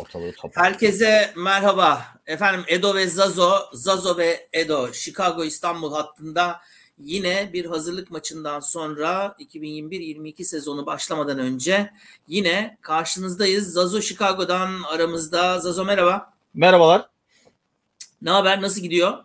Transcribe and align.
ortalığı 0.00 0.32
toparladı. 0.32 0.68
Herkese 0.68 1.32
merhaba. 1.36 2.02
Efendim 2.26 2.64
Edo 2.68 2.94
ve 2.94 3.06
Zazo, 3.06 3.52
Zazo 3.72 4.16
ve 4.16 4.48
Edo 4.52 4.92
Chicago 4.92 5.44
İstanbul 5.44 5.94
hattında 5.94 6.60
yine 6.98 7.50
bir 7.52 7.64
hazırlık 7.64 8.10
maçından 8.10 8.60
sonra 8.60 9.36
2021-22 9.38 10.44
sezonu 10.44 10.86
başlamadan 10.86 11.38
önce 11.38 11.90
yine 12.28 12.78
karşınızdayız. 12.80 13.72
Zazo 13.72 14.00
Chicago'dan 14.00 14.82
aramızda. 14.82 15.60
Zazo 15.60 15.84
merhaba. 15.84 16.32
Merhabalar. 16.54 17.08
Ne 18.22 18.30
haber? 18.30 18.62
Nasıl 18.62 18.80
gidiyor? 18.80 19.18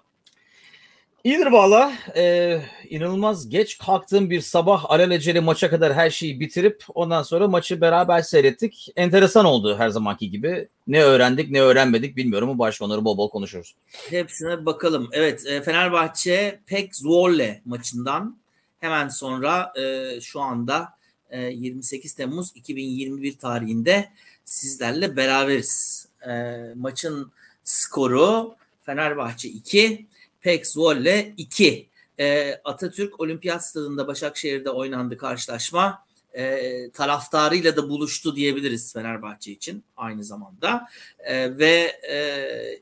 İyidir 1.26 1.48
valla. 1.48 1.94
Ee, 2.16 2.62
inanılmaz 2.90 3.50
geç 3.50 3.78
kalktığım 3.78 4.30
bir 4.30 4.42
sabah 4.42 4.86
alelacele 4.92 5.40
maça 5.40 5.70
kadar 5.70 5.94
her 5.94 6.10
şeyi 6.10 6.40
bitirip 6.40 6.84
ondan 6.96 7.24
sonra 7.24 7.48
maçı 7.48 7.82
beraber 7.82 8.22
seyrettik. 8.22 8.88
Enteresan 8.96 9.46
oldu 9.46 9.78
her 9.78 9.90
zamanki 9.90 10.30
gibi. 10.30 10.68
Ne 10.88 11.04
öğrendik 11.04 11.52
ne 11.52 11.62
öğrenmedik 11.62 12.16
bilmiyorum. 12.16 12.50
Bu 12.50 12.60
başka 12.60 12.90
bol 12.90 13.18
bol 13.18 13.30
konuşuruz. 13.30 13.76
Hepsine 14.10 14.66
bakalım. 14.66 15.10
Evet 15.12 15.46
e, 15.46 15.62
Fenerbahçe 15.62 16.60
Pek 16.66 16.96
Zwolle 16.96 17.62
maçından 17.66 18.38
hemen 18.80 19.10
sonra 19.10 19.74
e, 19.80 20.22
şu 20.22 20.42
anda 20.42 20.90
e, 21.30 21.42
28 21.42 22.14
Temmuz 22.14 22.52
2021 22.56 23.38
tarihinde 23.38 24.10
sizlerle 24.44 25.18
beraberiz. 25.18 26.08
E, 26.28 26.56
maçın 26.76 27.32
skoru 27.64 28.56
Fenerbahçe 28.82 29.50
2, 29.50 30.06
Pek 30.46 30.68
Zwolle 30.68 31.34
2. 31.38 31.90
E, 32.20 32.56
Atatürk 32.64 33.20
Olimpiyat 33.20 33.66
Stadında 33.66 34.08
Başakşehir'de 34.08 34.70
oynandı 34.70 35.18
karşılaşma. 35.18 36.06
E, 36.34 36.92
taraftarıyla 36.92 37.76
da 37.76 37.90
buluştu 37.90 38.36
diyebiliriz 38.36 38.94
Fenerbahçe 38.94 39.52
için 39.52 39.84
aynı 39.98 40.24
zamanda. 40.24 40.88
E, 41.20 41.58
ve 41.58 42.00
e, 42.12 42.18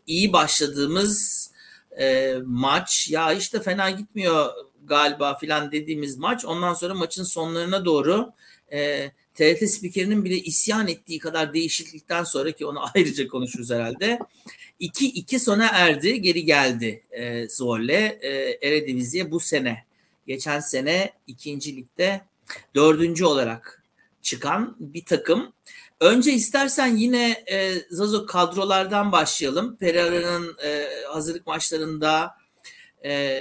iyi 0.07 0.33
başladığımız 0.33 1.51
e, 1.99 2.35
maç 2.45 3.09
ya 3.09 3.33
işte 3.33 3.61
fena 3.61 3.89
gitmiyor 3.89 4.49
galiba 4.85 5.37
filan 5.37 5.71
dediğimiz 5.71 6.17
maç. 6.17 6.45
Ondan 6.45 6.73
sonra 6.73 6.93
maçın 6.93 7.23
sonlarına 7.23 7.85
doğru 7.85 8.33
e, 8.73 9.11
TRT 9.35 9.69
spikerinin 9.69 10.25
bile 10.25 10.35
isyan 10.35 10.87
ettiği 10.87 11.19
kadar 11.19 11.53
değişiklikten 11.53 12.23
sonra 12.23 12.51
ki 12.51 12.65
onu 12.65 12.79
ayrıca 12.95 13.27
konuşuruz 13.27 13.71
herhalde. 13.71 14.19
2-2 14.81 15.39
sona 15.39 15.67
erdi, 15.67 16.21
geri 16.21 16.45
geldi 16.45 17.03
e, 17.11 17.47
Zorle 17.47 18.19
e, 18.21 18.57
Eredivisie 18.67 19.31
bu 19.31 19.39
sene. 19.39 19.85
Geçen 20.27 20.59
sene 20.59 21.13
ikinci 21.27 21.75
ligde 21.75 22.21
dördüncü 22.75 23.25
olarak 23.25 23.83
çıkan 24.21 24.75
bir 24.79 25.05
takım. 25.05 25.53
Önce 25.99 26.33
istersen 26.33 26.95
yine 26.95 27.43
e, 27.51 27.73
Zazo 27.89 28.25
kadrolardan 28.25 29.11
başlayalım. 29.11 29.75
Pereira'nın 29.75 30.57
e, 30.63 30.87
hazırlık 31.07 31.47
maçlarında 31.47 32.35
e, 33.05 33.39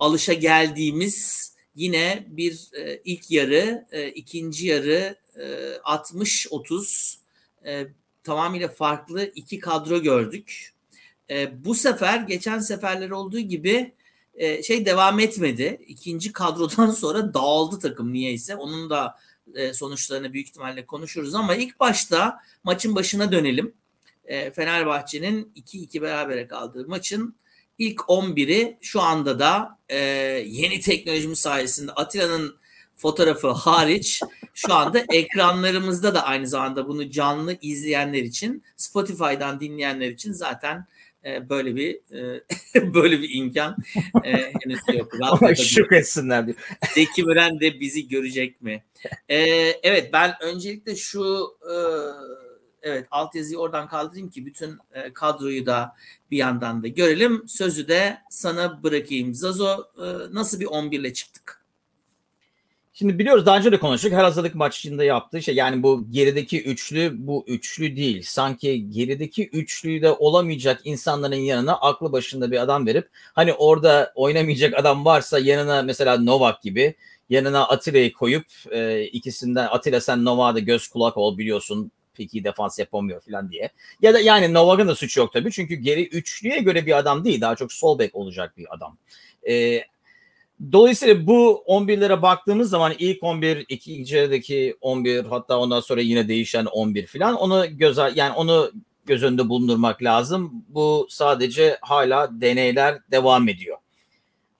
alışa 0.00 0.32
geldiğimiz 0.32 1.52
yine 1.76 2.26
bir 2.28 2.68
e, 2.72 3.00
ilk 3.04 3.30
yarı, 3.30 3.86
e, 3.92 4.08
ikinci 4.08 4.66
yarı 4.66 5.16
e, 5.36 5.44
60-30 5.84 7.16
e, 7.66 7.86
tamamıyla 8.24 8.68
farklı 8.68 9.24
iki 9.34 9.58
kadro 9.58 10.02
gördük. 10.02 10.74
E, 11.30 11.64
bu 11.64 11.74
sefer 11.74 12.20
geçen 12.20 12.58
seferler 12.58 13.10
olduğu 13.10 13.40
gibi 13.40 13.92
e, 14.34 14.62
şey 14.62 14.86
devam 14.86 15.20
etmedi. 15.20 15.80
İkinci 15.86 16.32
kadrodan 16.32 16.90
sonra 16.90 17.34
dağıldı 17.34 17.78
takım 17.78 18.12
niyeyse. 18.12 18.56
Onun 18.56 18.90
da 18.90 19.14
e, 19.54 19.72
sonuçlarını 19.72 20.32
büyük 20.32 20.48
ihtimalle 20.48 20.86
konuşuruz 20.86 21.34
ama 21.34 21.54
ilk 21.54 21.80
başta 21.80 22.40
maçın 22.64 22.94
başına 22.94 23.32
dönelim. 23.32 23.72
E, 24.24 24.50
Fenerbahçe'nin 24.50 25.52
2-2 25.56 26.02
berabere 26.02 26.46
kaldığı 26.46 26.88
maçın 26.88 27.34
ilk 27.78 28.00
11'i 28.00 28.78
şu 28.80 29.00
anda 29.00 29.38
da 29.38 29.78
e, 29.88 29.98
yeni 30.46 30.80
teknolojimiz 30.80 31.38
sayesinde 31.38 31.92
Atilla'nın 31.92 32.56
fotoğrafı 32.96 33.48
hariç 33.48 34.22
şu 34.54 34.74
anda 34.74 35.04
ekranlarımızda 35.12 36.14
da 36.14 36.24
aynı 36.24 36.46
zamanda 36.46 36.88
bunu 36.88 37.10
canlı 37.10 37.56
izleyenler 37.62 38.22
için 38.22 38.62
Spotify'dan 38.76 39.60
dinleyenler 39.60 40.08
için 40.08 40.32
zaten 40.32 40.86
e, 41.24 41.48
böyle 41.48 41.76
bir 41.76 41.94
e, 41.94 42.42
böyle 42.94 43.22
bir 43.22 43.34
imkan 43.34 43.76
e, 44.24 44.32
henüz 44.32 44.80
yok. 44.94 45.12
Şükretsinler 45.56 46.46
diyor. 46.46 46.58
Zeki 46.94 47.24
Müren 47.24 47.60
de 47.60 47.80
bizi 47.80 48.08
görecek 48.08 48.62
mi? 48.62 48.84
E, 49.28 49.38
evet 49.82 50.12
ben 50.12 50.34
öncelikle 50.40 50.96
şu 50.96 51.54
e, 51.62 51.74
evet 52.86 53.06
altyazıyı 53.10 53.58
oradan 53.58 53.88
kaldırayım 53.88 54.30
ki 54.30 54.46
bütün 54.46 54.78
e, 54.92 55.12
kadroyu 55.12 55.66
da 55.66 55.94
bir 56.30 56.36
yandan 56.36 56.82
da 56.82 56.88
görelim. 56.88 57.44
Sözü 57.48 57.88
de 57.88 58.18
sana 58.30 58.82
bırakayım. 58.82 59.34
Zazo 59.34 59.84
e, 59.98 60.06
nasıl 60.34 60.60
bir 60.60 60.66
11 60.66 61.00
ile 61.00 61.12
çıktık? 61.12 61.66
Şimdi 62.92 63.18
biliyoruz 63.18 63.46
daha 63.46 63.58
önce 63.58 63.72
de 63.72 63.78
konuştuk. 63.78 64.12
Her 64.12 64.24
hazırlık 64.24 64.54
maçında 64.54 65.04
yaptığı 65.04 65.42
şey 65.42 65.54
yani 65.54 65.82
bu 65.82 66.10
gerideki 66.10 66.62
üçlü 66.62 67.14
bu 67.14 67.44
üçlü 67.48 67.96
değil. 67.96 68.22
Sanki 68.26 68.90
gerideki 68.90 69.48
üçlüde 69.48 70.10
olamayacak 70.10 70.80
insanların 70.84 71.36
yanına 71.36 71.76
aklı 71.76 72.12
başında 72.12 72.50
bir 72.50 72.62
adam 72.62 72.86
verip 72.86 73.08
hani 73.34 73.52
orada 73.52 74.12
oynamayacak 74.14 74.74
adam 74.74 75.04
varsa 75.04 75.38
yanına 75.38 75.82
mesela 75.82 76.18
Novak 76.18 76.62
gibi 76.62 76.94
yanına 77.30 77.68
Atilla'yı 77.68 78.12
koyup 78.12 78.46
e, 78.70 79.02
ikisinden 79.04 79.68
Atilla 79.70 80.00
sen 80.00 80.24
Novak'a 80.24 80.54
da 80.54 80.58
göz 80.58 80.88
kulak 80.88 81.16
ol 81.16 81.38
biliyorsun 81.38 81.92
peki 82.16 82.44
defans 82.44 82.78
yapamıyor 82.78 83.20
falan 83.20 83.50
diye. 83.50 83.70
Ya 84.02 84.14
da 84.14 84.20
yani 84.20 84.54
Novak'ın 84.54 84.88
da 84.88 84.94
suçu 84.94 85.20
yok 85.20 85.32
tabii 85.32 85.52
çünkü 85.52 85.74
geri 85.74 86.08
üçlüye 86.08 86.58
göre 86.58 86.86
bir 86.86 86.98
adam 86.98 87.24
değil 87.24 87.40
daha 87.40 87.56
çok 87.56 87.72
sol 87.72 87.98
bek 87.98 88.14
olacak 88.14 88.56
bir 88.56 88.74
adam. 88.74 88.98
E, 89.48 89.82
Dolayısıyla 90.72 91.26
bu 91.26 91.64
11'lere 91.66 92.22
baktığımız 92.22 92.70
zaman 92.70 92.94
ilk 92.98 93.22
11, 93.22 93.64
ikinci 93.68 94.16
yarıdaki 94.16 94.76
11 94.80 95.24
hatta 95.24 95.58
ondan 95.58 95.80
sonra 95.80 96.00
yine 96.00 96.28
değişen 96.28 96.64
11 96.64 97.06
falan 97.06 97.34
onu 97.34 97.78
göz 97.78 97.98
yani 98.14 98.32
onu 98.32 98.72
göz 99.06 99.22
önünde 99.22 99.48
bulundurmak 99.48 100.02
lazım. 100.02 100.64
Bu 100.68 101.06
sadece 101.10 101.78
hala 101.80 102.40
deneyler 102.40 102.98
devam 103.10 103.48
ediyor. 103.48 103.75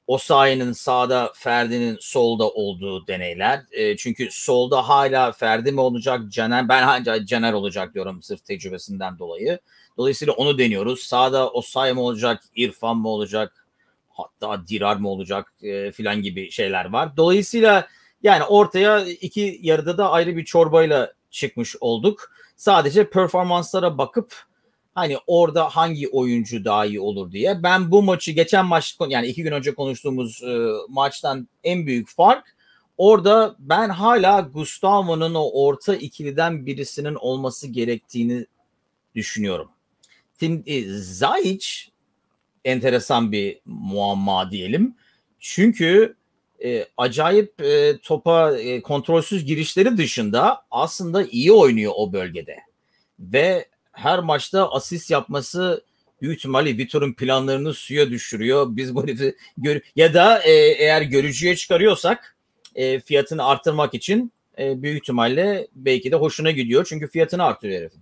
O 0.06 0.18
sayının 0.18 0.72
sağda 0.72 1.32
Ferdi'nin 1.34 1.98
solda 2.00 2.48
olduğu 2.50 3.06
deneyler. 3.06 3.62
E, 3.70 3.96
çünkü 3.96 4.28
solda 4.30 4.88
hala 4.88 5.32
Ferdi 5.32 5.72
mi 5.72 5.80
olacak, 5.80 6.20
Caner 6.28 6.68
ben 6.68 6.82
hala 6.82 7.26
Caner 7.26 7.52
olacak 7.52 7.94
diyorum 7.94 8.22
sırf 8.22 8.44
tecrübesinden 8.44 9.18
dolayı. 9.18 9.58
Dolayısıyla 9.96 10.34
onu 10.34 10.58
deniyoruz. 10.58 11.02
Sağda 11.02 11.50
o 11.50 11.62
say 11.62 11.92
mı 11.92 12.00
olacak, 12.00 12.42
İrfan 12.56 12.96
mı 12.96 13.08
olacak, 13.08 13.66
hatta 14.08 14.66
dirar 14.66 14.96
mı 14.96 15.08
olacak 15.08 15.52
e, 15.62 15.92
filan 15.92 16.22
gibi 16.22 16.50
şeyler 16.50 16.84
var. 16.84 17.16
Dolayısıyla 17.16 17.88
yani 18.22 18.44
ortaya 18.44 19.04
iki 19.04 19.58
yarıda 19.62 19.98
da 19.98 20.10
ayrı 20.10 20.36
bir 20.36 20.44
çorbayla 20.44 21.12
çıkmış 21.30 21.76
olduk. 21.80 22.30
Sadece 22.56 23.10
performanslara 23.10 23.98
bakıp 23.98 24.34
hani 24.96 25.16
orada 25.26 25.68
hangi 25.68 26.08
oyuncu 26.08 26.64
daha 26.64 26.86
iyi 26.86 27.00
olur 27.00 27.32
diye. 27.32 27.62
Ben 27.62 27.90
bu 27.90 28.02
maçı 28.02 28.32
geçen 28.32 28.66
maç 28.66 28.96
yani 29.08 29.26
iki 29.26 29.42
gün 29.42 29.52
önce 29.52 29.74
konuştuğumuz 29.74 30.42
e, 30.42 30.68
maçtan 30.88 31.48
en 31.64 31.86
büyük 31.86 32.08
fark 32.08 32.56
orada 32.98 33.56
ben 33.58 33.88
hala 33.88 34.40
Gustavo'nun 34.40 35.34
o 35.34 35.50
orta 35.64 35.96
ikiliden 35.96 36.66
birisinin 36.66 37.14
olması 37.14 37.68
gerektiğini 37.68 38.46
düşünüyorum. 39.14 39.68
Tim 40.38 40.62
e, 40.66 40.82
Zayic 40.92 41.66
enteresan 42.64 43.32
bir 43.32 43.60
muamma 43.64 44.50
diyelim. 44.50 44.94
Çünkü 45.38 46.16
e, 46.64 46.86
acayip 46.96 47.60
e, 47.60 47.98
topa 47.98 48.58
e, 48.58 48.82
kontrolsüz 48.82 49.44
girişleri 49.44 49.96
dışında 49.96 50.64
aslında 50.70 51.24
iyi 51.24 51.52
oynuyor 51.52 51.92
o 51.96 52.12
bölgede. 52.12 52.56
Ve 53.18 53.68
her 53.96 54.18
maçta 54.18 54.70
asist 54.70 55.10
yapması 55.10 55.84
büyük 56.22 56.38
ihtimalle 56.38 56.78
Vitor'un 56.78 57.12
planlarını 57.12 57.74
suya 57.74 58.10
düşürüyor. 58.10 58.66
Biz 58.68 58.94
bu 58.94 59.02
herifi 59.02 59.36
gör 59.58 59.80
ya 59.96 60.14
da 60.14 60.42
e, 60.42 60.52
eğer 60.52 61.02
görücüye 61.02 61.56
çıkarıyorsak 61.56 62.36
e, 62.74 63.00
fiyatını 63.00 63.44
arttırmak 63.44 63.94
için 63.94 64.32
e, 64.58 64.82
büyük 64.82 65.02
ihtimalle 65.02 65.68
belki 65.74 66.12
de 66.12 66.16
hoşuna 66.16 66.50
gidiyor. 66.50 66.86
Çünkü 66.88 67.08
fiyatını 67.08 67.44
artırıyor 67.44 67.80
herifin. 67.80 68.00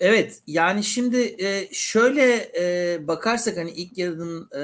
Evet 0.00 0.42
yani 0.46 0.84
şimdi 0.84 1.36
e, 1.44 1.68
şöyle 1.72 2.52
e, 2.60 2.98
bakarsak 3.08 3.56
hani 3.56 3.70
ilk 3.70 3.98
yarının 3.98 4.48
e, 4.58 4.62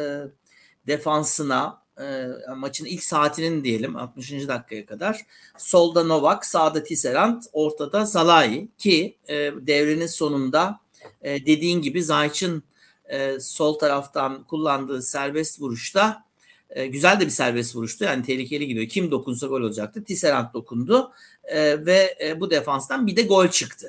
defansına 0.86 1.83
e, 2.00 2.26
maçın 2.56 2.84
ilk 2.84 3.04
saatinin 3.04 3.64
diyelim 3.64 3.96
60. 3.96 4.30
dakikaya 4.30 4.86
kadar 4.86 5.20
solda 5.58 6.04
Novak 6.04 6.46
sağda 6.46 6.82
Tisserand 6.82 7.42
ortada 7.52 8.06
Salahi 8.06 8.68
ki 8.78 9.16
e, 9.28 9.34
devrenin 9.60 10.06
sonunda 10.06 10.80
e, 11.22 11.46
dediğin 11.46 11.82
gibi 11.82 12.02
Zayç'ın 12.02 12.62
e, 13.04 13.40
sol 13.40 13.78
taraftan 13.78 14.44
kullandığı 14.44 15.02
serbest 15.02 15.60
vuruşta 15.60 16.24
e, 16.70 16.86
güzel 16.86 17.20
de 17.20 17.24
bir 17.24 17.30
serbest 17.30 17.76
vuruştu 17.76 18.04
yani 18.04 18.22
tehlikeli 18.22 18.66
gidiyor 18.66 18.88
kim 18.88 19.10
dokunsa 19.10 19.46
gol 19.46 19.60
olacaktı 19.60 20.04
Tisserand 20.04 20.54
dokundu 20.54 21.12
e, 21.44 21.86
ve 21.86 22.18
e, 22.24 22.40
bu 22.40 22.50
defanstan 22.50 23.06
bir 23.06 23.16
de 23.16 23.22
gol 23.22 23.48
çıktı. 23.48 23.88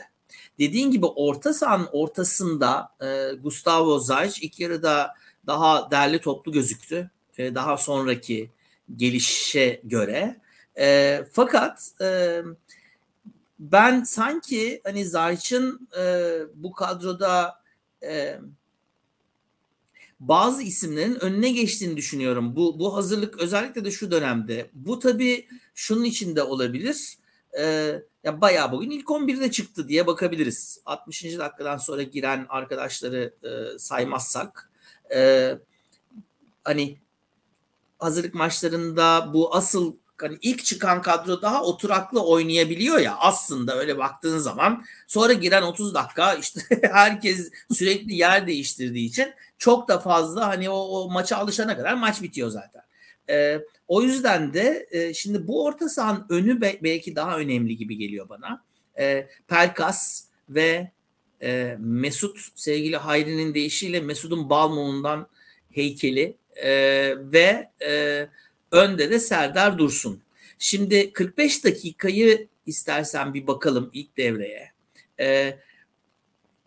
dediğin 0.60 0.92
gibi 0.92 1.06
orta 1.06 1.54
sahanın 1.54 1.90
ortasında 1.92 2.90
e, 3.02 3.36
Gustavo 3.44 4.00
Zayç 4.00 4.42
ilk 4.42 4.60
yarıda 4.60 5.14
daha 5.48 5.92
derli 5.92 6.20
toplu 6.20 6.52
gözüktü. 6.52 7.12
E, 7.38 7.56
daha 7.56 7.78
sonraki 7.78 8.50
gelişe 8.96 9.82
göre. 9.84 10.36
E, 10.78 11.20
fakat 11.32 11.92
e, 12.02 12.42
ben 13.60 14.04
sanki 14.04 14.82
hani 14.84 15.06
Zayç'ın 15.06 15.88
e, 16.00 16.34
bu 16.56 16.72
kadroda 16.72 17.62
e, 18.04 18.40
bazı 20.20 20.64
isimlerin 20.64 21.24
önüne 21.24 21.52
geçtiğini 21.52 21.98
düşünüyorum. 21.98 22.56
Bu 22.56 22.80
bu 22.80 22.96
hazırlık 22.96 23.40
özellikle 23.40 23.86
de 23.86 23.92
şu 23.92 24.12
dönemde. 24.12 24.70
Bu 24.74 25.00
tabii 25.00 25.48
şunun 25.76 26.04
içinde 26.04 26.44
olabilir. 26.44 27.18
Ee, 27.60 28.02
ya 28.24 28.42
bayağı 28.42 28.72
bugün 28.72 28.90
ilk 28.90 29.08
11'de 29.08 29.52
çıktı 29.52 29.88
diye 29.88 30.08
bakabiliriz. 30.08 30.82
60. 30.86 31.24
dakikadan 31.24 31.78
sonra 31.78 32.04
giren 32.04 32.46
arkadaşları 32.50 33.34
e, 33.44 33.80
saymazsak. 33.80 34.72
E, 35.16 35.52
hani 36.64 36.98
hazırlık 38.00 38.34
maçlarında 38.34 39.34
bu 39.34 39.56
asıl 39.56 39.96
hani 40.18 40.38
ilk 40.42 40.66
çıkan 40.66 41.02
kadro 41.02 41.42
daha 41.42 41.64
oturaklı 41.64 42.26
oynayabiliyor 42.26 43.00
ya 43.00 43.18
aslında 43.18 43.78
öyle 43.78 43.98
baktığın 43.98 44.38
zaman 44.38 44.86
sonra 45.08 45.34
giren 45.34 45.62
30 45.62 45.94
dakika 45.94 46.34
işte 46.34 46.62
herkes 46.92 47.52
sürekli 47.72 48.14
yer 48.14 48.48
değiştirdiği 48.48 49.10
için 49.10 49.34
çok 49.58 49.88
da 49.88 50.00
fazla 50.00 50.48
hani 50.48 50.70
o, 50.70 50.78
o 50.78 51.12
maça 51.12 51.38
alışana 51.38 51.78
kadar 51.78 51.94
maç 51.94 52.22
bitiyor 52.22 52.50
zaten. 52.50 52.82
E, 53.30 53.60
o 53.88 54.02
yüzden 54.02 54.54
de 54.54 54.88
e, 54.92 55.14
şimdi 55.14 55.48
bu 55.48 55.66
orta 55.66 55.90
sahanın 55.90 56.26
önü 56.30 56.62
be, 56.62 56.80
belki 56.84 57.16
daha 57.16 57.38
önemli 57.38 57.78
gibi 57.78 57.98
geliyor 57.98 58.30
bana. 58.30 58.64
E, 59.00 59.28
Pelkas 59.48 60.24
ve 60.50 60.92
e, 61.42 61.78
Mesut 61.80 62.40
sevgili 62.56 62.98
Hayri'nin 62.98 63.54
deyişiyle 63.54 64.00
Mesut'un 64.00 64.50
Balmumundan 64.50 65.28
heykeli 65.72 66.38
e, 66.56 66.72
ve 67.18 67.70
e, 67.86 68.28
önde 68.72 69.10
de 69.10 69.20
Serdar 69.20 69.78
Dursun. 69.78 70.22
Şimdi 70.60 71.14
45 71.14 71.66
dakikayı 71.66 72.48
istersen 72.66 73.34
bir 73.34 73.48
bakalım 73.48 73.90
ilk 73.94 74.18
devreye. 74.18 74.72
E, 75.20 75.58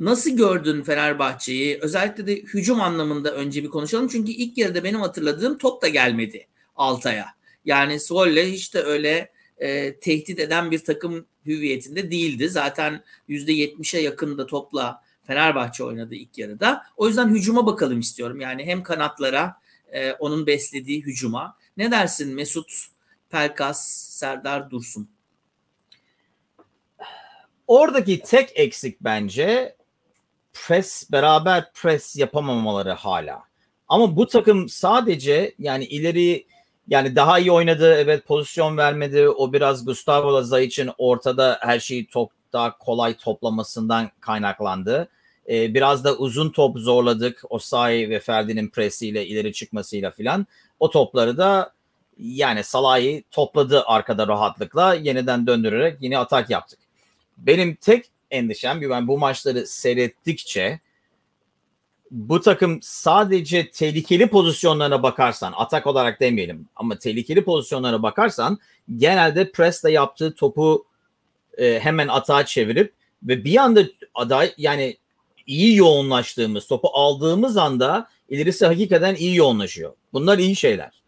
Nasıl 0.01 0.31
gördün 0.31 0.83
Fenerbahçe'yi? 0.83 1.79
Özellikle 1.83 2.27
de 2.27 2.37
hücum 2.37 2.81
anlamında 2.81 3.35
önce 3.35 3.63
bir 3.63 3.69
konuşalım. 3.69 4.09
Çünkü 4.09 4.33
ilk 4.33 4.59
yarıda 4.59 4.85
benim 4.85 5.01
hatırladığım 5.01 5.59
top 5.59 5.83
da 5.83 5.89
gelmedi 5.89 6.47
Altay'a. 6.77 7.27
Yani 7.65 8.01
Solle 8.01 8.53
hiç 8.53 8.75
de 8.75 8.83
öyle 8.83 9.33
e, 9.59 9.95
tehdit 9.95 10.41
eden 10.41 10.71
bir 10.71 10.79
takım 10.79 11.27
hüviyetinde 11.47 12.11
değildi. 12.11 12.49
Zaten 12.49 13.03
%70'e 13.29 14.01
yakın 14.01 14.39
da 14.39 14.47
topla 14.47 15.03
Fenerbahçe 15.27 15.85
oynadı 15.85 16.15
ilk 16.15 16.39
yarıda. 16.39 16.83
O 16.97 17.09
yüzden 17.09 17.29
hücuma 17.29 17.67
bakalım 17.67 18.01
istiyorum. 18.01 18.41
Yani 18.41 18.65
hem 18.65 18.83
kanatlara 18.83 19.57
e, 19.93 20.13
onun 20.13 20.47
beslediği 20.47 21.03
hücuma. 21.03 21.57
Ne 21.77 21.91
dersin 21.91 22.35
Mesut, 22.35 22.73
Pelkas, 23.31 23.87
Serdar 24.11 24.71
Dursun? 24.71 25.09
Oradaki 27.67 28.23
tek 28.23 28.53
eksik 28.55 29.01
bence 29.01 29.77
pres 30.53 31.13
beraber 31.13 31.73
pres 31.73 32.17
yapamamaları 32.17 32.93
hala. 32.93 33.43
Ama 33.89 34.17
bu 34.17 34.27
takım 34.27 34.69
sadece 34.69 35.55
yani 35.59 35.85
ileri 35.85 36.47
yani 36.89 37.17
daha 37.17 37.39
iyi 37.39 37.53
oynadı 37.53 37.95
evet 37.95 38.27
pozisyon 38.27 38.77
vermedi. 38.77 39.29
O 39.29 39.53
biraz 39.53 39.85
Gustavo 39.85 40.35
Laza 40.35 40.61
için 40.61 40.91
ortada 40.99 41.59
her 41.63 41.81
şeyi 41.81 42.07
çok 42.07 42.33
daha 42.53 42.79
kolay 42.79 43.17
toplamasından 43.17 44.11
kaynaklandı. 44.21 45.09
Ee, 45.49 45.75
biraz 45.75 46.05
da 46.05 46.17
uzun 46.17 46.51
top 46.51 46.79
zorladık. 46.79 47.43
Osayi 47.51 48.11
ve 48.11 48.21
Ferdi'nin 48.21 48.69
presiyle 48.69 49.27
ileri 49.27 49.53
çıkmasıyla 49.53 50.11
filan. 50.11 50.47
O 50.81 50.91
topları 50.91 51.37
da 51.37 51.73
yani 52.19 52.65
Salah'ı 52.65 53.23
topladı 53.31 53.83
arkada 53.87 54.29
rahatlıkla 54.29 54.95
yeniden 54.95 55.47
döndürerek 55.47 55.97
yine 56.01 56.19
atak 56.19 56.51
yaptık. 56.51 56.79
Benim 57.39 57.75
tek 57.75 58.07
endişem 58.31 58.91
ben 58.91 59.09
bu 59.09 59.19
maçları 59.19 59.67
seyrettikçe 59.67 60.81
bu 62.11 62.41
takım 62.41 62.79
sadece 62.83 63.71
tehlikeli 63.71 64.27
pozisyonlarına 64.27 65.03
bakarsan 65.03 65.53
atak 65.57 65.87
olarak 65.87 66.21
demeyelim 66.21 66.69
ama 66.77 66.99
tehlikeli 66.99 67.45
pozisyonlara 67.45 68.03
bakarsan 68.03 68.59
genelde 68.97 69.53
presle 69.53 69.93
yaptığı 69.93 70.35
topu 70.35 70.87
e, 71.59 71.81
hemen 71.81 72.09
atağa 72.09 72.47
çevirip 72.47 72.93
ve 73.23 73.45
bir 73.45 73.57
anda 73.57 73.85
aday 74.15 74.55
yani 74.59 74.97
iyi 75.49 75.77
yoğunlaştığımız 75.77 76.67
topu 76.67 76.89
aldığımız 76.93 77.57
anda 77.57 78.09
ilerisi 78.29 78.67
hakikaten 78.67 79.15
iyi 79.15 79.37
yoğunlaşıyor. 79.37 79.93
Bunlar 80.13 80.39
iyi 80.39 80.57
şeyler. 80.57 81.03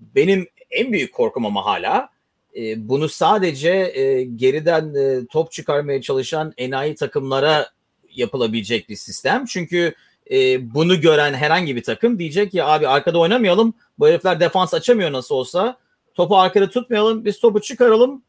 Benim 0.00 0.48
en 0.70 0.92
büyük 0.92 1.14
korkum 1.14 1.46
ama 1.46 1.64
hala 1.64 2.08
e, 2.56 2.88
bunu 2.88 3.08
sadece 3.08 3.70
e, 3.70 4.24
geriden 4.24 4.94
e, 4.94 5.26
top 5.26 5.52
çıkarmaya 5.52 6.02
çalışan 6.02 6.54
enayi 6.58 6.94
takımlara 6.94 7.70
yapılabilecek 8.14 8.88
bir 8.88 8.96
sistem. 8.96 9.44
Çünkü 9.44 9.94
e, 10.30 10.74
bunu 10.74 11.00
gören 11.00 11.34
herhangi 11.34 11.76
bir 11.76 11.82
takım 11.82 12.18
diyecek 12.18 12.54
ya 12.54 12.66
abi 12.66 12.88
arkada 12.88 13.18
oynamayalım. 13.18 13.74
Bu 13.98 14.08
herifler 14.08 14.40
defans 14.40 14.74
açamıyor 14.74 15.12
nasıl 15.12 15.34
olsa. 15.34 15.76
Topu 16.14 16.38
arkada 16.38 16.70
tutmayalım. 16.70 17.24
Biz 17.24 17.40
topu 17.40 17.60
çıkaralım. 17.60 18.22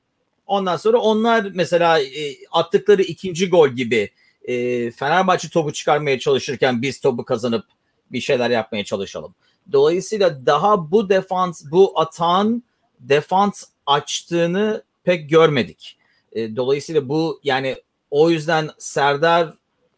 Ondan 0.47 0.77
sonra 0.77 0.97
onlar 0.97 1.47
mesela 1.53 1.99
e, 2.01 2.35
attıkları 2.51 3.01
ikinci 3.01 3.49
gol 3.49 3.69
gibi 3.69 4.09
e, 4.45 4.91
Fenerbahçe 4.91 5.49
topu 5.49 5.73
çıkarmaya 5.73 6.19
çalışırken 6.19 6.81
biz 6.81 6.99
topu 6.99 7.25
kazanıp 7.25 7.65
bir 8.11 8.21
şeyler 8.21 8.49
yapmaya 8.49 8.83
çalışalım. 8.83 9.35
Dolayısıyla 9.71 10.45
daha 10.45 10.91
bu 10.91 11.09
defans, 11.09 11.63
bu 11.71 11.99
atan 11.99 12.63
defans 12.99 13.63
açtığını 13.85 14.83
pek 15.03 15.29
görmedik. 15.29 15.97
E, 16.31 16.55
dolayısıyla 16.55 17.09
bu 17.09 17.39
yani 17.43 17.75
o 18.11 18.29
yüzden 18.29 18.69
Serdar 18.77 19.53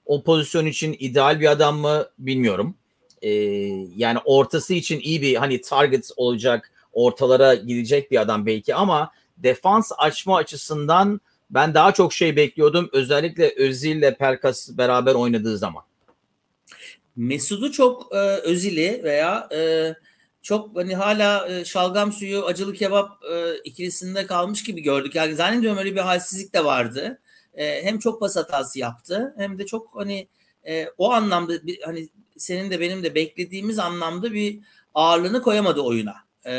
o 0.05 0.23
pozisyon 0.23 0.65
için 0.65 0.95
ideal 0.99 1.39
bir 1.39 1.51
adam 1.51 1.77
mı 1.77 2.07
bilmiyorum. 2.19 2.75
E, 3.21 3.29
yani 3.95 4.19
ortası 4.25 4.73
için 4.73 4.99
iyi 4.99 5.21
bir 5.21 5.35
hani 5.35 5.61
target 5.61 6.09
olacak, 6.15 6.71
ortalara 6.93 7.55
gidecek 7.55 8.11
bir 8.11 8.21
adam 8.21 8.45
belki 8.45 8.75
ama 8.75 9.11
defans 9.37 9.91
açma 9.97 10.37
açısından 10.37 11.21
ben 11.53 11.73
daha 11.73 11.93
çok 11.93 12.13
şey 12.13 12.35
bekliyordum. 12.35 12.89
Özellikle 12.93 13.53
Özil 13.57 13.95
ile 13.95 14.15
Perkas 14.17 14.77
beraber 14.77 15.15
oynadığı 15.15 15.57
zaman. 15.57 15.83
Mesut'u 17.15 17.71
çok 17.71 18.15
e, 18.15 18.17
Özil'i 18.17 19.01
veya 19.03 19.49
e, 19.51 19.93
çok 20.41 20.75
hani 20.75 20.95
hala 20.95 21.49
e, 21.49 21.65
şalgam 21.65 22.11
suyu 22.11 22.45
acılı 22.45 22.73
kebap 22.73 23.23
e, 23.31 23.57
ikilisinde 23.63 24.25
kalmış 24.25 24.63
gibi 24.63 24.81
gördük. 24.81 25.15
Yani 25.15 25.35
zannediyorum 25.35 25.79
öyle 25.79 25.95
bir 25.95 26.01
halsizlik 26.01 26.53
de 26.53 26.65
vardı. 26.65 27.19
E, 27.53 27.83
hem 27.83 27.99
çok 27.99 28.19
pas 28.19 28.35
hatası 28.35 28.79
yaptı 28.79 29.33
hem 29.37 29.57
de 29.57 29.65
çok 29.65 29.89
hani 29.95 30.27
e, 30.67 30.87
o 30.97 31.11
anlamda 31.11 31.67
bir, 31.67 31.81
hani 31.81 32.09
senin 32.37 32.71
de 32.71 32.79
benim 32.79 33.03
de 33.03 33.15
beklediğimiz 33.15 33.79
anlamda 33.79 34.33
bir 34.33 34.59
ağırlığını 34.93 35.41
koyamadı 35.41 35.81
oyuna. 35.81 36.15
E, 36.45 36.53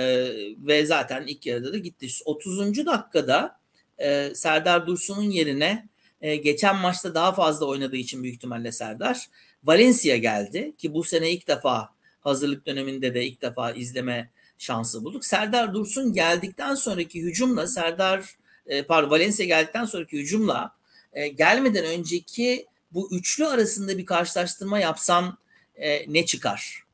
ve 0.58 0.86
zaten 0.86 1.26
ilk 1.26 1.46
yarıda 1.46 1.72
da 1.72 1.78
gitti. 1.78 2.08
30. 2.24 2.86
dakikada 2.86 3.63
e, 3.98 4.34
Serdar 4.34 4.86
Dursun'un 4.86 5.30
yerine 5.30 5.88
e, 6.20 6.36
geçen 6.36 6.76
maçta 6.76 7.14
daha 7.14 7.32
fazla 7.32 7.66
oynadığı 7.66 7.96
için 7.96 8.22
büyük 8.22 8.36
ihtimalle 8.36 8.72
Serdar 8.72 9.28
Valencia 9.64 10.16
geldi 10.16 10.74
ki 10.78 10.94
bu 10.94 11.04
sene 11.04 11.30
ilk 11.30 11.48
defa 11.48 11.90
hazırlık 12.20 12.66
döneminde 12.66 13.14
de 13.14 13.24
ilk 13.24 13.42
defa 13.42 13.72
izleme 13.72 14.30
şansı 14.58 15.04
bulduk. 15.04 15.24
Serdar 15.24 15.74
Dursun 15.74 16.12
geldikten 16.12 16.74
sonraki 16.74 17.22
hücumla 17.22 17.66
Serdar 17.66 18.24
e, 18.66 18.82
pardon 18.82 19.10
Valencia 19.10 19.46
geldikten 19.46 19.84
sonraki 19.84 20.18
hücumla 20.18 20.74
e, 21.12 21.28
gelmeden 21.28 21.84
önceki 21.84 22.66
bu 22.92 23.08
üçlü 23.12 23.46
arasında 23.46 23.98
bir 23.98 24.06
karşılaştırma 24.06 24.78
yapsan 24.78 25.38
e, 25.76 26.12
ne 26.12 26.26
çıkar? 26.26 26.84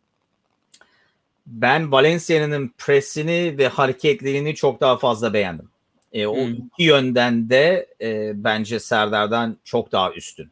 Ben 1.47 1.92
Valencia'nın 1.92 2.75
presini 2.78 3.59
ve 3.59 3.69
hareketlerini 3.69 4.54
çok 4.54 4.80
daha 4.80 4.99
fazla 4.99 5.33
beğendim. 5.33 5.69
E, 6.12 6.26
o 6.26 6.36
hmm. 6.36 6.52
iki 6.52 6.82
yönden 6.82 7.50
de 7.50 7.86
e, 8.00 8.32
bence 8.44 8.80
Serdar'dan 8.80 9.56
çok 9.64 9.92
daha 9.92 10.12
üstün 10.12 10.50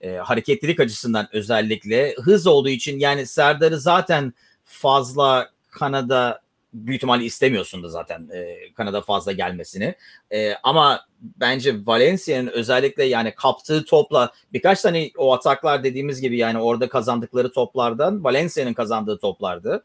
e, 0.00 0.16
hareketlilik 0.16 0.80
açısından 0.80 1.28
özellikle 1.32 2.14
hız 2.14 2.46
olduğu 2.46 2.68
için 2.68 2.98
yani 2.98 3.26
Serdar'ı 3.26 3.80
zaten 3.80 4.32
fazla 4.64 5.50
Kanada 5.70 6.40
büyük 6.74 6.96
ihtimalle 6.96 7.24
istemiyorsun 7.24 7.82
da 7.82 7.88
zaten 7.88 8.28
e, 8.34 8.56
Kanada 8.72 9.00
fazla 9.00 9.32
gelmesini. 9.32 9.94
E, 10.30 10.54
ama 10.62 11.06
bence 11.20 11.86
Valencia'nın 11.86 12.46
özellikle 12.46 13.04
yani 13.04 13.34
kaptığı 13.34 13.84
topla 13.84 14.32
birkaç 14.52 14.80
tane 14.82 15.10
o 15.16 15.34
ataklar 15.34 15.84
dediğimiz 15.84 16.20
gibi 16.20 16.38
yani 16.38 16.58
orada 16.58 16.88
kazandıkları 16.88 17.52
toplardan 17.52 18.24
Valencia'nın 18.24 18.74
kazandığı 18.74 19.18
toplardı. 19.18 19.84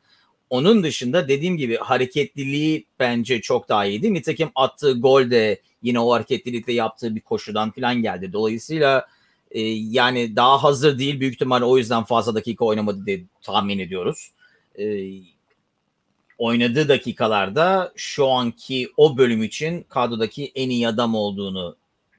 Onun 0.49 0.83
dışında 0.83 1.27
dediğim 1.27 1.57
gibi 1.57 1.77
hareketliliği 1.77 2.85
bence 2.99 3.41
çok 3.41 3.69
daha 3.69 3.85
iyiydi. 3.85 4.13
Nitekim 4.13 4.49
attığı 4.55 4.99
gol 4.99 5.31
de 5.31 5.61
yine 5.81 5.99
o 5.99 6.11
hareketlilikle 6.11 6.73
yaptığı 6.73 7.15
bir 7.15 7.21
koşudan 7.21 7.71
falan 7.71 8.01
geldi. 8.01 8.33
Dolayısıyla 8.33 9.07
E, 9.51 9.61
yani 9.71 10.35
daha 10.35 10.63
hazır 10.63 10.99
değil 10.99 11.19
büyük 11.19 11.33
ihtimalle 11.33 11.65
o 11.65 11.77
yüzden 11.77 12.03
fazla 12.03 12.35
dakika 12.35 12.65
oynamadı 12.65 13.05
diye 13.05 13.23
tahmin 13.41 13.79
ediyoruz. 13.79 14.31
E, 14.79 15.07
oynadığı 16.37 16.87
dakikalarda 16.87 17.91
şu 17.95 18.27
anki 18.27 18.91
o 18.97 19.17
bölüm 19.17 19.43
için 19.43 19.85
kadrodaki 19.89 20.51
en 20.55 20.69
iyi 20.69 20.87
adam 20.87 21.15
olduğunu 21.15 21.75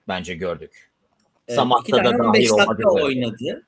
bence 0.08 0.34
gördük. 0.34 0.90
Evet, 1.48 1.56
Samatta 1.56 2.04
da 2.04 2.10
15 2.10 2.50
dahil 2.50 2.50
olmak 2.50 2.80
üzere. 2.80 3.04
oynadı. 3.04 3.66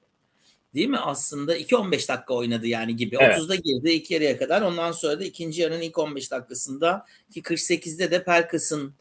Değil 0.75 0.89
mi? 0.89 0.99
Aslında 0.99 1.59
2-15 1.59 2.09
dakika 2.09 2.35
oynadı 2.35 2.67
yani 2.67 2.97
gibi. 2.97 3.17
Evet. 3.21 3.39
30'da 3.39 3.55
girdi 3.55 3.91
ilk 3.91 4.11
yarıya 4.11 4.39
kadar. 4.39 4.63
Ondan 4.63 4.93
sonra 4.93 5.21
da 5.21 5.25
ikinci 5.25 5.63
yarının 5.63 5.81
ilk 5.81 5.99
15 5.99 6.31
dakikasında 6.31 7.07
ki 7.31 7.43
48'de 7.43 8.11
de 8.11 8.25
Pelkas'ın 8.25 8.95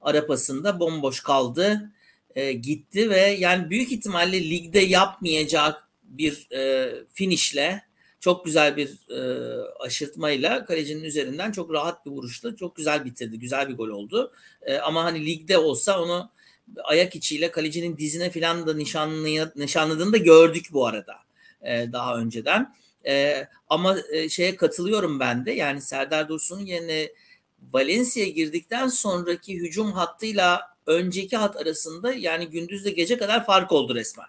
arapasında 0.00 0.80
bomboş 0.80 1.20
kaldı. 1.20 1.90
e, 2.34 2.52
gitti 2.52 3.10
ve 3.10 3.20
yani 3.20 3.70
büyük 3.70 3.92
ihtimalle 3.92 4.50
ligde 4.50 4.80
yapmayacak 4.80 5.88
bir 6.02 6.48
e, 6.52 6.92
finişle 7.14 7.82
çok 8.20 8.44
güzel 8.44 8.76
bir 8.76 9.10
e, 9.10 9.20
aşırtmayla 9.80 10.64
kalecinin 10.64 11.04
üzerinden 11.04 11.52
çok 11.52 11.72
rahat 11.72 12.06
bir 12.06 12.10
vuruşla 12.10 12.56
çok 12.56 12.76
güzel 12.76 13.04
bitirdi. 13.04 13.38
Güzel 13.38 13.68
bir 13.68 13.74
gol 13.74 13.88
oldu. 13.88 14.32
E, 14.62 14.78
ama 14.78 15.04
hani 15.04 15.26
ligde 15.26 15.58
olsa 15.58 16.02
onu 16.02 16.30
ayak 16.84 17.16
içiyle 17.16 17.50
kalecinin 17.50 17.96
dizine 17.96 18.30
falan 18.30 18.66
da 18.66 18.74
nişanladığını 19.56 20.12
da 20.12 20.16
gördük 20.16 20.66
bu 20.72 20.86
arada 20.86 21.14
e, 21.62 21.92
daha 21.92 22.16
önceden. 22.16 22.74
E, 23.06 23.46
ama 23.68 23.96
e, 24.12 24.28
şeye 24.28 24.56
katılıyorum 24.56 25.20
ben 25.20 25.46
de 25.46 25.52
yani 25.52 25.80
Serdar 25.80 26.28
Dursun'un 26.28 26.66
yerine 26.66 27.12
Valencia 27.72 28.24
girdikten 28.24 28.88
sonraki 28.88 29.56
hücum 29.56 29.92
hattıyla 29.92 30.60
önceki 30.86 31.36
hat 31.36 31.56
arasında 31.56 32.12
yani 32.12 32.48
gündüzle 32.48 32.90
gece 32.90 33.18
kadar 33.18 33.46
fark 33.46 33.72
oldu 33.72 33.94
resmen. 33.94 34.26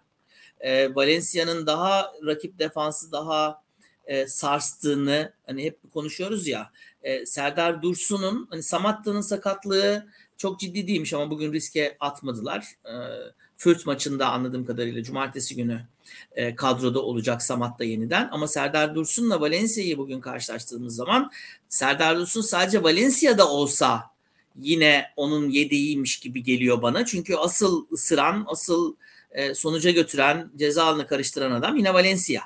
E, 0.60 0.96
Valencia'nın 0.96 1.68
daha 1.68 2.14
rakip 2.26 2.60
defansı 2.60 3.12
daha 3.12 3.64
e, 4.06 4.28
sarstığını 4.28 5.34
hani 5.46 5.64
hep 5.64 5.94
konuşuyoruz 5.94 6.48
ya 6.48 6.72
e, 7.04 7.26
Serdar 7.26 7.82
Dursun'un 7.82 8.48
hani 8.50 8.64
Samatta'nın 8.64 9.22
sakatlığı 9.22 10.08
çok 10.44 10.60
ciddi 10.60 10.88
değilmiş 10.88 11.14
ama 11.14 11.30
bugün 11.30 11.54
riske 11.54 11.98
atmadılar. 12.00 12.66
E, 12.86 12.94
Fürt 13.58 13.86
maçında 13.86 14.30
anladığım 14.30 14.66
kadarıyla 14.66 15.04
cumartesi 15.04 15.56
günü 15.56 15.82
e, 16.36 16.56
kadroda 16.56 17.02
olacak 17.02 17.42
Samat'ta 17.42 17.84
yeniden. 17.84 18.30
Ama 18.32 18.48
Serdar 18.48 18.96
Dursun'la 18.96 19.42
Valencia'yı 19.42 19.98
bugün 19.98 20.20
karşılaştığımız 20.20 20.96
zaman 20.96 21.32
Serdar 21.70 22.18
Dursun 22.18 22.42
sadece 22.42 22.84
Valencia'da 22.84 23.50
olsa 23.50 24.04
yine 24.60 25.06
onun 25.16 25.50
yedeğiymiş 25.50 26.20
gibi 26.20 26.44
geliyor 26.44 26.82
bana. 26.82 27.06
Çünkü 27.06 27.36
asıl 27.36 27.86
ısıran, 27.92 28.46
asıl 28.48 28.96
e, 29.32 29.54
sonuca 29.54 29.92
götüren, 29.92 30.52
ceza 30.58 31.06
karıştıran 31.08 31.52
adam 31.52 31.78
yine 31.78 31.94
Valencia. 31.94 32.42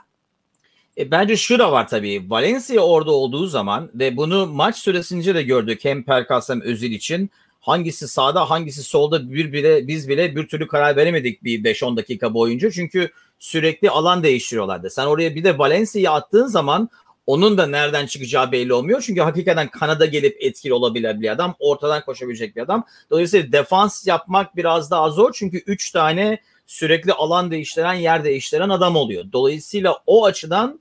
E, 0.98 1.12
bence 1.12 1.38
şu 1.38 1.60
da 1.60 1.72
var 1.72 1.88
tabii. 1.88 2.30
Valencia 2.30 2.82
orada 2.82 3.12
olduğu 3.12 3.48
zaman 3.48 3.92
ve 3.94 4.18
bunu 4.18 4.48
maç 4.48 4.78
süresince 4.78 5.36
de 5.36 5.44
gördük 5.44 5.80
hem 5.84 6.04
Perkas 6.04 6.50
hem 6.50 6.62
Özil 6.62 6.92
için. 6.92 7.30
Hangisi 7.60 8.08
sağda 8.08 8.50
hangisi 8.50 8.84
solda 8.84 9.32
bir 9.32 9.54
bile 9.54 9.88
biz 9.88 10.10
bile 10.10 10.36
bir 10.36 10.48
türlü 10.48 10.68
karar 10.68 10.96
veremedik 10.96 11.44
bir 11.44 11.64
5-10 11.64 11.98
dakika 11.98 12.34
boyunca. 12.34 12.72
Çünkü 12.72 13.12
sürekli 13.40 13.90
alan 13.90 14.24
değiştiriyorlardı. 14.24 14.90
Sen 14.90 15.06
oraya 15.06 15.36
bir 15.36 15.44
de 15.44 15.58
Valencia'yı 15.58 16.12
attığın 16.12 16.48
zaman 16.48 16.90
onun 17.28 17.58
da 17.58 17.68
nereden 17.68 18.06
çıkacağı 18.06 18.52
belli 18.52 18.74
olmuyor. 18.74 19.02
Çünkü 19.02 19.22
hakikaten 19.22 19.68
kanada 19.68 20.06
gelip 20.06 20.38
etkili 20.40 20.74
olabilen 20.74 21.22
bir 21.22 21.30
adam. 21.30 21.56
Ortadan 21.60 22.06
koşabilecek 22.06 22.56
bir 22.56 22.62
adam. 22.62 22.86
Dolayısıyla 23.10 23.52
defans 23.52 24.08
yapmak 24.08 24.56
biraz 24.56 24.92
daha 24.92 25.10
zor. 25.10 25.34
Çünkü 25.34 25.58
3 25.58 25.92
tane 25.92 26.42
sürekli 26.68 27.14
alan 27.14 27.52
değiştiren, 27.52 27.94
yer 27.94 28.24
değiştiren 28.24 28.70
adam 28.70 28.96
oluyor. 28.96 29.26
Dolayısıyla 29.34 29.98
o 30.06 30.26
açıdan 30.26 30.80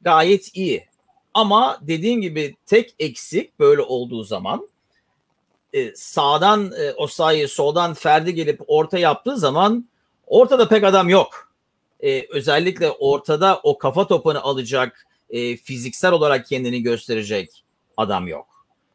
gayet 0.00 0.56
iyi. 0.56 0.86
Ama 1.34 1.78
dediğim 1.82 2.20
gibi 2.20 2.56
tek 2.66 2.94
eksik 2.98 3.58
böyle 3.60 3.82
olduğu 3.82 4.24
zaman 4.24 4.68
e, 5.76 5.92
sağdan 5.94 6.72
e, 6.78 6.92
Osayi, 6.92 7.48
soldan 7.48 7.94
Ferdi 7.94 8.34
gelip 8.34 8.60
orta 8.66 8.98
yaptığı 8.98 9.36
zaman 9.36 9.88
ortada 10.26 10.68
pek 10.68 10.84
adam 10.84 11.08
yok. 11.08 11.52
E, 12.00 12.26
özellikle 12.30 12.90
ortada 12.90 13.60
o 13.62 13.78
kafa 13.78 14.06
topunu 14.06 14.46
alacak, 14.46 15.06
e, 15.30 15.56
fiziksel 15.56 16.12
olarak 16.12 16.46
kendini 16.46 16.82
gösterecek 16.82 17.64
adam 17.96 18.28
yok. 18.28 18.46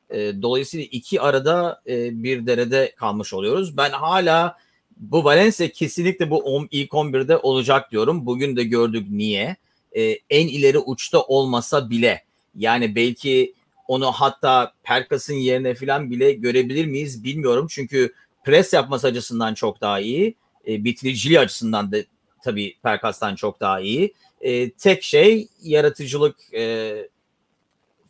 E, 0.10 0.42
dolayısıyla 0.42 0.86
iki 0.92 1.22
arada 1.22 1.82
e, 1.88 2.24
bir 2.24 2.48
derede 2.48 2.94
kalmış 2.98 3.34
oluyoruz. 3.34 3.78
Ben 3.78 3.92
hala 3.92 4.58
bu 4.98 5.24
Valencia 5.24 5.68
kesinlikle 5.68 6.30
bu 6.30 6.38
on, 6.38 6.68
ilk 6.72 6.92
11'de 6.92 7.38
olacak 7.38 7.92
diyorum. 7.92 8.26
Bugün 8.26 8.56
de 8.56 8.64
gördük 8.64 9.08
niye. 9.10 9.56
E, 9.96 10.02
en 10.30 10.48
ileri 10.48 10.80
uçta 10.80 11.22
olmasa 11.22 11.90
bile 11.90 12.24
yani 12.56 12.96
belki 12.96 13.54
onu 13.92 14.12
hatta 14.12 14.74
Perkas'ın 14.84 15.34
yerine 15.34 15.74
falan 15.74 16.12
bile 16.12 16.32
görebilir 16.32 16.86
miyiz 16.86 17.24
bilmiyorum. 17.24 17.68
Çünkü 17.70 18.14
pres 18.46 18.74
yapması 18.74 19.08
açısından 19.08 19.54
çok 19.54 19.82
daha 19.82 20.00
iyi. 20.00 20.36
E, 20.68 20.84
bitiriciliği 20.84 21.40
açısından 21.40 21.92
da 21.92 21.98
tabii 22.44 22.78
Perkas'tan 22.84 23.36
çok 23.36 23.60
daha 23.60 23.80
iyi. 23.80 24.14
E, 24.42 24.72
tek 24.72 25.04
şey 25.04 25.48
yaratıcılık 25.62 26.54
e, 26.54 26.96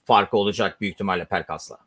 farkı 0.05 0.37
olacak 0.37 0.81
büyük 0.81 0.93
ihtimalle 0.93 1.25
Perkas'la. 1.25 1.77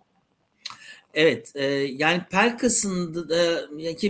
Evet, 1.15 1.53
e, 1.55 1.65
yani 1.75 2.23
Pelkas'ın 2.31 3.29
da 3.29 3.69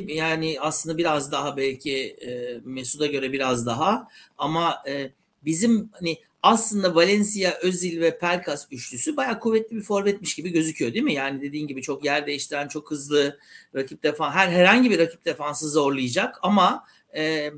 yani 0.08 0.56
aslında 0.60 0.98
biraz 0.98 1.32
daha 1.32 1.56
belki 1.56 2.16
e, 2.26 2.60
Mesut'a 2.64 3.06
göre 3.06 3.32
biraz 3.32 3.66
daha 3.66 4.08
ama 4.38 4.82
e, 4.88 5.10
bizim 5.44 5.90
hani 5.92 6.18
aslında 6.44 6.94
Valencia, 6.94 7.58
Özil 7.62 8.00
ve 8.00 8.18
Pelkas 8.18 8.66
üçlüsü 8.70 9.16
bayağı 9.16 9.40
kuvvetli 9.40 9.76
bir 9.76 9.82
forvetmiş 9.82 10.34
gibi 10.34 10.50
gözüküyor 10.50 10.94
değil 10.94 11.04
mi? 11.04 11.14
Yani 11.14 11.42
dediğin 11.42 11.66
gibi 11.66 11.82
çok 11.82 12.04
yer 12.04 12.26
değiştiren, 12.26 12.68
çok 12.68 12.90
hızlı 12.90 13.38
rakip 13.74 14.02
defan 14.02 14.30
her 14.30 14.48
herhangi 14.48 14.90
bir 14.90 14.98
rakip 14.98 15.24
defansı 15.24 15.68
zorlayacak 15.68 16.38
ama 16.42 16.84
e, 17.16 17.52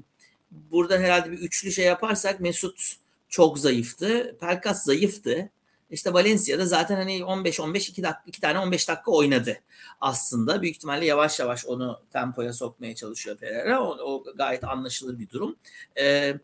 burada 0.51 0.99
herhalde 0.99 1.33
bir 1.33 1.39
üçlü 1.39 1.73
şey 1.73 1.85
yaparsak 1.85 2.41
Mesut 2.41 2.93
çok 3.29 3.59
zayıftı. 3.59 4.37
Pelkas 4.41 4.85
zayıftı. 4.85 5.51
İşte 5.91 6.13
Valencia'da 6.13 6.67
zaten 6.67 6.97
hani 6.97 7.19
15-15 7.19 7.91
2 7.91 8.03
dakika 8.03 8.23
iki 8.27 8.41
tane 8.41 8.59
15 8.59 8.89
dakika 8.89 9.11
oynadı 9.11 9.61
aslında. 10.01 10.63
Büyük 10.63 10.77
ihtimalle 10.77 11.05
yavaş 11.05 11.41
yavaş 11.41 11.67
onu 11.67 12.01
tempoya 12.13 12.53
sokmaya 12.53 12.95
çalışıyor 12.95 13.37
Pereira. 13.37 13.83
O, 13.83 13.89
o 13.89 14.25
gayet 14.37 14.65
anlaşılır 14.65 15.19
bir 15.19 15.31
durum. 15.31 15.57
Ee, 15.99 16.35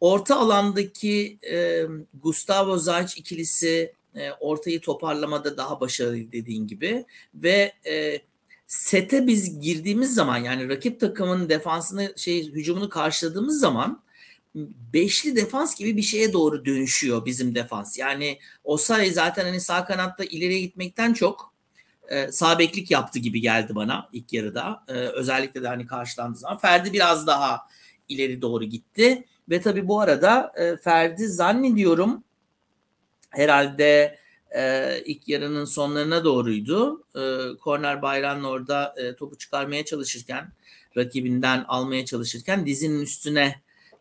orta 0.00 0.36
alandaki 0.36 1.38
e, 1.50 1.86
Gustavo 2.22 2.78
Zayç 2.78 3.16
ikilisi 3.16 3.92
e, 4.14 4.30
ortayı 4.32 4.80
toparlamada 4.80 5.56
daha 5.56 5.80
başarılı 5.80 6.32
dediğin 6.32 6.66
gibi 6.66 7.04
ve 7.34 7.72
e, 7.86 8.20
sete 8.66 9.26
biz 9.26 9.60
girdiğimiz 9.60 10.14
zaman 10.14 10.38
yani 10.38 10.68
rakip 10.68 11.00
takımın 11.00 11.48
defansını 11.48 12.12
şey 12.16 12.52
hücumunu 12.52 12.88
karşıladığımız 12.88 13.60
zaman 13.60 14.02
beşli 14.92 15.36
defans 15.36 15.74
gibi 15.74 15.96
bir 15.96 16.02
şeye 16.02 16.32
doğru 16.32 16.64
dönüşüyor 16.64 17.24
bizim 17.24 17.54
defans. 17.54 17.98
Yani 17.98 18.38
Osayi 18.64 19.12
zaten 19.12 19.44
hani 19.44 19.60
sağ 19.60 19.84
kanatta 19.84 20.24
ileriye 20.24 20.60
gitmekten 20.60 21.12
çok 21.12 21.54
e, 22.08 22.32
sağ 22.32 22.58
beklik 22.58 22.90
yaptı 22.90 23.18
gibi 23.18 23.40
geldi 23.40 23.74
bana 23.74 24.08
ilk 24.12 24.32
yarıda. 24.32 24.84
E, 24.88 24.92
özellikle 24.92 25.62
de 25.62 25.68
hani 25.68 25.86
karşılandığı 25.86 26.38
zaman. 26.38 26.58
Ferdi 26.58 26.92
biraz 26.92 27.26
daha 27.26 27.60
ileri 28.08 28.42
doğru 28.42 28.64
gitti. 28.64 29.24
Ve 29.50 29.60
tabii 29.60 29.88
bu 29.88 30.00
arada 30.00 30.52
e, 30.56 30.76
Ferdi 30.76 31.28
zannediyorum 31.28 32.24
herhalde 33.30 34.18
e, 34.56 34.94
ilk 35.04 35.28
yarının 35.28 35.64
sonlarına 35.64 36.24
doğruydu. 36.24 37.04
E, 37.16 37.56
Korner 37.56 38.02
Bayran'ın 38.02 38.44
orada 38.44 38.94
e, 38.96 39.16
topu 39.16 39.38
çıkarmaya 39.38 39.84
çalışırken 39.84 40.52
rakibinden 40.96 41.64
almaya 41.68 42.04
çalışırken 42.04 42.66
dizinin 42.66 43.00
üstüne 43.00 43.60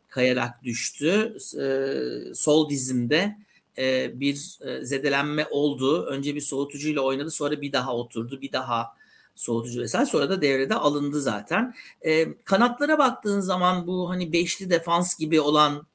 kayarak 0.10 0.63
düştü. 0.63 1.38
E, 1.60 2.36
sol 2.36 2.70
dizinde 2.70 3.38
e, 3.77 4.20
bir 4.20 4.58
e, 4.62 4.86
zedelenme 4.86 5.46
oldu. 5.51 6.06
Önce 6.06 6.36
bir 6.36 6.42
soğutucuyla 6.42 7.01
oynadı 7.01 7.32
sonra 7.32 7.62
bir 7.62 7.72
daha 7.72 7.96
oturdu 7.96 8.42
bir 8.42 8.51
daha 8.51 8.98
soğutucu 9.38 9.82
vesaire 9.82 10.06
sonra 10.06 10.29
da 10.29 10.41
devrede 10.41 10.75
alındı 10.75 11.22
zaten. 11.22 11.74
E, 12.01 12.34
kanatlara 12.44 12.98
baktığın 12.98 13.39
zaman 13.39 13.88
bu 13.88 14.10
hani 14.10 14.34
beşli 14.34 14.70
defans 14.70 15.17
gibi 15.17 15.41
olan 15.41 15.88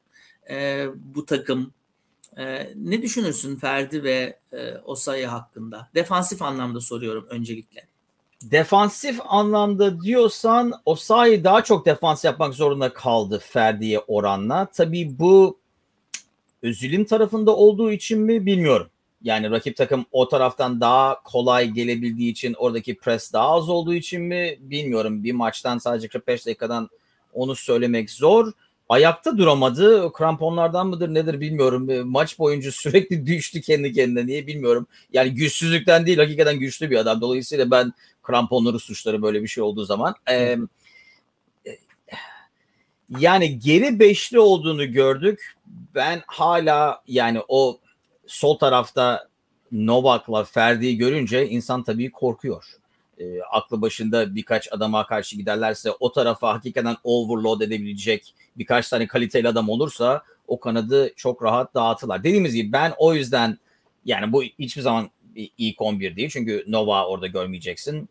e, 0.51 0.87
bu 0.95 1.27
takım 1.27 1.73
e, 2.37 2.73
ne 2.77 3.03
düşünürsün 3.03 3.57
Ferdi 3.57 4.05
ve 4.05 4.39
e, 4.53 4.77
Osayi 4.85 5.27
hakkında? 5.27 5.89
Defansif 5.95 6.43
anlamda 6.43 6.81
soruyorum 6.81 7.27
öncelikle. 7.31 7.87
Defansif 8.43 9.21
anlamda 9.25 10.03
diyorsan 10.03 10.73
Osayi 10.85 11.45
daha 11.45 11.65
çok 11.65 11.87
defans 11.87 12.25
yapmak 12.25 12.55
zorunda 12.55 12.93
kaldı 12.93 13.39
Ferdi'ye 13.39 13.99
oranla. 13.99 14.69
Tabii 14.73 15.19
bu 15.19 15.59
Özil'in 16.63 17.05
tarafında 17.05 17.57
olduğu 17.57 17.93
için 17.93 18.21
mi 18.21 18.47
bilmiyorum. 18.47 18.92
Yani 19.25 19.51
rakip 19.51 19.77
takım 19.77 20.07
o 20.13 20.29
taraftan 20.29 20.81
daha 20.81 21.23
kolay 21.23 21.69
gelebildiği 21.69 22.31
için 22.31 22.55
oradaki 22.59 22.97
pres 22.97 23.33
daha 23.33 23.49
az 23.49 23.69
olduğu 23.69 23.95
için 23.95 24.23
mi 24.23 24.57
bilmiyorum. 24.61 25.25
Bir 25.25 25.33
maçtan 25.33 25.79
sadece 25.79 26.09
45 26.09 26.47
dakikadan 26.47 26.91
Onu 27.33 27.57
söylemek 27.57 28.11
zor. 28.11 28.53
Ayakta 28.89 29.39
duramadı. 29.39 30.13
Kramponlardan 30.13 30.87
mıdır 30.87 31.15
nedir 31.15 31.41
bilmiyorum. 31.41 31.91
E, 31.91 32.03
maç 32.03 32.39
boyunca 32.39 32.73
sürekli 32.73 33.27
düştü 33.27 33.61
kendi 33.61 33.93
kendine. 33.93 34.27
Niye 34.27 34.47
bilmiyorum. 34.47 34.87
Yani 35.13 35.35
güçsüzlükten 35.35 36.07
değil 36.07 36.19
hakikaten 36.19 36.59
güçlü 36.59 36.91
bir 36.91 36.97
adam. 36.97 37.21
Dolayısıyla 37.21 37.71
ben 37.71 37.93
kramponları 38.23 38.79
suçları 38.79 39.23
böyle 39.23 39.43
bir 39.43 39.49
şey 39.49 39.65
olduğu 39.65 39.85
zaman. 39.85 40.15
Ee, 40.31 40.59
yani 43.19 43.59
geri 43.59 43.99
beşli 43.99 44.39
olduğunu 44.39 44.93
gördük. 44.93 45.55
Ben 45.95 46.23
hala 46.27 47.03
yani 47.07 47.41
o 47.49 47.81
sol 48.33 48.59
tarafta 48.59 49.29
Novak'la 49.73 50.45
Ferdi'yi 50.45 50.97
görünce 50.99 51.49
insan 51.49 51.83
tabii 51.83 52.11
korkuyor. 52.11 52.65
E, 53.19 53.43
aklı 53.43 53.83
başında 53.83 54.35
birkaç 54.35 54.73
adama 54.73 55.07
karşı 55.07 55.37
giderlerse 55.37 55.91
o 56.01 56.13
tarafa 56.13 56.55
hakikaten 56.55 56.97
overload 57.05 57.61
edebilecek 57.61 58.35
birkaç 58.59 58.89
tane 58.89 59.07
kaliteli 59.07 59.49
adam 59.49 59.69
olursa 59.69 60.23
o 60.49 60.61
kanadı 60.61 61.13
çok 61.17 61.43
rahat 61.43 61.75
dağıtırlar. 61.75 62.25
Dediğimiz 62.25 62.55
gibi 62.55 62.73
ben 62.73 62.93
o 62.99 63.15
yüzden 63.15 63.59
yani 64.05 64.33
bu 64.33 64.43
hiçbir 64.43 64.83
zaman 64.83 65.11
ilk 65.59 65.81
11 65.81 66.17
değil. 66.17 66.29
Çünkü 66.29 66.65
Nova 66.69 67.07
orada 67.07 67.27
görmeyeceksin. 67.27 68.09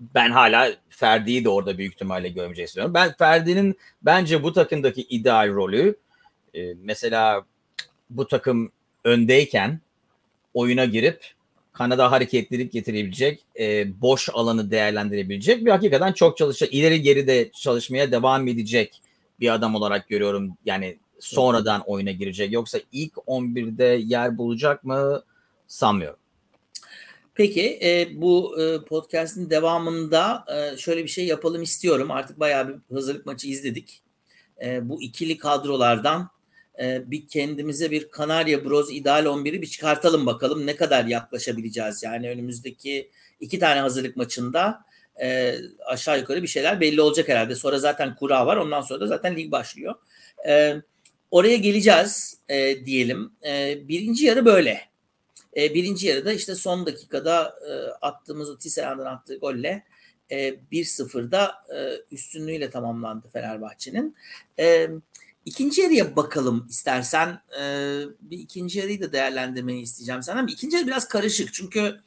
Ben 0.00 0.30
hala 0.30 0.72
Ferdi'yi 0.88 1.44
de 1.44 1.48
orada 1.48 1.78
büyük 1.78 1.94
ihtimalle 1.94 2.28
görmeyecek 2.28 2.68
istiyorum. 2.68 2.94
Ben 2.94 3.14
Ferdi'nin 3.18 3.76
bence 4.02 4.42
bu 4.42 4.52
takımdaki 4.52 5.02
ideal 5.02 5.48
rolü 5.48 5.96
e, 6.54 6.74
mesela 6.74 7.44
bu 8.10 8.26
takım 8.26 8.72
öndeyken 9.04 9.80
oyuna 10.54 10.84
girip 10.84 11.34
kanada 11.72 12.12
hareketlilik 12.12 12.72
getirebilecek, 12.72 13.44
e, 13.58 14.00
boş 14.00 14.28
alanı 14.32 14.70
değerlendirebilecek 14.70 15.64
bir 15.64 15.70
hakikaten 15.70 16.12
çok 16.12 16.36
çalışacak, 16.36 16.74
ileri 16.74 17.02
geri 17.02 17.26
de 17.26 17.50
çalışmaya 17.52 18.12
devam 18.12 18.48
edecek 18.48 19.02
bir 19.40 19.54
adam 19.54 19.74
olarak 19.74 20.08
görüyorum. 20.08 20.56
Yani 20.64 20.98
sonradan 21.18 21.82
oyuna 21.86 22.10
girecek. 22.10 22.52
Yoksa 22.52 22.78
ilk 22.92 23.12
11'de 23.12 23.84
yer 23.84 24.38
bulacak 24.38 24.84
mı 24.84 25.22
sanmıyorum. 25.66 26.18
Peki 27.34 27.78
e, 27.82 28.08
bu 28.20 28.62
e, 28.62 28.84
podcast'in 28.84 29.50
devamında 29.50 30.44
e, 30.48 30.76
şöyle 30.76 31.04
bir 31.04 31.08
şey 31.08 31.26
yapalım 31.26 31.62
istiyorum. 31.62 32.10
Artık 32.10 32.40
bayağı 32.40 32.68
bir 32.68 32.94
hazırlık 32.94 33.26
maçı 33.26 33.48
izledik. 33.48 34.02
E, 34.64 34.88
bu 34.88 35.02
ikili 35.02 35.38
kadrolardan 35.38 36.30
e, 36.80 37.10
bir 37.10 37.26
kendimize 37.26 37.90
bir 37.90 38.08
Kanarya 38.10 38.64
Bros 38.64 38.92
ideal 38.92 39.26
11'i 39.26 39.62
bir 39.62 39.66
çıkartalım 39.66 40.26
bakalım 40.26 40.66
ne 40.66 40.76
kadar 40.76 41.04
yaklaşabileceğiz. 41.04 42.02
Yani 42.02 42.30
önümüzdeki 42.30 43.10
iki 43.40 43.58
tane 43.58 43.80
hazırlık 43.80 44.16
maçında 44.16 44.84
e, 45.22 45.58
aşağı 45.86 46.18
yukarı 46.18 46.42
bir 46.42 46.48
şeyler 46.48 46.80
belli 46.80 47.00
olacak 47.00 47.28
herhalde. 47.28 47.54
Sonra 47.54 47.78
zaten 47.78 48.14
kura 48.14 48.46
var 48.46 48.56
ondan 48.56 48.80
sonra 48.80 49.00
da 49.00 49.06
zaten 49.06 49.36
lig 49.36 49.52
başlıyor. 49.52 49.94
E, 50.48 50.76
oraya 51.30 51.56
geleceğiz 51.56 52.38
e, 52.48 52.86
diyelim. 52.86 53.32
E, 53.46 53.78
birinci 53.88 54.26
yarı 54.26 54.44
böyle. 54.44 54.80
E, 55.56 55.74
birinci 55.74 56.06
yarıda 56.06 56.32
işte 56.32 56.54
son 56.54 56.86
dakikada 56.86 57.54
e, 57.68 57.72
attığımız 58.06 58.50
o 58.50 58.58
Tisserand'ın 58.58 59.04
attığı 59.04 59.36
golle 59.38 59.84
e, 60.30 60.54
1-0'da 60.72 61.54
e, 61.76 62.14
üstünlüğüyle 62.14 62.70
tamamlandı 62.70 63.28
Fenerbahçe'nin. 63.32 64.16
E, 64.58 64.88
ikinci 65.44 65.80
yarıya 65.82 66.16
bakalım 66.16 66.66
istersen. 66.70 67.42
E, 67.60 67.64
bir 68.20 68.38
ikinci 68.38 68.78
yarıyı 68.78 69.00
da 69.00 69.12
değerlendirmeni 69.12 69.80
isteyeceğim 69.80 70.22
senden. 70.22 70.46
İkinci 70.46 70.76
yarı 70.76 70.86
biraz 70.86 71.08
karışık 71.08 71.54
çünkü 71.54 72.00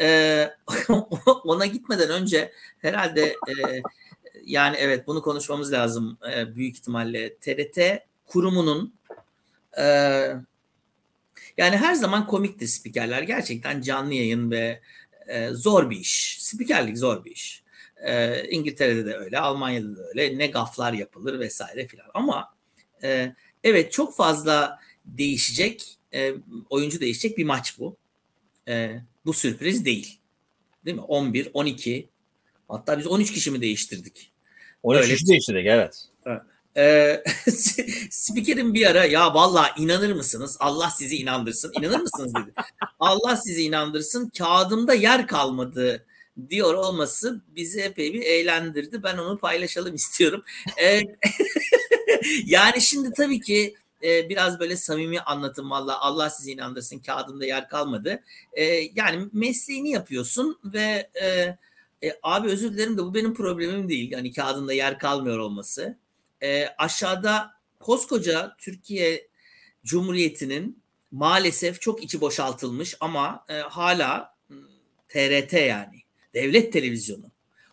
e, 0.00 0.50
ona 1.44 1.66
gitmeden 1.66 2.10
önce 2.10 2.52
herhalde 2.78 3.22
e, 3.24 3.82
yani 4.44 4.76
evet 4.76 5.06
bunu 5.06 5.22
konuşmamız 5.22 5.72
lazım 5.72 6.18
e, 6.32 6.54
büyük 6.54 6.76
ihtimalle. 6.76 7.36
TRT 7.36 7.78
kurumunun 8.26 8.94
e, 9.78 9.84
yani 11.56 11.76
her 11.76 11.94
zaman 11.94 12.26
komiktir 12.26 12.66
spikerler. 12.66 13.22
Gerçekten 13.22 13.80
canlı 13.80 14.14
yayın 14.14 14.50
ve 14.50 14.80
e, 15.28 15.48
zor 15.50 15.90
bir 15.90 15.96
iş. 15.96 16.36
Spikerlik 16.40 16.98
zor 16.98 17.24
bir 17.24 17.30
iş. 17.30 17.62
E, 17.96 18.44
İngiltere'de 18.48 19.06
de 19.06 19.16
öyle, 19.16 19.38
Almanya'da 19.38 19.96
da 19.96 20.02
öyle. 20.08 20.38
Ne 20.38 20.46
gaflar 20.46 20.92
yapılır 20.92 21.40
vesaire 21.40 21.86
filan. 21.86 22.06
Ama 22.14 22.54
e, 23.02 23.34
evet 23.64 23.92
çok 23.92 24.16
fazla 24.16 24.78
değişecek, 25.04 25.98
e, 26.14 26.34
oyuncu 26.70 27.00
değişecek 27.00 27.38
bir 27.38 27.44
maç 27.44 27.78
bu. 27.78 27.96
E, 28.68 29.00
bu 29.24 29.32
sürpriz 29.32 29.84
değil. 29.84 30.18
Değil 30.84 30.96
mi? 30.96 31.02
11, 31.02 31.50
12 31.52 32.08
hatta 32.68 32.98
biz 32.98 33.06
13 33.06 33.32
kişi 33.32 33.50
mi 33.50 33.60
değiştirdik? 33.60 34.32
13 34.82 35.08
kişi 35.08 35.26
değiştirdik 35.26 35.66
evet. 35.66 36.08
evet. 36.26 36.40
Ee, 36.76 37.22
spikerin 38.10 38.74
bir 38.74 38.86
ara 38.86 39.04
ya 39.04 39.34
vallahi 39.34 39.82
inanır 39.82 40.12
mısınız? 40.12 40.56
Allah 40.60 40.90
sizi 40.90 41.16
inandırsın. 41.16 41.72
İnanır 41.78 42.00
mısınız 42.00 42.34
dedi. 42.34 42.52
Allah 43.00 43.36
sizi 43.36 43.62
inandırsın. 43.62 44.30
Kağıdımda 44.38 44.94
yer 44.94 45.26
kalmadı 45.26 46.06
diyor 46.48 46.74
olması 46.74 47.40
bizi 47.48 47.80
epey 47.80 48.14
bir 48.14 48.22
eğlendirdi. 48.22 49.02
Ben 49.02 49.18
onu 49.18 49.38
paylaşalım 49.38 49.94
istiyorum. 50.00 50.42
Ee, 50.82 51.02
yani 52.46 52.80
şimdi 52.80 53.12
tabii 53.12 53.40
ki 53.40 53.74
e, 54.02 54.28
biraz 54.28 54.60
böyle 54.60 54.76
samimi 54.76 55.20
anlatım 55.20 55.70
valla 55.70 56.00
Allah 56.00 56.30
sizi 56.30 56.52
inandırsın 56.52 56.98
kağıdımda 56.98 57.46
yer 57.46 57.68
kalmadı. 57.68 58.22
E, 58.52 58.64
yani 58.94 59.28
mesleğini 59.32 59.90
yapıyorsun 59.90 60.58
ve 60.64 61.10
e, 61.22 61.26
e, 62.02 62.18
abi 62.22 62.48
özür 62.48 62.72
dilerim 62.72 62.98
de 62.98 63.02
bu 63.02 63.14
benim 63.14 63.34
problemim 63.34 63.88
değil. 63.88 64.12
Yani 64.12 64.32
kağıdında 64.32 64.72
yer 64.72 64.98
kalmıyor 64.98 65.38
olması 65.38 65.98
e, 66.42 66.66
aşağıda 66.78 67.50
koskoca 67.80 68.56
Türkiye 68.58 69.28
Cumhuriyeti'nin 69.84 70.82
maalesef 71.10 71.80
çok 71.80 72.02
içi 72.02 72.20
boşaltılmış 72.20 72.96
ama 73.00 73.44
e, 73.48 73.54
hala 73.54 74.34
TRT 75.08 75.52
yani 75.52 76.02
devlet 76.34 76.72
televizyonu. 76.72 77.29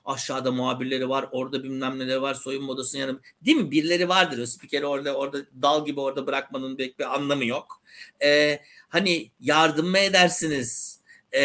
Aşağıda 0.07 0.51
muhabirleri 0.51 1.09
var, 1.09 1.25
orada 1.31 1.63
bilmem 1.63 1.99
neleri 1.99 2.21
var, 2.21 2.33
soyunma 2.33 2.71
odasının 2.71 3.01
yanı. 3.01 3.19
Değil 3.45 3.57
mi? 3.57 3.71
Birileri 3.71 4.09
vardır 4.09 4.37
o 4.37 4.45
spikeri 4.45 4.85
orada 4.85 5.13
orada 5.13 5.37
dal 5.61 5.85
gibi 5.85 5.99
orada 5.99 6.27
bırakmanın 6.27 6.75
pek 6.75 6.99
bir 6.99 7.15
anlamı 7.15 7.45
yok. 7.45 7.81
Ee, 8.23 8.59
hani 8.89 9.31
yardım 9.39 9.89
mı 9.89 9.97
edersiniz? 9.97 10.99
Ee, 11.31 11.41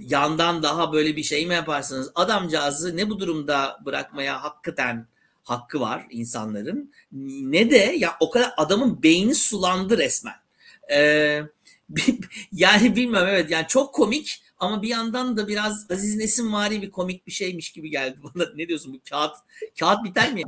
yandan 0.00 0.62
daha 0.62 0.92
böyle 0.92 1.16
bir 1.16 1.22
şey 1.22 1.46
mi 1.46 1.54
yaparsınız? 1.54 2.10
Adamcağızı 2.14 2.96
ne 2.96 3.10
bu 3.10 3.20
durumda 3.20 3.80
bırakmaya 3.84 4.42
hakikaten 4.42 5.06
hakkı 5.44 5.80
var 5.80 6.06
insanların. 6.10 6.92
Ne 7.12 7.70
de 7.70 7.96
ya 7.98 8.16
o 8.20 8.30
kadar 8.30 8.52
adamın 8.56 9.02
beyni 9.02 9.34
sulandı 9.34 9.98
resmen. 9.98 10.36
Ee, 10.92 11.42
yani 12.52 12.96
bilmiyorum 12.96 13.28
evet 13.32 13.50
yani 13.50 13.66
çok 13.68 13.94
komik 13.94 14.42
ama 14.58 14.82
bir 14.82 14.88
yandan 14.88 15.36
da 15.36 15.48
biraz 15.48 15.90
Aziz 15.90 16.16
Nesin 16.16 16.52
vari 16.52 16.82
bir 16.82 16.90
komik 16.90 17.26
bir 17.26 17.32
şeymiş 17.32 17.72
gibi 17.72 17.90
geldi 17.90 18.18
bana. 18.22 18.48
Ne 18.54 18.68
diyorsun 18.68 18.94
bu 18.94 18.98
kağıt 19.10 19.36
kağıt 19.80 20.04
biter 20.04 20.32
mi? 20.32 20.42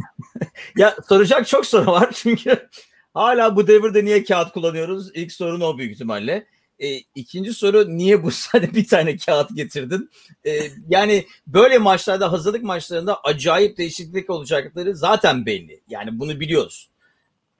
ya 0.77 0.97
soracak 1.09 1.47
çok 1.47 1.67
soru 1.67 1.87
var 1.87 2.11
çünkü 2.15 2.69
hala 3.15 3.57
bu 3.57 3.67
devirde 3.67 4.05
niye 4.05 4.25
kağıt 4.25 4.53
kullanıyoruz? 4.53 5.11
İlk 5.15 5.33
sorun 5.33 5.61
o 5.61 5.79
büyük 5.79 5.93
ihtimalle. 5.93 6.47
E, 6.79 6.99
ikinci 7.15 7.55
soru 7.55 7.97
niye 7.97 8.23
bu 8.23 8.31
sadece 8.31 8.75
bir 8.75 8.87
tane 8.87 9.17
kağıt 9.17 9.57
getirdin? 9.57 10.11
E, 10.47 10.61
yani 10.89 11.27
böyle 11.47 11.79
maçlarda 11.79 12.33
hazırlık 12.33 12.63
maçlarında 12.63 13.21
acayip 13.21 13.79
değişiklik 13.79 14.31
olacakları 14.31 14.97
zaten 14.97 15.47
belli. 15.47 15.81
Yani 15.89 16.19
bunu 16.19 16.41
biliyoruz. 16.41 16.91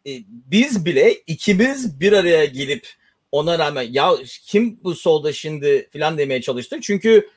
E, 0.07 0.11
biz 0.29 0.85
bile 0.85 1.15
ikimiz 1.15 2.01
bir 2.01 2.13
araya 2.13 2.45
gelip 2.45 2.89
ona 3.33 3.59
rağmen 3.59 3.87
ya 3.91 4.13
kim 4.47 4.79
bu 4.85 4.95
solda 4.95 5.33
şimdi 5.33 5.89
filan 5.93 6.19
demeye 6.19 6.43
çalıştık. 6.43 6.83
Çünkü 6.83 7.29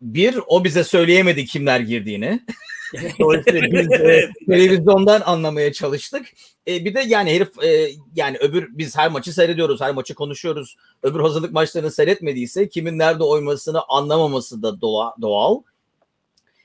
bir 0.00 0.38
o 0.46 0.64
bize 0.64 0.84
söyleyemedi 0.84 1.44
kimler 1.44 1.80
girdiğini. 1.80 2.40
Dolayısıyla 3.20 3.62
biz 3.62 3.92
e, 3.92 4.30
televizyondan 4.48 5.20
anlamaya 5.20 5.72
çalıştık. 5.72 6.26
E, 6.68 6.84
bir 6.84 6.94
de 6.94 7.00
yani 7.00 7.34
herif 7.34 7.64
e, 7.64 7.90
yani 8.14 8.36
öbür 8.38 8.68
biz 8.70 8.96
her 8.96 9.10
maçı 9.10 9.32
seyrediyoruz, 9.32 9.80
her 9.80 9.92
maçı 9.94 10.14
konuşuyoruz. 10.14 10.76
Öbür 11.02 11.20
hazırlık 11.20 11.52
maçlarını 11.52 11.90
seyretmediyse 11.90 12.68
kimin 12.68 12.98
nerede 12.98 13.24
oymasını 13.24 13.82
anlamaması 13.88 14.62
da 14.62 14.80
doğa, 14.80 15.14
doğal. 15.20 15.62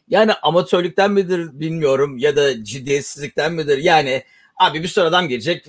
Yani 0.08 0.34
amatörlükten 0.34 1.12
midir 1.12 1.60
bilmiyorum 1.60 2.18
ya 2.18 2.36
da 2.36 2.64
ciddiyetsizlikten 2.64 3.54
midir? 3.54 3.78
Yani 3.78 4.24
abi 4.58 4.84
bir 4.84 4.88
sürü 4.88 5.06
adam 5.06 5.28
gelecek 5.28 5.66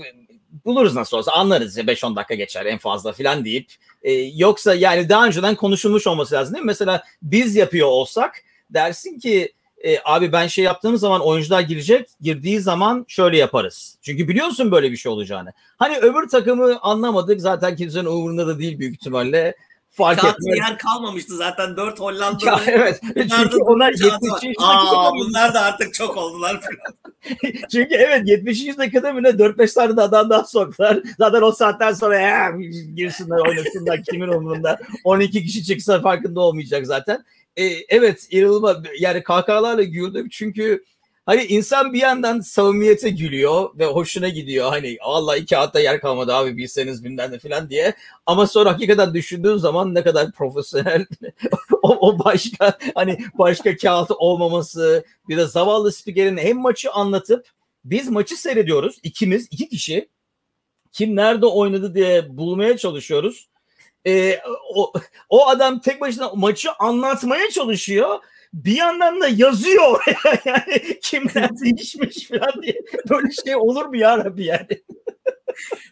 buluruz 0.64 0.94
nasıl 0.94 1.16
olsa 1.16 1.32
anlarız 1.32 1.76
ya 1.76 1.84
5-10 1.84 2.16
dakika 2.16 2.34
geçer 2.34 2.66
en 2.66 2.78
fazla 2.78 3.12
filan 3.12 3.44
deyip 3.44 3.72
e, 4.02 4.12
yoksa 4.12 4.74
yani 4.74 5.08
daha 5.08 5.26
önceden 5.26 5.54
konuşulmuş 5.54 6.06
olması 6.06 6.34
lazım 6.34 6.54
değil 6.54 6.64
mi? 6.64 6.66
Mesela 6.66 7.04
biz 7.22 7.56
yapıyor 7.56 7.88
olsak 7.88 8.42
dersin 8.70 9.18
ki 9.18 9.52
e, 9.84 9.98
abi 10.04 10.32
ben 10.32 10.46
şey 10.46 10.64
yaptığım 10.64 10.96
zaman 10.96 11.20
oyuncular 11.20 11.60
girecek. 11.60 12.08
Girdiği 12.20 12.60
zaman 12.60 13.04
şöyle 13.08 13.38
yaparız. 13.38 13.98
Çünkü 14.02 14.28
biliyorsun 14.28 14.72
böyle 14.72 14.92
bir 14.92 14.96
şey 14.96 15.12
olacağını. 15.12 15.52
Hani 15.76 15.98
öbür 15.98 16.28
takımı 16.28 16.78
anlamadık. 16.82 17.40
Zaten 17.40 17.76
kimsenin 17.76 18.04
umurunda 18.04 18.46
da 18.46 18.58
değil 18.58 18.78
büyük 18.78 18.94
ihtimalle. 18.94 19.54
Fark 19.92 20.18
Kağıtlı 20.20 20.50
etmez. 20.50 20.68
yer 20.68 20.78
kalmamıştı 20.78 21.36
zaten. 21.36 21.76
Dört 21.76 21.98
Ya, 22.00 22.04
Hollandalı. 22.06 22.60
evet. 22.66 23.00
Çünkü 23.16 23.56
onlar 23.56 23.90
70. 23.90 24.54
Aa, 24.58 25.12
bunlar 25.12 25.54
da 25.54 25.60
artık 25.60 25.94
çok 25.94 26.16
oldular. 26.16 26.60
Çünkü 27.72 27.94
evet 27.94 28.22
70. 28.28 28.78
dakikada 28.78 29.16
bile 29.16 29.28
4-5 29.28 29.74
tane 29.74 29.96
de 29.96 30.00
adam 30.00 30.30
daha 30.30 30.44
soktular. 30.44 31.02
Zaten 31.18 31.42
o 31.42 31.52
saatten 31.52 31.92
sonra 31.92 32.18
ya, 32.20 32.50
girsinler 32.94 33.48
oynasınlar 33.48 34.02
kimin 34.10 34.28
umurunda. 34.28 34.78
12 35.04 35.44
kişi 35.44 35.64
çıksa 35.64 36.00
farkında 36.00 36.40
olmayacak 36.40 36.86
zaten. 36.86 37.24
Ee, 37.56 37.64
evet 37.88 38.26
inanılmaz 38.30 38.76
yani 39.00 39.22
kahkahalarla 39.22 39.82
güldük 39.82 40.32
çünkü 40.32 40.84
hani 41.26 41.44
insan 41.44 41.92
bir 41.92 41.98
yandan 42.00 42.40
samimiyete 42.40 43.10
gülüyor 43.10 43.78
ve 43.78 43.86
hoşuna 43.86 44.28
gidiyor. 44.28 44.70
Hani 44.70 44.96
vallahi 45.06 45.46
kağıtta 45.46 45.80
yer 45.80 46.00
kalmadı 46.00 46.34
abi 46.34 46.56
bilseniz 46.56 47.04
bilmem 47.04 47.32
ne 47.32 47.38
falan 47.38 47.70
diye. 47.70 47.94
Ama 48.26 48.46
sonra 48.46 48.72
hakikaten 48.72 49.14
düşündüğün 49.14 49.56
zaman 49.56 49.94
ne 49.94 50.02
kadar 50.02 50.32
profesyonel 50.32 51.06
o, 51.82 52.08
o 52.08 52.24
başka 52.24 52.78
hani 52.94 53.18
başka 53.38 53.76
kağıt 53.76 54.10
olmaması 54.10 55.04
bir 55.28 55.36
de 55.36 55.46
zavallı 55.46 55.92
spikerin 55.92 56.36
hem 56.36 56.58
maçı 56.58 56.92
anlatıp 56.92 57.46
biz 57.84 58.08
maçı 58.08 58.36
seyrediyoruz 58.36 58.98
ikimiz 59.02 59.48
iki 59.50 59.68
kişi 59.68 60.08
kim 60.92 61.16
nerede 61.16 61.46
oynadı 61.46 61.94
diye 61.94 62.36
bulmaya 62.36 62.76
çalışıyoruz. 62.76 63.48
Ee, 64.06 64.40
o, 64.74 64.92
o 65.28 65.48
adam 65.48 65.80
tek 65.80 66.00
başına 66.00 66.30
maçı 66.34 66.72
anlatmaya 66.72 67.50
çalışıyor. 67.50 68.18
Bir 68.52 68.76
yandan 68.76 69.20
da 69.20 69.28
yazıyor 69.28 70.04
yani 70.44 70.98
kimler 71.02 71.50
değişmiş 71.60 72.28
falan 72.28 72.62
diye 72.62 72.80
böyle 73.10 73.30
şey 73.44 73.56
olur 73.56 73.86
mu 73.86 73.96
ya 73.96 74.18
Rabbi 74.18 74.44
yani? 74.44 74.82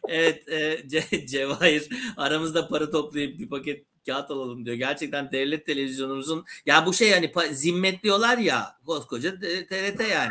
Evet 0.09 0.49
e, 0.49 0.75
Ce- 0.87 1.27
Cevahir 1.27 1.89
aramızda 2.17 2.69
para 2.69 2.91
toplayıp 2.91 3.39
bir 3.39 3.49
paket 3.49 3.85
kağıt 4.07 4.31
alalım 4.31 4.65
diyor. 4.67 4.77
Gerçekten 4.77 5.33
devlet 5.33 5.67
televizyonumuzun 5.67 6.45
ya 6.67 6.87
bu 6.87 6.93
şey 6.95 7.11
hani 7.13 7.55
zimmetliyorlar 7.55 8.39
ya 8.39 8.75
koskoca 8.87 9.41
TRT 9.41 10.01
yani. 10.11 10.31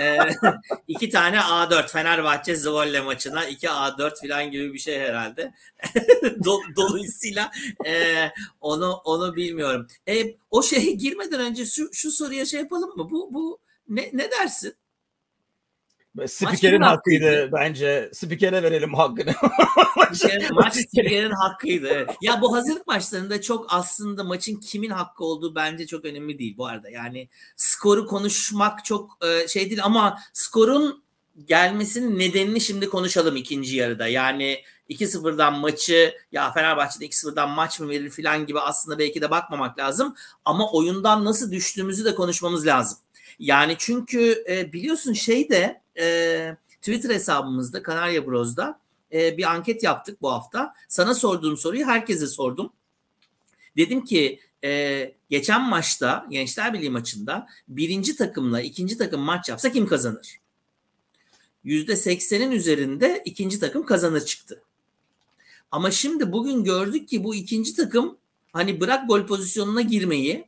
E, 0.00 0.18
iki 0.88 1.10
tane 1.10 1.40
A4 1.40 1.88
Fenerbahçe 1.88 2.56
Zvolle 2.56 3.00
maçına 3.00 3.44
iki 3.44 3.68
A4 3.70 4.20
falan 4.20 4.50
gibi 4.50 4.74
bir 4.74 4.78
şey 4.78 4.98
herhalde. 4.98 5.54
Do- 6.22 6.76
Dolayısıyla 6.76 7.50
e, 7.86 8.14
onu 8.60 8.92
onu 9.04 9.36
bilmiyorum. 9.36 9.86
E, 10.08 10.34
o 10.50 10.62
şeye 10.62 10.92
girmeden 10.92 11.40
önce 11.40 11.66
şu, 11.66 11.88
şu 11.92 12.10
soruya 12.10 12.46
şey 12.46 12.60
yapalım 12.60 12.90
mı? 12.96 13.10
Bu 13.10 13.34
bu 13.34 13.58
ne, 13.88 14.10
ne 14.12 14.30
dersin? 14.30 14.74
Spikerin 16.26 16.80
hakkıydı 16.80 17.24
hakkıydı? 17.24 17.52
bence. 17.52 18.10
Spikere 18.12 18.62
verelim 18.62 18.94
hakkını. 18.94 19.34
Şey, 20.14 20.48
maç 20.50 20.74
spikerinin 20.74 21.30
hakkıydı. 21.30 21.88
Evet. 21.88 22.10
Ya 22.22 22.40
bu 22.40 22.56
hazırlık 22.56 22.86
maçlarında 22.86 23.42
çok 23.42 23.66
aslında 23.68 24.24
maçın 24.24 24.56
kimin 24.56 24.90
hakkı 24.90 25.24
olduğu 25.24 25.54
bence 25.54 25.86
çok 25.86 26.04
önemli 26.04 26.38
değil 26.38 26.56
bu 26.56 26.66
arada. 26.66 26.90
Yani 26.90 27.28
skoru 27.56 28.06
konuşmak 28.06 28.84
çok 28.84 29.18
e, 29.24 29.48
şey 29.48 29.70
değil 29.70 29.84
ama 29.84 30.18
skorun 30.32 31.02
gelmesinin 31.44 32.18
nedenini 32.18 32.60
şimdi 32.60 32.88
konuşalım 32.88 33.36
ikinci 33.36 33.76
yarıda. 33.76 34.06
Yani 34.06 34.62
2-0'dan 34.90 35.54
maçı 35.54 36.14
ya 36.32 36.52
Fenerbahçe'de 36.52 37.06
2-0'dan 37.06 37.50
maç 37.50 37.80
mı 37.80 37.88
verir 37.88 38.10
falan 38.10 38.46
gibi 38.46 38.60
aslında 38.60 38.98
belki 38.98 39.20
de 39.22 39.30
bakmamak 39.30 39.78
lazım. 39.78 40.14
Ama 40.44 40.72
oyundan 40.72 41.24
nasıl 41.24 41.52
düştüğümüzü 41.52 42.04
de 42.04 42.14
konuşmamız 42.14 42.66
lazım. 42.66 42.98
Yani 43.38 43.74
çünkü 43.78 44.44
e, 44.48 44.72
biliyorsun 44.72 45.12
şey 45.12 45.48
de 45.48 45.79
e, 45.98 46.56
Twitter 46.76 47.14
hesabımızda 47.14 47.82
Kanarya 47.82 48.26
Bros'da 48.26 48.80
e, 49.12 49.38
bir 49.38 49.44
anket 49.44 49.82
yaptık 49.82 50.22
bu 50.22 50.32
hafta. 50.32 50.74
Sana 50.88 51.14
sorduğum 51.14 51.56
soruyu 51.56 51.86
herkese 51.86 52.26
sordum. 52.26 52.72
Dedim 53.76 54.04
ki 54.04 54.40
e, 54.64 55.12
geçen 55.30 55.62
maçta 55.62 56.26
Gençler 56.30 56.74
Birliği 56.74 56.90
maçında 56.90 57.46
birinci 57.68 58.16
takımla 58.16 58.60
ikinci 58.60 58.98
takım 58.98 59.20
maç 59.20 59.48
yapsa 59.48 59.72
kim 59.72 59.86
kazanır? 59.86 60.40
%80'in 61.64 62.50
üzerinde 62.50 63.22
ikinci 63.24 63.60
takım 63.60 63.86
kazanır 63.86 64.20
çıktı. 64.20 64.62
Ama 65.70 65.90
şimdi 65.90 66.32
bugün 66.32 66.64
gördük 66.64 67.08
ki 67.08 67.24
bu 67.24 67.34
ikinci 67.34 67.76
takım 67.76 68.18
hani 68.52 68.80
bırak 68.80 69.08
gol 69.08 69.26
pozisyonuna 69.26 69.80
girmeyi 69.80 70.46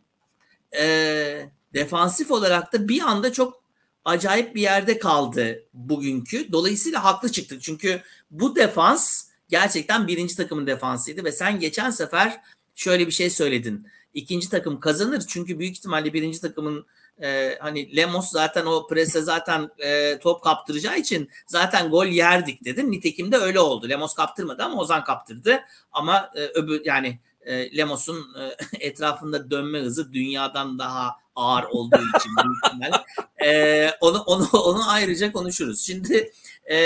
e, 0.79 1.51
defansif 1.75 2.31
olarak 2.31 2.73
da 2.73 2.89
bir 2.89 3.01
anda 3.01 3.33
çok 3.33 3.62
acayip 4.05 4.55
bir 4.55 4.61
yerde 4.61 4.99
kaldı 4.99 5.65
bugünkü. 5.75 6.53
Dolayısıyla 6.53 7.05
haklı 7.05 7.33
çıktık. 7.33 7.63
Çünkü 7.63 8.03
bu 8.31 8.57
defans 8.57 9.29
gerçekten 9.49 10.07
birinci 10.07 10.37
takımın 10.37 10.67
defansıydı 10.67 11.25
ve 11.25 11.33
sen 11.33 11.61
geçen 11.61 11.91
sefer 11.91 12.41
şöyle 12.75 13.07
bir 13.07 13.13
şey 13.13 13.31
söyledin. 13.31 13.87
İkinci 14.15 14.51
takım 14.51 14.81
kazanır 14.81 15.23
çünkü 15.29 15.59
büyük 15.59 15.77
ihtimalle 15.77 16.13
birinci 16.13 16.41
takımın 16.41 16.87
e, 17.23 17.59
hani 17.61 17.97
Lemos 17.97 18.31
zaten 18.31 18.67
o 18.67 18.87
prese 18.87 19.23
zaten 19.23 19.71
e, 19.79 20.19
top 20.19 20.43
kaptıracağı 20.43 20.99
için 20.99 21.31
zaten 21.47 21.91
gol 21.91 22.07
yerdik 22.07 22.65
dedin. 22.65 22.93
Nitekim 22.93 23.33
de 23.33 23.37
öyle 23.37 23.61
oldu. 23.61 23.89
Lemos 23.89 24.15
kaptırmadı 24.15 24.63
ama 24.63 24.81
Ozan 24.81 25.05
kaptırdı. 25.05 25.61
Ama 25.93 26.31
e, 26.35 26.41
öbür 26.41 26.85
yani 26.85 27.19
e, 27.41 27.77
Lemos'un 27.77 28.27
e, 28.41 28.57
etrafında 28.87 29.51
dönme 29.51 29.81
hızı 29.81 30.13
dünyadan 30.13 30.79
daha 30.79 31.22
ağır 31.37 31.65
olduğu 31.65 31.97
için 31.97 32.33
büyük 32.45 32.67
ihtimal. 32.67 32.93
E, 33.45 33.91
onu, 34.01 34.23
onu, 34.23 34.49
onu 34.53 34.91
ayrıca 34.91 35.33
konuşuruz. 35.33 35.87
Şimdi 35.87 36.33
e, 36.71 36.77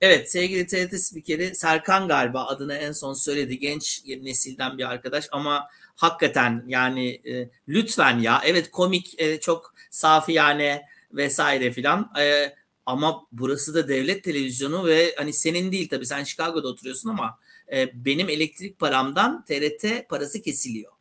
evet 0.00 0.30
sevgili 0.30 0.66
TRT 0.66 1.00
spikeri 1.00 1.54
Serkan 1.54 2.08
galiba 2.08 2.46
adını 2.46 2.74
en 2.74 2.92
son 2.92 3.12
söyledi. 3.12 3.58
Genç 3.58 4.02
nesilden 4.06 4.78
bir 4.78 4.90
arkadaş 4.90 5.28
ama 5.32 5.68
hakikaten 5.96 6.64
yani 6.68 7.10
e, 7.10 7.48
lütfen 7.68 8.18
ya 8.18 8.42
evet 8.44 8.70
komik 8.70 9.20
e, 9.20 9.40
çok 9.40 9.74
safi 9.90 10.32
yani 10.32 10.82
vesaire 11.12 11.72
filan 11.72 12.12
e, 12.20 12.54
ama 12.86 13.26
burası 13.32 13.74
da 13.74 13.88
devlet 13.88 14.24
televizyonu 14.24 14.86
ve 14.86 15.14
hani 15.16 15.32
senin 15.32 15.72
değil 15.72 15.88
tabii 15.88 16.06
sen 16.06 16.24
Chicago'da 16.24 16.68
oturuyorsun 16.68 17.08
ama 17.08 17.38
e, 17.72 18.04
benim 18.04 18.28
elektrik 18.28 18.78
paramdan 18.78 19.44
TRT 19.44 20.08
parası 20.08 20.42
kesiliyor. 20.42 20.92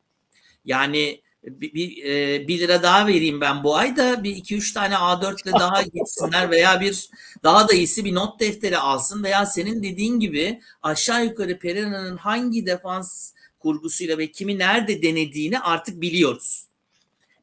Yani 0.66 1.22
bir, 1.44 1.74
bir, 1.74 2.04
e, 2.06 2.48
bir 2.48 2.60
lira 2.60 2.84
daha 2.84 3.08
vereyim 3.08 3.42
ben 3.42 3.64
bu 3.64 3.76
ay 3.76 3.98
da 3.98 4.24
bir 4.24 4.36
iki 4.36 4.56
üç 4.56 4.74
tane 4.74 4.94
A4 4.94 5.44
ile 5.44 5.52
daha 5.52 5.82
gitsinler 5.94 6.52
veya 6.52 6.82
bir 6.82 7.10
daha 7.44 7.70
da 7.70 7.74
iyisi 7.74 8.06
bir 8.06 8.16
not 8.16 8.40
defteri 8.40 8.78
alsın 8.78 9.24
veya 9.24 9.46
senin 9.46 9.84
dediğin 9.84 10.20
gibi 10.20 10.62
aşağı 10.84 11.26
yukarı 11.26 11.60
Pereira'nın 11.60 12.18
hangi 12.18 12.66
defans 12.66 13.34
kurgusuyla 13.60 14.18
ve 14.18 14.32
kimi 14.32 14.60
nerede 14.60 15.02
denediğini 15.02 15.60
artık 15.60 16.02
biliyoruz. 16.02 16.66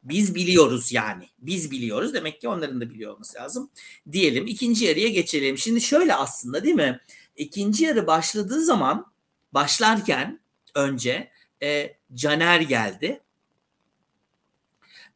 Biz 0.03 0.35
biliyoruz 0.35 0.93
yani. 0.93 1.29
Biz 1.39 1.71
biliyoruz. 1.71 2.15
Demek 2.15 2.41
ki 2.41 2.49
onların 2.49 2.81
da 2.81 2.91
biliyor 2.91 3.13
olması 3.13 3.39
lazım. 3.39 3.71
Diyelim 4.13 4.47
ikinci 4.47 4.85
yarıya 4.85 5.09
geçelim. 5.09 5.59
Şimdi 5.59 5.81
şöyle 5.81 6.15
aslında 6.15 6.65
değil 6.65 6.75
mi? 6.75 7.01
İkinci 7.37 7.85
yarı 7.85 8.07
başladığı 8.07 8.65
zaman 8.65 9.07
başlarken 9.53 10.41
önce 10.75 11.31
e, 11.63 11.97
Caner 12.15 12.61
geldi. 12.61 13.21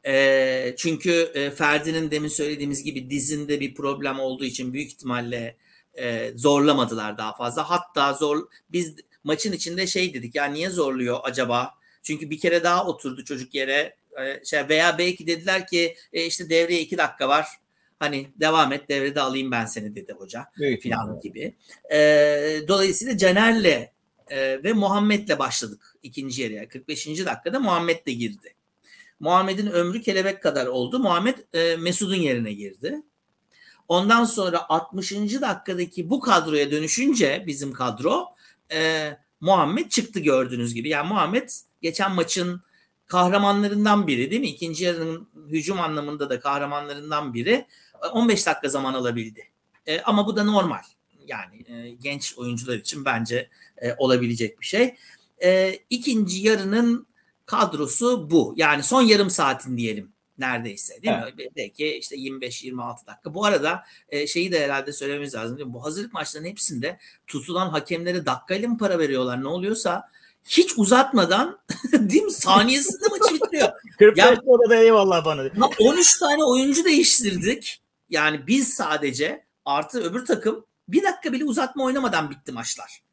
E, 0.05 0.75
çünkü 0.77 1.31
e, 1.33 1.51
Ferdi'nin 1.51 2.11
demin 2.11 2.27
söylediğimiz 2.27 2.83
gibi 2.83 3.09
dizinde 3.09 3.59
bir 3.59 3.75
problem 3.75 4.19
olduğu 4.19 4.45
için 4.45 4.73
büyük 4.73 4.91
ihtimalle 4.91 5.57
e, 5.93 6.31
zorlamadılar 6.35 7.17
daha 7.17 7.35
fazla. 7.35 7.69
Hatta 7.69 8.13
zor 8.13 8.47
biz 8.69 8.95
maçın 9.23 9.51
içinde 9.51 9.87
şey 9.87 10.13
dedik 10.13 10.35
ya 10.35 10.45
niye 10.45 10.69
zorluyor 10.69 11.19
acaba? 11.23 11.71
Çünkü 12.03 12.29
bir 12.29 12.39
kere 12.39 12.63
daha 12.63 12.87
oturdu 12.87 13.23
çocuk 13.23 13.55
yere 13.55 13.95
e, 14.21 14.45
şey 14.45 14.69
veya 14.69 14.97
belki 14.97 15.27
dediler 15.27 15.67
ki 15.67 15.95
e, 16.13 16.25
işte 16.25 16.49
devreye 16.49 16.81
iki 16.81 16.97
dakika 16.97 17.29
var. 17.29 17.47
Hani 17.99 18.27
devam 18.39 18.73
et 18.73 18.89
devrede 18.89 19.21
alayım 19.21 19.51
ben 19.51 19.65
seni 19.65 19.95
dedi 19.95 20.13
hoca 20.13 20.45
Büyük 20.57 20.81
filan 20.81 21.19
gibi. 21.19 21.55
E, 21.91 21.97
dolayısıyla 22.67 23.17
Caner'le 23.17 23.89
e, 24.27 24.63
ve 24.63 24.73
Muhammed'le 24.73 25.39
başladık 25.39 25.97
ikinci 26.03 26.41
yarıya. 26.41 26.67
45. 26.67 27.07
dakikada 27.07 27.59
Muhammed 27.59 28.05
de 28.05 28.11
girdi. 28.11 28.55
Muhammed'in 29.23 29.67
ömrü 29.67 30.01
kelebek 30.01 30.43
kadar 30.43 30.67
oldu. 30.67 30.99
Muhammed 30.99 31.37
e, 31.53 31.75
Mesut'un 31.75 32.15
yerine 32.15 32.53
girdi. 32.53 33.01
Ondan 33.87 34.25
sonra 34.25 34.69
60. 34.69 35.11
dakikadaki 35.41 36.09
bu 36.09 36.19
kadroya 36.19 36.71
dönüşünce 36.71 37.43
bizim 37.47 37.73
kadro 37.73 38.25
e, 38.71 39.09
Muhammed 39.41 39.89
çıktı 39.89 40.19
gördüğünüz 40.19 40.73
gibi. 40.73 40.89
Yani 40.89 41.07
Muhammed 41.07 41.49
geçen 41.81 42.15
maçın 42.15 42.61
kahramanlarından 43.05 44.07
biri 44.07 44.31
değil 44.31 44.41
mi? 44.41 44.47
İkinci 44.47 44.83
yarının 44.83 45.27
hücum 45.47 45.79
anlamında 45.81 46.29
da 46.29 46.39
kahramanlarından 46.39 47.33
biri. 47.33 47.65
15 48.13 48.45
dakika 48.45 48.69
zaman 48.69 48.93
alabildi. 48.93 49.47
E, 49.85 50.01
ama 50.01 50.27
bu 50.27 50.35
da 50.35 50.43
normal. 50.43 50.83
Yani 51.27 51.65
e, 51.67 51.89
genç 51.89 52.37
oyuncular 52.37 52.75
için 52.75 53.05
bence 53.05 53.49
e, 53.77 53.93
olabilecek 53.97 54.59
bir 54.59 54.65
şey. 54.65 54.95
E, 55.43 55.79
ikinci 55.89 56.47
yarının 56.47 57.07
kadrosu 57.59 58.29
bu. 58.31 58.53
Yani 58.57 58.83
son 58.83 59.01
yarım 59.01 59.29
saatin 59.29 59.77
diyelim 59.77 60.13
neredeyse 60.37 61.01
değil 61.01 61.15
evet. 61.23 61.37
mi? 61.37 61.45
Belki 61.55 61.97
işte 61.97 62.15
25-26 62.15 63.07
dakika. 63.07 63.33
Bu 63.33 63.45
arada 63.45 63.83
e, 64.09 64.27
şeyi 64.27 64.51
de 64.51 64.63
herhalde 64.63 64.93
söylememiz 64.93 65.35
lazım 65.35 65.57
değil 65.57 65.67
mi? 65.67 65.73
Bu 65.73 65.83
hazırlık 65.83 66.13
maçlarının 66.13 66.49
hepsinde 66.49 66.99
tutulan 67.27 67.69
hakemlere 67.69 68.25
dakikayla 68.25 68.69
mı 68.69 68.77
para 68.77 68.99
veriyorlar 68.99 69.43
ne 69.43 69.47
oluyorsa 69.47 70.09
hiç 70.43 70.77
uzatmadan 70.77 71.59
değil 71.93 72.23
mi 72.23 72.31
saniyesinde 72.31 73.07
maçı 73.11 73.35
bitiriyor. 73.35 73.69
45 73.99 74.25
Ya- 74.25 74.69
da 74.69 74.75
eyvallah 74.75 75.25
bana. 75.25 75.43
Ya 75.43 75.51
13 75.79 76.19
tane 76.19 76.43
oyuncu 76.43 76.85
değiştirdik. 76.85 77.81
Yani 78.09 78.47
biz 78.47 78.73
sadece 78.73 79.45
artı 79.65 80.03
öbür 80.03 80.25
takım 80.25 80.65
bir 80.87 81.03
dakika 81.03 81.33
bile 81.33 81.45
uzatma 81.45 81.83
oynamadan 81.83 82.29
bitti 82.29 82.51
maçlar. 82.51 83.03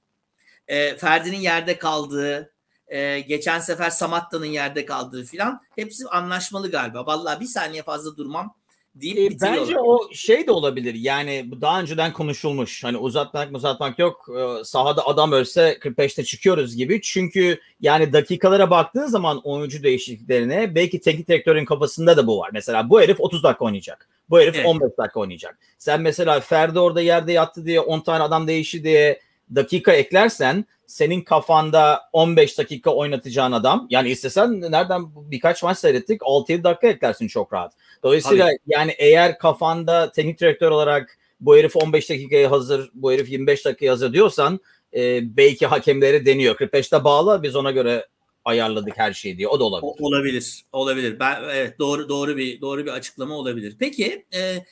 Ee, 0.69 0.97
Ferdi'nin 0.97 1.41
yerde 1.41 1.79
kaldığı, 1.79 2.53
e, 2.91 3.21
geçen 3.21 3.59
sefer 3.59 3.91
Samatta'nın 3.91 4.47
yerde 4.47 4.85
kaldığı 4.85 5.25
filan 5.25 5.61
hepsi 5.77 6.09
anlaşmalı 6.09 6.71
galiba. 6.71 7.07
Vallahi 7.07 7.41
bir 7.41 7.47
saniye 7.47 7.83
fazla 7.83 8.17
durmam 8.17 8.55
deyip 8.95 9.19
E, 9.19 9.31
bitiriyorlar. 9.31 9.61
bence 9.63 9.79
o 9.79 10.09
şey 10.13 10.47
de 10.47 10.53
olabilir. 10.53 10.95
Yani 10.95 11.45
bu 11.47 11.61
daha 11.61 11.81
önceden 11.81 12.13
konuşulmuş. 12.13 12.85
Hani 12.85 12.97
uzatmak 12.97 13.57
uzatmak 13.57 13.99
yok. 13.99 14.29
Ee, 14.39 14.65
Sahada 14.65 15.07
adam 15.07 15.33
ölse 15.33 15.79
45'te 15.81 16.25
çıkıyoruz 16.25 16.77
gibi. 16.77 17.01
Çünkü 17.03 17.61
yani 17.81 18.13
dakikalara 18.13 18.71
baktığın 18.71 19.07
zaman 19.07 19.41
oyuncu 19.45 19.83
değişikliklerine 19.83 20.75
belki 20.75 21.01
teknik 21.01 21.29
direktörün 21.29 21.65
kafasında 21.65 22.17
da 22.17 22.27
bu 22.27 22.39
var. 22.39 22.51
Mesela 22.53 22.91
bu 22.91 23.01
herif 23.01 23.21
30 23.21 23.43
dakika 23.43 23.65
oynayacak. 23.65 24.09
Bu 24.31 24.41
herif 24.41 24.55
Evet. 24.55 24.67
15 24.67 24.91
dakika 24.99 25.21
oynayacak. 25.21 25.59
Sen 25.79 26.01
mesela 26.01 26.41
Ferdi 26.41 26.79
orada 26.81 27.01
yerde 27.01 27.33
yattı 27.33 27.65
diye 27.65 27.81
10 27.81 28.01
tane 28.01 28.23
adam 28.23 28.47
değişti 28.49 28.85
diye 28.85 29.21
dakika 29.55 29.93
eklersen 29.93 30.65
senin 30.87 31.21
kafanda 31.21 32.01
15 32.13 32.59
dakika 32.59 32.91
oynatacağın 32.91 33.53
adam 33.53 33.87
yani 33.91 34.09
istesen 34.09 34.61
nereden 34.61 35.03
birkaç 35.31 35.63
maç 35.63 35.79
seyrettik 35.79 36.21
6-7 36.21 36.65
dakika 36.65 36.89
eklersin 36.89 37.29
çok 37.29 37.53
rahat. 37.53 37.73
Dolayısıyla 38.03 38.51
yani 38.67 38.95
eğer 38.99 39.39
kafanda 39.39 40.13
teknik 40.13 40.41
direktör 40.41 40.71
olarak 40.71 41.19
bu 41.41 41.57
herif 41.57 41.77
15 41.77 42.11
dakikaya 42.11 42.51
hazır, 42.51 42.91
bu 42.95 43.13
herif 43.13 43.31
25 43.31 43.65
dakikaya 43.65 43.93
hazır 43.93 44.13
diyorsan 44.13 44.61
e, 44.95 45.37
belki 45.37 45.67
hakemleri 45.67 46.27
deniyor. 46.27 46.57
45'te 46.57 47.05
bağla 47.05 47.43
biz 47.43 47.57
ona 47.57 47.71
göre 47.71 48.07
ayarladık 48.45 48.99
her 48.99 49.13
şeyi 49.13 49.39
diye. 49.39 49.49
O 49.49 49.61
da 49.61 49.65
olabilir. 49.65 49.93
O- 50.01 50.07
olabilir. 50.07 50.65
Olabilir. 50.73 51.21
Ben 51.21 51.43
evet 51.45 51.79
doğru 51.79 52.09
doğru 52.09 52.37
bir 52.37 52.61
doğru 52.61 52.87
bir 52.87 52.91
açıklama 52.91 53.35
olabilir. 53.35 53.77
Peki 53.79 54.27
e, 54.35 54.65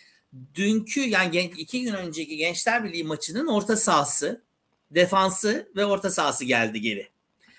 dünkü 0.54 1.00
yani 1.00 1.50
iki 1.58 1.82
gün 1.82 1.94
önceki 1.94 2.36
Gençler 2.36 2.84
Birliği 2.84 3.04
maçının 3.04 3.46
orta 3.46 3.76
sahası, 3.76 4.42
defansı 4.90 5.72
ve 5.76 5.84
orta 5.84 6.10
sahası 6.10 6.44
geldi 6.44 6.80
geri. 6.80 7.08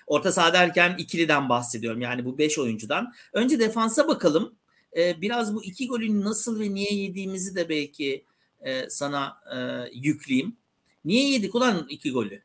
Orta 0.06 0.32
saha 0.32 0.52
derken 0.52 0.94
ikiliden 0.98 1.48
bahsediyorum. 1.48 2.00
Yani 2.00 2.24
bu 2.24 2.38
beş 2.38 2.58
oyuncudan. 2.58 3.12
Önce 3.32 3.60
defansa 3.60 4.08
bakalım. 4.08 4.54
E, 4.96 5.20
biraz 5.20 5.54
bu 5.54 5.64
iki 5.64 5.88
golü 5.88 6.24
nasıl 6.24 6.60
ve 6.60 6.74
niye 6.74 6.94
yediğimizi 6.94 7.56
de 7.56 7.68
belki 7.68 8.24
e, 8.60 8.90
sana 8.90 9.36
e, 9.54 9.88
yükleyeyim. 9.92 10.56
Niye 11.04 11.30
yedik 11.30 11.54
ulan 11.54 11.86
iki 11.88 12.10
golü? 12.10 12.42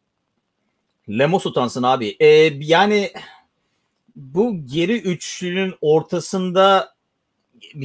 Lemos 1.10 1.45
utansın 1.45 1.84
abi. 1.84 2.15
E, 2.19 2.28
yani 2.60 3.12
bu 4.15 4.65
geri 4.65 5.02
üçlünün 5.02 5.74
ortasında 5.82 6.94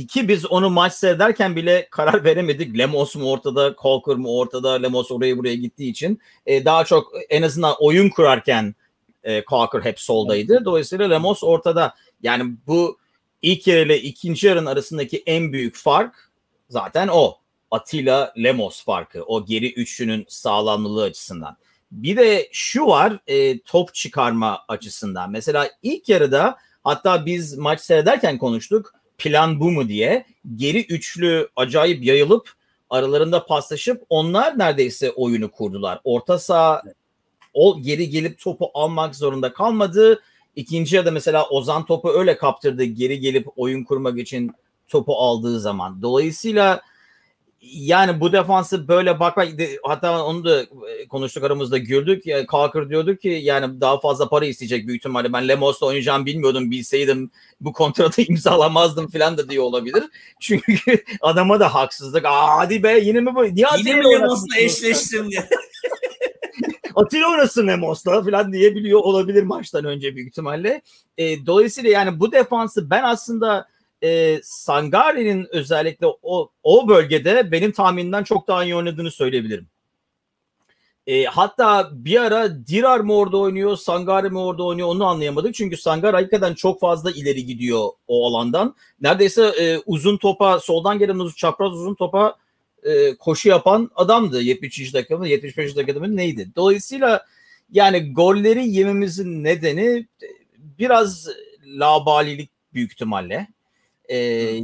ki 0.08 0.28
biz 0.28 0.46
onu 0.46 0.70
maç 0.70 0.92
seyrederken 0.92 1.56
bile 1.56 1.88
karar 1.90 2.24
veremedik. 2.24 2.78
Lemos 2.78 3.16
mu 3.16 3.30
ortada, 3.30 3.74
Colker 3.82 4.16
mu 4.16 4.38
ortada, 4.38 4.72
Lemos 4.72 5.10
oraya 5.10 5.38
buraya 5.38 5.54
gittiği 5.54 5.90
için. 5.90 6.20
E, 6.46 6.64
daha 6.64 6.84
çok 6.84 7.12
en 7.30 7.42
azından 7.42 7.74
oyun 7.80 8.08
kurarken 8.08 8.74
e, 9.22 9.44
Colker 9.44 9.80
hep 9.80 10.00
soldaydı. 10.00 10.64
Dolayısıyla 10.64 11.08
Lemos 11.08 11.44
ortada. 11.44 11.94
Yani 12.22 12.54
bu 12.66 12.98
ilk 13.42 13.66
yarı 13.66 13.80
ile 13.80 14.00
ikinci 14.00 14.46
yarının 14.46 14.66
arasındaki 14.66 15.22
en 15.26 15.52
büyük 15.52 15.76
fark 15.76 16.30
zaten 16.68 17.08
o. 17.08 17.36
Atilla 17.70 18.32
Lemos 18.42 18.84
farkı. 18.84 19.22
O 19.22 19.44
geri 19.44 19.72
üçlünün 19.72 20.24
sağlamlığı 20.28 21.02
açısından. 21.02 21.56
Bir 21.92 22.16
de 22.16 22.48
şu 22.52 22.86
var 22.86 23.18
e, 23.26 23.60
top 23.60 23.94
çıkarma 23.94 24.64
açısından. 24.68 25.30
Mesela 25.30 25.70
ilk 25.82 26.08
yarıda 26.08 26.56
hatta 26.84 27.26
biz 27.26 27.56
maç 27.56 27.80
seyrederken 27.80 28.38
konuştuk 28.38 28.94
plan 29.20 29.60
bu 29.60 29.70
mu 29.70 29.88
diye. 29.88 30.26
Geri 30.56 30.84
üçlü 30.84 31.48
acayip 31.56 32.04
yayılıp 32.04 32.52
aralarında 32.90 33.46
paslaşıp 33.46 34.02
onlar 34.08 34.58
neredeyse 34.58 35.10
oyunu 35.10 35.50
kurdular. 35.50 36.00
Orta 36.04 36.38
saha 36.38 36.82
o 37.54 37.82
geri 37.82 38.10
gelip 38.10 38.38
topu 38.38 38.70
almak 38.74 39.16
zorunda 39.16 39.52
kalmadı. 39.52 40.22
İkinci 40.56 40.96
yarıda 40.96 41.10
mesela 41.10 41.48
Ozan 41.48 41.86
topu 41.86 42.10
öyle 42.10 42.36
kaptırdı 42.36 42.84
geri 42.84 43.20
gelip 43.20 43.46
oyun 43.56 43.84
kurmak 43.84 44.18
için 44.18 44.52
topu 44.88 45.16
aldığı 45.16 45.60
zaman. 45.60 46.02
Dolayısıyla 46.02 46.80
yani 47.60 48.20
bu 48.20 48.32
defansı 48.32 48.88
böyle 48.88 49.20
bakmak 49.20 49.48
hatta 49.82 50.24
onu 50.24 50.44
da 50.44 50.62
e, 50.62 51.08
konuştuk 51.08 51.44
aramızda 51.44 51.78
güldük. 51.78 52.26
Ya, 52.26 52.46
Kalkır 52.46 52.88
diyordu 52.90 53.16
ki 53.16 53.28
yani 53.28 53.80
daha 53.80 54.00
fazla 54.00 54.28
para 54.28 54.44
isteyecek 54.44 54.86
büyük 54.86 55.00
ihtimalle. 55.00 55.32
Ben 55.32 55.48
Lemos'la 55.48 55.86
oynayacağım 55.86 56.26
bilmiyordum. 56.26 56.70
Bilseydim 56.70 57.30
bu 57.60 57.72
kontratı 57.72 58.22
imzalamazdım 58.28 59.08
falan 59.08 59.38
da 59.38 59.48
diye 59.48 59.60
olabilir. 59.60 60.04
Çünkü 60.40 61.04
adama 61.20 61.60
da 61.60 61.74
haksızlık. 61.74 62.24
Aa, 62.24 62.58
hadi 62.58 62.82
be 62.82 62.98
yine 62.98 63.20
mi 63.20 63.34
bu? 63.34 63.44
Niye 63.44 63.66
Yine 63.78 63.94
mi? 63.94 64.04
Lemos'la 64.04 64.58
eşleştim 64.58 65.30
diye. 65.30 65.48
Atilla 66.94 67.30
oynasın 67.30 67.66
Lemos'la 67.66 68.22
falan 68.22 68.52
diyebiliyor 68.52 69.00
olabilir 69.00 69.42
maçtan 69.42 69.84
önce 69.84 70.16
büyük 70.16 70.28
ihtimalle. 70.28 70.82
E, 71.18 71.46
dolayısıyla 71.46 71.90
yani 71.90 72.20
bu 72.20 72.32
defansı 72.32 72.90
ben 72.90 73.02
aslında 73.02 73.66
e, 74.02 74.40
Sangari'nin 74.42 75.46
özellikle 75.50 76.06
o, 76.22 76.50
o 76.62 76.88
bölgede 76.88 77.52
benim 77.52 77.72
tahminimden 77.72 78.24
çok 78.24 78.48
daha 78.48 78.64
iyi 78.64 78.76
oynadığını 78.76 79.10
söyleyebilirim. 79.10 79.68
E, 81.06 81.24
hatta 81.24 81.90
bir 81.92 82.20
ara 82.20 82.66
Dirar 82.66 83.00
mı 83.00 83.14
orada 83.14 83.36
oynuyor, 83.36 83.76
Sangari 83.76 84.30
mi 84.30 84.38
orada 84.38 84.64
oynuyor 84.64 84.88
onu 84.88 85.04
anlayamadık. 85.04 85.54
Çünkü 85.54 85.76
Sangari 85.76 86.16
hakikaten 86.16 86.54
çok 86.54 86.80
fazla 86.80 87.10
ileri 87.10 87.46
gidiyor 87.46 87.88
o 88.08 88.26
alandan. 88.26 88.74
Neredeyse 89.00 89.42
e, 89.42 89.78
uzun 89.86 90.16
topa, 90.16 90.60
soldan 90.60 90.98
gelen 90.98 91.14
uzun, 91.14 91.34
çapraz 91.34 91.72
uzun 91.72 91.94
topa 91.94 92.36
e, 92.82 93.16
koşu 93.16 93.48
yapan 93.48 93.90
adamdı 93.94 94.42
73 94.42 94.94
dakikada 94.94 95.18
mı 95.18 95.28
75 95.28 95.76
dakikada 95.76 96.00
mı 96.00 96.16
neydi? 96.16 96.50
Dolayısıyla 96.56 97.26
yani 97.72 98.12
golleri 98.12 98.68
yememizin 98.68 99.44
nedeni 99.44 100.06
e, 100.22 100.26
biraz 100.78 101.28
labalilik 101.64 102.50
büyük 102.74 102.92
ihtimalle. 102.92 103.46
E, 104.10 104.60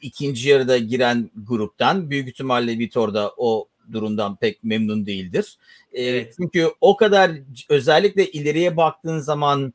ikinci 0.00 0.48
yarıda 0.48 0.78
giren 0.78 1.30
gruptan 1.46 2.10
büyük 2.10 2.28
ihtimalle 2.28 2.78
Vitor 2.78 3.14
da 3.14 3.32
o 3.36 3.68
durumdan 3.92 4.36
pek 4.36 4.64
memnun 4.64 5.06
değildir. 5.06 5.58
E, 5.92 6.04
Evet. 6.04 6.34
Çünkü 6.36 6.70
o 6.80 6.96
kadar 6.96 7.30
özellikle 7.68 8.30
ileriye 8.30 8.76
baktığın 8.76 9.18
zaman 9.18 9.74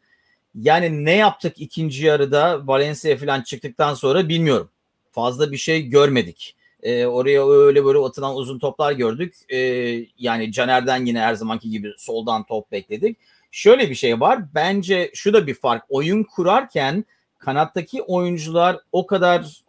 yani 0.55 1.05
ne 1.05 1.15
yaptık 1.15 1.53
ikinci 1.57 2.05
yarıda 2.05 2.67
Valencia 2.67 3.17
falan 3.17 3.41
çıktıktan 3.41 3.93
sonra 3.93 4.29
bilmiyorum. 4.29 4.69
Fazla 5.11 5.51
bir 5.51 5.57
şey 5.57 5.87
görmedik. 5.89 6.55
E, 6.83 7.05
oraya 7.05 7.49
öyle 7.49 7.85
böyle 7.85 7.99
atılan 7.99 8.35
uzun 8.35 8.59
toplar 8.59 8.91
gördük. 8.91 9.35
E, 9.49 9.57
yani 10.19 10.51
Caner'den 10.51 11.05
yine 11.05 11.19
her 11.19 11.33
zamanki 11.33 11.69
gibi 11.69 11.93
soldan 11.97 12.45
top 12.45 12.71
bekledik. 12.71 13.17
Şöyle 13.51 13.89
bir 13.89 13.95
şey 13.95 14.19
var. 14.19 14.39
Bence 14.55 15.11
şu 15.13 15.33
da 15.33 15.47
bir 15.47 15.53
fark. 15.53 15.83
Oyun 15.89 16.23
kurarken 16.23 17.05
kanattaki 17.45 18.01
oyuncular 18.01 18.79
o 18.91 19.05
kadar 19.05 19.61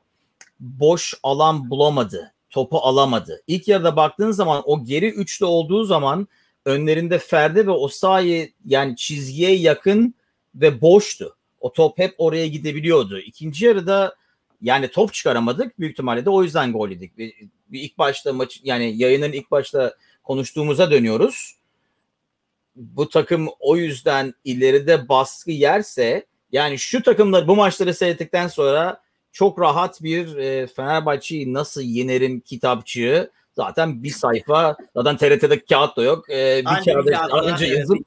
boş 0.61 1.15
alan 1.23 1.71
bulamadı. 1.71 2.33
Topu 2.51 2.79
alamadı. 2.79 3.43
İlk 3.47 3.69
yarıda 3.69 3.97
baktığın 3.97 4.31
zaman 4.31 4.63
o 4.65 4.85
geri 4.85 5.09
üçlü 5.11 5.47
olduğu 5.47 5.85
zaman 5.85 6.29
önlerinde 6.65 7.19
Ferdi 7.19 7.67
ve 7.67 7.71
Osayi 7.71 8.55
yani 8.67 8.97
çizgiye 8.97 9.55
yakın 9.55 10.15
ve 10.55 10.81
boştu. 10.81 11.37
O 11.61 11.73
top 11.73 11.99
hep 11.99 12.15
oraya 12.19 12.47
gidebiliyordu. 12.47 13.19
İkinci 13.19 13.65
yarıda 13.65 14.17
yani 14.63 14.89
top 14.89 15.13
çıkaramadık. 15.13 15.81
Büyük 15.81 15.93
ihtimalle 15.93 16.25
de 16.25 16.31
o 16.31 16.43
yüzden 16.43 16.73
gol 16.73 16.91
yedik. 16.91 17.19
Bir, 17.19 17.35
bir 17.69 17.81
ilk 17.81 17.99
başta 17.99 18.33
maç 18.33 18.61
yani 18.65 18.97
yayının 18.97 19.33
ilk 19.33 19.51
başta 19.51 19.95
konuştuğumuza 20.23 20.91
dönüyoruz. 20.91 21.57
Bu 22.77 23.09
takım 23.09 23.49
o 23.61 23.77
yüzden 23.77 24.35
ileride 24.45 25.09
baskı 25.09 25.51
yerse 25.51 26.27
yani 26.53 26.79
şu 26.79 27.03
takımlar 27.03 27.49
bu 27.49 27.57
maçları 27.57 27.95
seyrettikten 27.95 28.49
sonra 28.49 29.01
çok 29.33 29.61
rahat 29.61 30.03
bir 30.03 30.37
e, 30.37 30.67
Fenerbahçe'yi 30.67 31.55
nasıl 31.55 31.83
yenerim 31.83 32.41
kitapçığı 32.41 33.31
zaten 33.57 34.03
bir 34.03 34.11
sayfa 34.11 34.77
zaten 34.97 35.17
TRT'de 35.17 35.65
kağıt 35.65 35.97
da 35.97 36.03
yok. 36.03 36.31
E, 36.31 36.61
bir 36.61 36.93
kağıda 36.93 37.11
kağıtla, 37.13 37.67
yazıp 37.67 37.99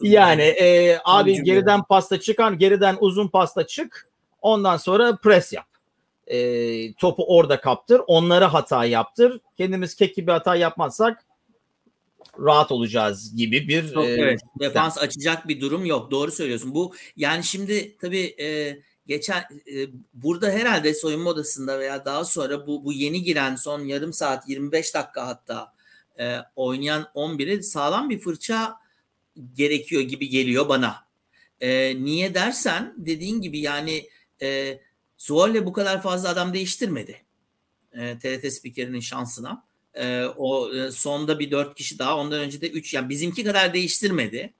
yani 0.00 0.42
e, 0.42 0.98
abi 1.04 1.30
Oyuncu 1.30 1.44
geriden 1.44 1.82
pasta 1.82 2.20
çıkan 2.20 2.58
geriden 2.58 2.96
uzun 3.00 3.28
pasta 3.28 3.66
çık 3.66 4.08
ondan 4.42 4.76
sonra 4.76 5.16
pres 5.16 5.52
yap. 5.52 5.66
E, 6.26 6.92
topu 6.92 7.24
orada 7.36 7.60
kaptır 7.60 8.00
onlara 8.06 8.52
hata 8.52 8.84
yaptır. 8.84 9.40
Kendimiz 9.56 9.94
kek 9.94 10.16
gibi 10.16 10.30
hata 10.30 10.56
yapmazsak 10.56 11.24
rahat 12.38 12.72
olacağız 12.72 13.36
gibi 13.36 13.68
bir 13.68 13.92
Çok, 13.92 14.04
e, 14.04 14.08
evet. 14.08 14.40
Defans 14.60 14.98
açacak 14.98 15.48
bir 15.48 15.60
durum 15.60 15.84
yok. 15.84 16.10
Doğru 16.10 16.30
söylüyorsun. 16.30 16.74
Bu 16.74 16.94
yani 17.16 17.44
şimdi 17.44 17.96
tabii 18.00 18.34
e, 18.40 18.78
geçen 19.06 19.40
e, 19.74 19.88
burada 20.14 20.50
herhalde 20.50 20.94
soyunma 20.94 21.30
odasında 21.30 21.78
veya 21.78 22.04
daha 22.04 22.24
sonra 22.24 22.66
bu 22.66 22.84
bu 22.84 22.92
yeni 22.92 23.22
giren 23.22 23.56
son 23.56 23.80
yarım 23.80 24.12
saat 24.12 24.48
25 24.48 24.94
dakika 24.94 25.26
hatta 25.26 25.72
e, 26.20 26.36
oynayan 26.56 27.08
11'e 27.14 27.62
sağlam 27.62 28.10
bir 28.10 28.18
fırça 28.18 28.74
gerekiyor 29.54 30.02
gibi 30.02 30.28
geliyor 30.28 30.68
bana. 30.68 30.96
E, 31.60 31.96
niye 32.04 32.34
dersen 32.34 32.94
dediğin 32.96 33.40
gibi 33.40 33.58
yani 33.58 34.08
e, 34.42 34.80
Zuolle 35.18 35.66
bu 35.66 35.72
kadar 35.72 36.02
fazla 36.02 36.28
adam 36.28 36.54
değiştirmedi. 36.54 37.22
E, 37.92 38.18
TRT 38.18 38.52
spikerinin 38.52 39.00
şansına. 39.00 39.67
E, 39.98 40.24
o 40.36 40.74
e, 40.74 40.90
sonda 40.90 41.38
bir 41.38 41.50
dört 41.50 41.74
kişi 41.74 41.98
daha 41.98 42.16
ondan 42.16 42.40
önce 42.40 42.60
de 42.60 42.70
üç 42.70 42.94
yani 42.94 43.08
bizimki 43.08 43.44
kadar 43.44 43.74
değiştirmedi. 43.74 44.54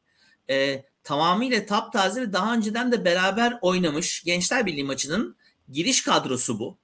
E, 0.51 0.85
tamamıyla 1.05 1.67
taptaze 1.67 2.21
ve 2.21 2.33
daha 2.33 2.55
önceden 2.55 2.93
de 2.93 3.05
beraber 3.05 3.59
oynamış 3.63 4.23
Gençler 4.25 4.67
Birliği 4.67 4.85
maçının 4.85 5.37
giriş 5.73 6.03
kadrosu 6.03 6.59
bu. 6.59 6.79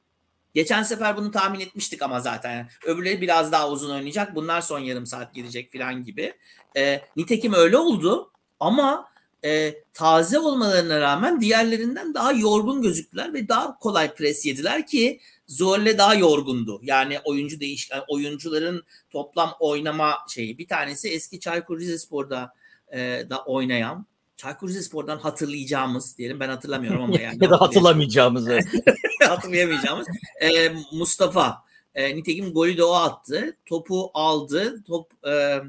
Geçen 0.55 0.83
sefer 0.83 1.17
bunu 1.17 1.31
tahmin 1.31 1.61
etmiştik 1.61 2.03
ama 2.03 2.21
zaten. 2.21 2.69
Öbürleri 2.85 3.21
biraz 3.21 3.53
daha 3.53 3.71
uzun 3.71 3.90
oynayacak. 3.90 4.35
Bunlar 4.35 4.61
son 4.61 4.79
yarım 4.79 5.07
saat 5.07 5.35
gelecek 5.35 5.73
falan 5.73 6.03
gibi. 6.05 6.33
E, 6.77 7.01
nitekim 7.17 7.53
öyle 7.53 7.77
oldu 7.77 8.33
ama 8.61 9.09
e, 9.45 9.75
taze 9.93 10.38
olmalarına 10.38 11.01
rağmen 11.01 11.40
diğerlerinden 11.40 12.14
daha 12.14 12.33
yorgun 12.33 12.83
gözüktüler 12.83 13.35
ve 13.35 13.49
daha 13.49 13.79
kolay 13.79 14.14
pres 14.14 14.47
yediler 14.47 14.87
ki 14.87 15.21
Zorle 15.46 15.98
daha 15.98 16.14
yorgundu. 16.14 16.80
Yani 16.83 17.18
oyuncu 17.24 17.61
değiş 17.61 17.90
yani 17.90 18.02
oyuncuların 18.09 18.85
toplam 19.11 19.54
oynama 19.61 20.18
şeyi. 20.28 20.59
Bir 20.59 20.68
tanesi 20.68 21.09
eski 21.09 21.40
Çaykur 21.40 21.80
Rizespor'da 21.80 22.54
e, 22.92 22.98
da 23.30 23.44
oynayan 23.44 24.07
Çaykur 24.37 24.68
Rizespor'dan 24.68 25.18
hatırlayacağımız 25.18 26.18
diyelim 26.18 26.40
ben 26.40 26.48
hatırlamıyorum 26.48 27.02
ama 27.02 27.20
yani. 27.20 27.38
ya 27.44 27.50
da 27.50 27.61
hatırlamayacağımız. 27.61 28.48
hatırlayamayacağımız. 29.28 30.07
E, 30.40 30.68
Mustafa. 30.92 31.64
E, 31.94 32.16
nitekim 32.16 32.52
golü 32.52 32.76
de 32.76 32.85
o 32.85 32.92
attı. 32.92 33.57
Topu 33.66 34.11
aldı. 34.14 34.85
Top 34.85 35.26
e, 35.26 35.61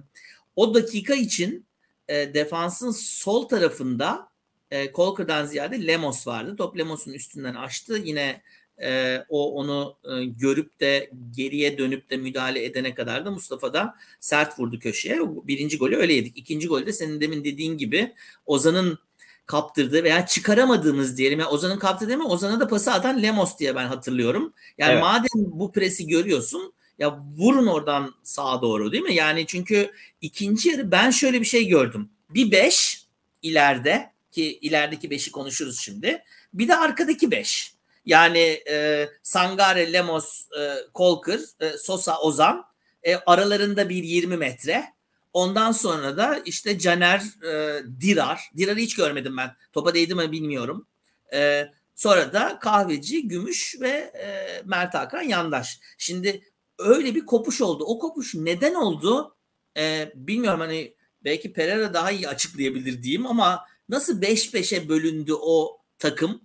o 0.55 0.73
dakika 0.73 1.15
için 1.15 1.65
e, 2.07 2.33
defansın 2.33 2.91
sol 2.91 3.47
tarafında 3.47 4.29
e, 4.71 4.91
Kolker'dan 4.91 5.45
ziyade 5.45 5.87
Lemos 5.87 6.27
vardı. 6.27 6.55
Top 6.55 6.77
Lemos'un 6.77 7.13
üstünden 7.13 7.55
açtı. 7.55 8.01
Yine 8.03 8.41
e, 8.81 9.19
o 9.29 9.53
onu 9.53 9.97
e, 10.03 10.25
görüp 10.25 10.79
de 10.79 11.11
geriye 11.35 11.77
dönüp 11.77 12.09
de 12.09 12.17
müdahale 12.17 12.65
edene 12.65 12.95
kadar 12.95 13.25
da 13.25 13.31
Mustafa 13.31 13.73
da 13.73 13.95
sert 14.19 14.59
vurdu 14.59 14.79
köşeye. 14.79 15.19
Birinci 15.21 15.77
golü 15.77 15.95
öyle 15.95 16.13
yedik. 16.13 16.37
İkinci 16.37 16.67
golü 16.67 16.85
de 16.85 16.93
senin 16.93 17.21
demin 17.21 17.43
dediğin 17.43 17.77
gibi 17.77 18.13
Ozan'ın 18.45 18.99
kaptırdığı 19.45 20.03
veya 20.03 20.25
çıkaramadığımız 20.25 21.17
diyelim. 21.17 21.39
Yani 21.39 21.49
Ozan'ın 21.49 21.79
kaptırdığı 21.79 22.09
değil 22.09 22.19
mi? 22.19 22.25
Ozan'a 22.25 22.59
da 22.59 22.67
pası 22.67 22.91
atan 22.91 23.23
Lemos 23.23 23.59
diye 23.59 23.75
ben 23.75 23.87
hatırlıyorum. 23.87 24.53
Yani 24.77 24.91
evet. 24.91 25.03
madem 25.03 25.29
bu 25.35 25.71
presi 25.71 26.07
görüyorsun 26.07 26.73
ya 26.99 27.19
vurun 27.37 27.67
oradan 27.67 28.15
sağa 28.23 28.61
doğru 28.61 28.91
değil 28.91 29.03
mi? 29.03 29.15
Yani 29.15 29.45
çünkü 29.45 29.91
ikinci 30.21 30.69
yarı 30.69 30.91
ben 30.91 31.11
şöyle 31.11 31.41
bir 31.41 31.45
şey 31.45 31.67
gördüm. 31.67 32.09
Bir 32.29 32.51
beş 32.51 33.05
ileride 33.41 34.11
ki 34.31 34.59
ilerideki 34.61 35.09
beşi 35.09 35.31
konuşuruz 35.31 35.79
şimdi. 35.79 36.23
Bir 36.53 36.67
de 36.67 36.75
arkadaki 36.75 37.31
beş. 37.31 37.74
Yani 38.05 38.63
e, 38.69 39.09
Sangare, 39.23 39.93
Lemos, 39.93 40.47
e, 40.59 40.75
Kolkır, 40.93 41.41
e, 41.59 41.77
Sosa, 41.77 42.19
Ozan 42.19 42.65
e, 43.03 43.15
aralarında 43.15 43.89
bir 43.89 44.03
20 44.03 44.37
metre. 44.37 44.85
Ondan 45.33 45.71
sonra 45.71 46.17
da 46.17 46.39
işte 46.45 46.79
Caner, 46.79 47.21
e, 47.43 47.83
Dirar. 48.01 48.41
Dirar'ı 48.57 48.79
hiç 48.79 48.95
görmedim 48.95 49.37
ben. 49.37 49.51
Topa 49.73 49.93
değdi 49.93 50.15
mi 50.15 50.31
bilmiyorum. 50.31 50.87
E, 51.33 51.69
sonra 51.95 52.33
da 52.33 52.59
Kahveci, 52.59 53.27
Gümüş 53.27 53.75
ve 53.81 53.89
e, 53.89 54.61
Mert 54.65 54.93
Hakan 54.93 55.21
Yandaş. 55.21 55.79
Şimdi 55.97 56.41
öyle 56.79 57.15
bir 57.15 57.25
kopuş 57.25 57.61
oldu. 57.61 57.83
O 57.87 57.99
kopuş 57.99 58.35
neden 58.35 58.73
oldu? 58.73 59.35
E, 59.77 60.11
bilmiyorum 60.15 60.59
hani 60.59 60.95
belki 61.23 61.53
Pereira 61.53 61.93
daha 61.93 62.11
iyi 62.11 62.27
açıklayabilir 62.29 63.03
diyeyim 63.03 63.25
ama 63.25 63.65
nasıl 63.89 64.21
5-5'e 64.21 64.89
bölündü 64.89 65.33
o 65.33 65.81
takım? 65.99 66.41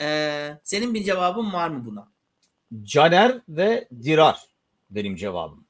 E, 0.00 0.48
senin 0.64 0.94
bir 0.94 1.04
cevabın 1.04 1.52
var 1.52 1.68
mı 1.68 1.84
buna? 1.86 2.08
Caner 2.82 3.40
ve 3.48 3.88
Dirar 4.02 4.40
benim 4.90 5.16
cevabım. 5.16 5.64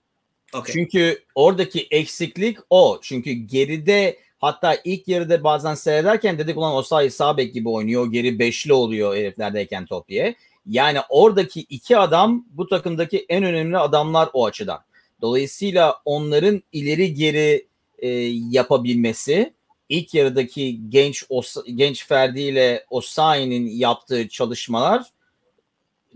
Okay. 0.54 0.72
Çünkü 0.72 1.24
oradaki 1.34 1.86
eksiklik 1.90 2.58
o. 2.70 2.98
Çünkü 3.02 3.32
geride 3.32 4.18
hatta 4.38 4.76
ilk 4.84 5.08
yarıda 5.08 5.44
bazen 5.44 5.74
seyrederken 5.74 6.38
dedik 6.38 6.56
ulan 6.56 6.74
Osayi 6.74 7.10
sağ 7.10 7.36
bek 7.36 7.54
gibi 7.54 7.68
oynuyor. 7.68 8.12
Geri 8.12 8.38
beşli 8.38 8.72
oluyor 8.72 9.16
heriflerdeyken 9.16 9.86
top 9.86 10.08
diye. 10.08 10.34
Yani 10.66 10.98
oradaki 11.08 11.60
iki 11.60 11.98
adam 11.98 12.46
bu 12.50 12.66
takımdaki 12.66 13.26
en 13.28 13.44
önemli 13.44 13.78
adamlar 13.78 14.28
o 14.32 14.46
açıdan. 14.46 14.78
Dolayısıyla 15.20 15.96
onların 16.04 16.62
ileri 16.72 17.14
geri 17.14 17.66
e, 17.98 18.08
yapabilmesi 18.50 19.54
ilk 19.88 20.14
yarıdaki 20.14 20.90
genç 20.90 21.24
Os 21.28 21.56
genç 21.74 22.06
Ferdi 22.06 22.40
ile 22.40 22.84
Osayi'nin 22.90 23.66
yaptığı 23.66 24.28
çalışmalar 24.28 25.02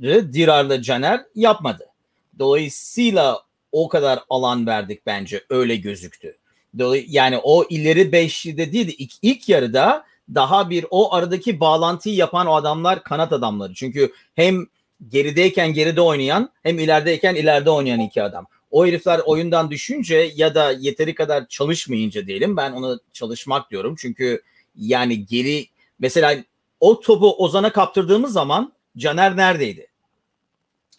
Dirar'la 0.02 0.82
Caner 0.82 1.20
yapmadı. 1.34 1.86
Dolayısıyla 2.38 3.42
o 3.72 3.88
kadar 3.88 4.20
alan 4.30 4.66
verdik 4.66 5.06
bence 5.06 5.44
öyle 5.50 5.76
gözüktü. 5.76 6.38
Yani 7.08 7.38
o 7.42 7.64
ileri 7.68 8.12
beşlide 8.12 8.72
değil 8.72 8.94
ilk, 8.98 9.12
ilk 9.22 9.48
yarıda 9.48 10.04
daha 10.34 10.70
bir 10.70 10.86
o 10.90 11.14
aradaki 11.14 11.60
bağlantıyı 11.60 12.14
yapan 12.14 12.46
o 12.46 12.54
adamlar 12.54 13.02
kanat 13.02 13.32
adamları. 13.32 13.74
Çünkü 13.74 14.12
hem 14.34 14.66
gerideyken 15.08 15.72
geride 15.72 16.00
oynayan 16.00 16.50
hem 16.62 16.78
ilerideyken 16.78 17.34
ileride 17.34 17.70
oynayan 17.70 18.00
iki 18.00 18.22
adam. 18.22 18.46
O 18.70 18.86
herifler 18.86 19.20
oyundan 19.26 19.70
düşünce 19.70 20.30
ya 20.34 20.54
da 20.54 20.72
yeteri 20.72 21.14
kadar 21.14 21.48
çalışmayınca 21.48 22.26
diyelim 22.26 22.56
ben 22.56 22.72
ona 22.72 22.98
çalışmak 23.12 23.70
diyorum. 23.70 23.94
Çünkü 23.98 24.42
yani 24.76 25.26
geri 25.26 25.66
mesela 25.98 26.44
o 26.80 27.00
topu 27.00 27.44
Ozan'a 27.44 27.72
kaptırdığımız 27.72 28.32
zaman 28.32 28.72
Caner 28.96 29.36
neredeydi? 29.36 29.86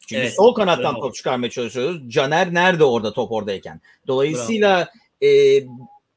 Çünkü 0.08 0.22
evet, 0.22 0.36
sol 0.36 0.54
kanattan 0.54 0.94
bravo. 0.94 1.02
top 1.02 1.16
çıkarmaya 1.16 1.50
çalışıyoruz. 1.50 2.10
Caner 2.10 2.54
nerede 2.54 2.84
orada 2.84 3.14
top 3.14 3.32
oradayken? 3.32 3.82
Dolayısıyla 4.08 4.90
e, 5.24 5.30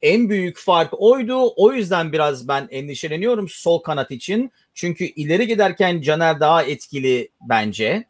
en 0.02 0.28
büyük 0.28 0.58
fark 0.58 0.92
oydu. 0.98 1.52
O 1.56 1.72
yüzden 1.72 2.12
biraz 2.12 2.48
ben 2.48 2.68
endişeleniyorum 2.70 3.48
sol 3.48 3.78
kanat 3.78 4.10
için. 4.10 4.52
Çünkü 4.74 5.04
ileri 5.04 5.46
giderken 5.46 6.00
Caner 6.00 6.40
daha 6.40 6.62
etkili 6.62 7.28
bence. 7.40 8.04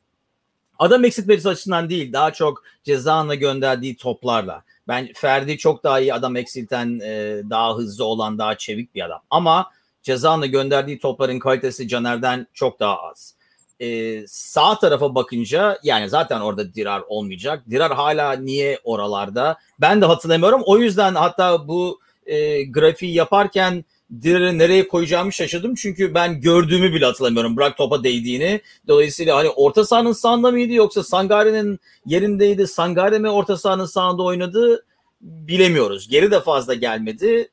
Adam 0.82 1.04
eksiltmesi 1.04 1.48
açısından 1.48 1.90
değil 1.90 2.12
daha 2.12 2.32
çok 2.32 2.62
cezanla 2.84 3.34
gönderdiği 3.34 3.96
toplarla. 3.96 4.62
Ben 4.88 5.08
Ferdi 5.14 5.58
çok 5.58 5.84
daha 5.84 6.00
iyi 6.00 6.14
adam 6.14 6.36
eksilten, 6.36 7.00
e, 7.00 7.42
daha 7.50 7.76
hızlı 7.76 8.04
olan, 8.04 8.38
daha 8.38 8.58
çevik 8.58 8.94
bir 8.94 9.04
adam. 9.04 9.20
Ama 9.30 9.70
cezanla 10.02 10.46
gönderdiği 10.46 10.98
topların 10.98 11.38
kalitesi 11.38 11.88
Caner'den 11.88 12.46
çok 12.54 12.80
daha 12.80 13.02
az. 13.02 13.34
Ee, 13.80 14.24
sağ 14.26 14.78
tarafa 14.78 15.14
bakınca 15.14 15.78
yani 15.82 16.08
zaten 16.08 16.40
orada 16.40 16.74
Dirar 16.74 17.02
olmayacak. 17.08 17.62
Dirar 17.70 17.92
hala 17.92 18.32
niye 18.32 18.78
oralarda? 18.84 19.58
Ben 19.80 20.00
de 20.00 20.06
hatırlamıyorum. 20.06 20.62
O 20.64 20.78
yüzden 20.78 21.14
hatta 21.14 21.68
bu 21.68 22.00
e, 22.26 22.64
grafiği 22.64 23.14
yaparken 23.14 23.84
Dirar'ı 24.22 24.58
nereye 24.58 24.88
koyacağımı 24.88 25.32
şaşırdım. 25.32 25.74
Çünkü 25.74 26.14
ben 26.14 26.40
gördüğümü 26.40 26.94
bile 26.94 27.04
hatırlamıyorum. 27.04 27.56
Bırak 27.56 27.76
topa 27.76 28.04
değdiğini. 28.04 28.60
Dolayısıyla 28.88 29.36
hani 29.36 29.48
orta 29.48 29.84
sahanın 29.84 30.12
sağında 30.12 30.50
mıydı 30.50 30.72
yoksa 30.72 31.02
Sangare'nin 31.02 31.80
yerindeydi. 32.06 32.66
Sangare 32.66 33.18
mi 33.18 33.30
orta 33.30 33.56
sahanın 33.56 33.86
sağında 33.86 34.22
oynadı 34.22 34.84
bilemiyoruz. 35.20 36.08
Geri 36.08 36.30
de 36.30 36.40
fazla 36.40 36.74
gelmedi. 36.74 37.48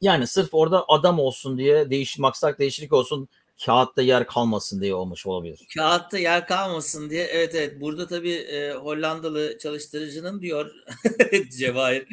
Yani 0.00 0.26
sırf 0.26 0.48
orada 0.52 0.84
adam 0.88 1.18
olsun 1.18 1.58
diye 1.58 1.90
değiş 1.90 2.18
maksat 2.18 2.58
değişiklik 2.58 2.92
olsun 2.92 3.28
kağıtta 3.64 4.02
yer 4.02 4.26
kalmasın 4.26 4.80
diye 4.80 4.94
olmuş 4.94 5.26
olabilir. 5.26 5.66
Kağıtta 5.74 6.18
yer 6.18 6.46
kalmasın 6.46 7.10
diye. 7.10 7.24
Evet 7.24 7.54
evet. 7.54 7.80
Burada 7.80 8.06
tabii 8.06 8.32
e, 8.32 8.72
Hollandalı 8.72 9.58
çalıştırıcının 9.58 10.42
diyor 10.42 10.70
Cevahir 11.58 12.06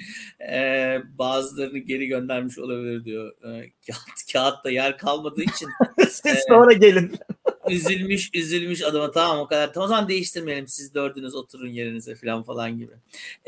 e, 0.51 1.01
bazılarını 1.17 1.77
geri 1.77 2.07
göndermiş 2.07 2.59
olabilir 2.59 3.05
diyor. 3.05 3.31
E, 3.43 3.71
kağıt, 3.87 4.31
kağıtta 4.33 4.69
yer 4.69 4.97
kalmadığı 4.97 5.43
için. 5.43 5.69
Siz 6.09 6.35
e, 6.35 6.39
sonra 6.47 6.73
gelin 6.73 7.19
üzülmüş 7.73 8.29
üzülmüş 8.33 8.81
adama 8.81 9.11
tamam 9.11 9.39
o 9.39 9.47
kadar. 9.47 9.73
Tamam 9.73 9.85
o 9.85 9.89
zaman 9.89 10.09
değiştirmeyelim 10.09 10.67
siz 10.67 10.93
dördünüz 10.93 11.35
oturun 11.35 11.69
yerinize 11.69 12.15
falan 12.15 12.43
falan 12.43 12.77
gibi. 12.77 12.91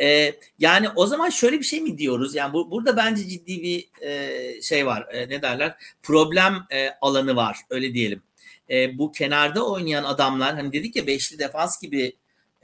Ee, 0.01 0.34
yani 0.59 0.89
o 0.95 1.07
zaman 1.07 1.30
şöyle 1.30 1.59
bir 1.59 1.65
şey 1.65 1.82
mi 1.82 1.97
diyoruz? 1.97 2.36
Yani 2.36 2.53
bu, 2.53 2.71
burada 2.71 2.97
bence 2.97 3.28
ciddi 3.28 3.63
bir 3.63 4.05
e, 4.07 4.61
şey 4.61 4.86
var. 4.86 5.07
E, 5.11 5.30
ne 5.30 5.41
derler? 5.41 5.76
Problem 6.03 6.65
e, 6.71 6.89
alanı 7.01 7.36
var 7.36 7.57
öyle 7.69 7.93
diyelim. 7.93 8.21
E, 8.69 8.97
bu 8.97 9.11
kenarda 9.11 9.67
oynayan 9.69 10.03
adamlar 10.03 10.55
hani 10.55 10.73
dedik 10.73 10.95
ya 10.95 11.07
beşli 11.07 11.39
defans 11.39 11.82
gibi 11.82 12.15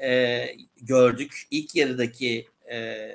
e, 0.03 0.45
gördük. 0.82 1.47
ilk 1.51 1.76
yarıdaki 1.76 2.47
e, 2.72 3.07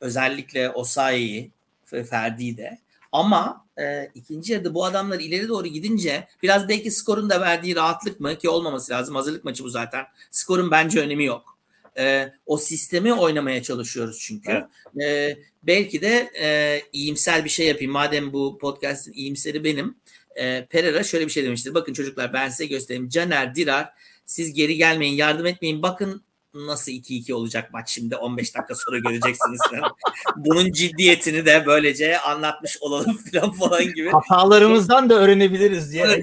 özellikle 0.00 0.70
Osayi'yi 0.70 1.50
Ferdi'yi 1.84 2.56
de. 2.56 2.78
Ama 3.12 3.67
e, 3.80 4.10
ikinci 4.14 4.52
yarıda 4.52 4.74
bu 4.74 4.84
adamlar 4.84 5.20
ileri 5.20 5.48
doğru 5.48 5.66
gidince 5.66 6.28
biraz 6.42 6.68
belki 6.68 6.90
skorun 6.90 7.30
da 7.30 7.40
verdiği 7.40 7.76
rahatlık 7.76 8.20
mı 8.20 8.38
ki 8.38 8.48
olmaması 8.48 8.92
lazım. 8.92 9.14
Hazırlık 9.14 9.44
maçı 9.44 9.64
bu 9.64 9.68
zaten. 9.68 10.04
Skorun 10.30 10.70
bence 10.70 11.00
önemi 11.00 11.24
yok. 11.24 11.58
E, 11.98 12.32
o 12.46 12.58
sistemi 12.58 13.14
oynamaya 13.14 13.62
çalışıyoruz 13.62 14.18
çünkü. 14.20 14.64
Evet. 14.96 15.04
E, 15.08 15.38
belki 15.62 16.00
de 16.00 16.30
e, 16.40 16.80
iyimser 16.92 17.44
bir 17.44 17.50
şey 17.50 17.66
yapayım. 17.66 17.92
Madem 17.92 18.32
bu 18.32 18.58
podcast'in 18.58 19.12
iyimseri 19.12 19.64
benim. 19.64 19.96
E, 20.36 20.66
Pereira 20.66 21.02
şöyle 21.02 21.26
bir 21.26 21.32
şey 21.32 21.44
demiştir. 21.44 21.74
Bakın 21.74 21.92
çocuklar 21.92 22.32
ben 22.32 22.48
size 22.48 22.66
göstereyim. 22.66 23.08
Caner, 23.08 23.54
Dirar 23.54 23.92
siz 24.26 24.54
geri 24.54 24.76
gelmeyin, 24.76 25.14
yardım 25.14 25.46
etmeyin. 25.46 25.82
Bakın 25.82 26.22
nasıl 26.54 26.92
2-2 26.92 27.32
olacak 27.32 27.72
maç 27.72 27.90
şimdi 27.90 28.16
15 28.16 28.54
dakika 28.54 28.74
sonra 28.74 28.98
göreceksiniz. 28.98 29.60
Bunun 30.36 30.72
ciddiyetini 30.72 31.46
de 31.46 31.66
böylece 31.66 32.18
anlatmış 32.18 32.78
olalım 32.80 33.18
falan 33.32 33.52
falan 33.52 33.84
gibi. 33.84 34.10
Hatalarımızdan 34.10 35.10
da 35.10 35.14
öğrenebiliriz 35.14 35.92
diye. 35.92 36.22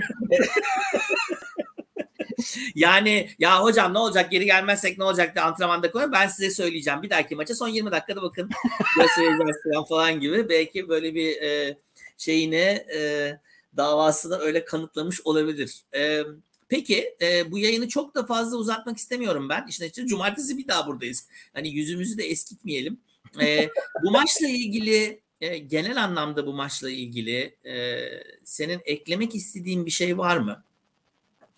yani 2.76 3.30
ya 3.40 3.64
hocam 3.64 3.94
ne 3.94 3.98
olacak 3.98 4.32
geri 4.32 4.46
gelmezsek 4.46 4.98
ne 4.98 5.04
olacak 5.04 5.36
diye 5.36 5.46
antrenmanda 5.46 5.92
koyun. 5.92 6.12
Ben 6.12 6.28
size 6.28 6.50
söyleyeceğim. 6.50 7.02
Bir 7.02 7.10
dahaki 7.10 7.36
maça 7.36 7.56
son 7.56 7.68
20 7.68 7.92
dakikada 7.92 8.22
bakın. 8.22 8.50
Göstereceğiz 9.00 9.58
falan, 9.74 9.86
falan 9.86 10.20
gibi. 10.20 10.50
Belki 10.50 10.90
böyle 10.90 11.16
bir 11.16 11.42
e, 11.42 11.78
şeyini 12.18 12.86
e, 12.96 13.32
davasını 13.78 14.40
öyle 14.40 14.66
kanıtlamış 14.66 15.22
olabilir. 15.22 15.82
E, 15.96 16.24
Peki 16.68 17.16
e, 17.22 17.52
bu 17.52 17.60
yayını 17.60 17.88
çok 17.88 18.16
da 18.16 18.26
fazla 18.26 18.58
uzatmak 18.58 18.98
istemiyorum 18.98 19.50
ben. 19.50 19.66
İşte, 19.70 19.88
işte 19.88 20.06
cumartesi 20.06 20.58
bir 20.58 20.68
daha 20.68 20.88
buradayız. 20.88 21.28
Hani 21.54 21.70
yüzümüzü 21.70 22.18
de 22.18 22.24
eskitmeyelim. 22.24 22.98
E, 23.42 23.70
bu 24.04 24.12
maçla 24.12 24.48
ilgili 24.48 25.20
e, 25.42 25.58
genel 25.58 26.04
anlamda 26.04 26.46
bu 26.48 26.54
maçla 26.54 26.90
ilgili 26.90 27.56
e, 27.66 27.98
senin 28.44 28.82
eklemek 28.86 29.36
istediğin 29.36 29.86
bir 29.86 29.92
şey 29.92 30.18
var 30.18 30.38
mı? 30.38 30.64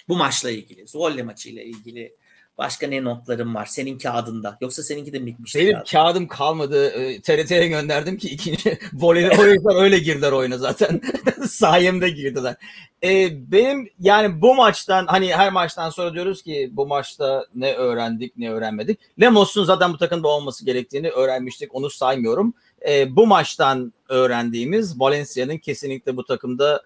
Bu 0.07 0.15
maçla 0.15 0.51
ilgili, 0.51 0.87
Zwolle 0.87 1.23
maçıyla 1.23 1.63
ilgili 1.63 2.15
başka 2.57 2.87
ne 2.87 3.03
notlarım 3.03 3.55
var 3.55 3.65
senin 3.65 3.97
kağıdında? 3.97 4.57
Yoksa 4.61 4.83
seninki 4.83 5.13
de 5.13 5.19
mi 5.19 5.25
bitmişti? 5.25 5.59
Benim 5.59 5.73
kağıdım, 5.73 5.87
kağıdım 5.91 6.27
kalmadı. 6.27 6.91
TRT'ye 7.21 7.67
gönderdim 7.67 8.17
ki 8.17 8.29
ikinci 8.29 8.79
voley 8.93 9.29
oyuncular 9.39 9.83
öyle 9.83 9.99
girdiler 9.99 10.31
oyuna 10.31 10.57
zaten. 10.57 11.01
Sayemde 11.47 12.09
girdiler. 12.09 12.55
Ee, 13.03 13.51
benim 13.51 13.89
yani 13.99 14.41
bu 14.41 14.55
maçtan 14.55 15.05
hani 15.07 15.35
her 15.35 15.51
maçtan 15.51 15.89
sonra 15.89 16.13
diyoruz 16.13 16.41
ki 16.41 16.69
bu 16.71 16.87
maçta 16.87 17.45
ne 17.55 17.73
öğrendik 17.73 18.37
ne 18.37 18.51
öğrenmedik. 18.51 18.99
Lemos'un 19.21 19.63
zaten 19.63 19.93
bu 19.93 19.97
takımda 19.97 20.27
olması 20.27 20.65
gerektiğini 20.65 21.09
öğrenmiştik. 21.09 21.75
Onu 21.75 21.89
saymıyorum. 21.89 22.53
Ee, 22.87 23.15
bu 23.15 23.27
maçtan 23.27 23.93
öğrendiğimiz 24.09 24.99
Valencia'nın 24.99 25.57
kesinlikle 25.57 26.17
bu 26.17 26.25
takımda 26.25 26.83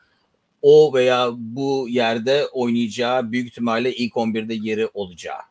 o 0.61 0.93
veya 0.93 1.29
bu 1.33 1.85
yerde 1.89 2.47
oynayacağı 2.47 3.31
büyük 3.31 3.47
ihtimalle 3.47 3.95
ilk 3.95 4.13
11'de 4.13 4.53
yeri 4.53 4.87
olacağı. 4.93 5.50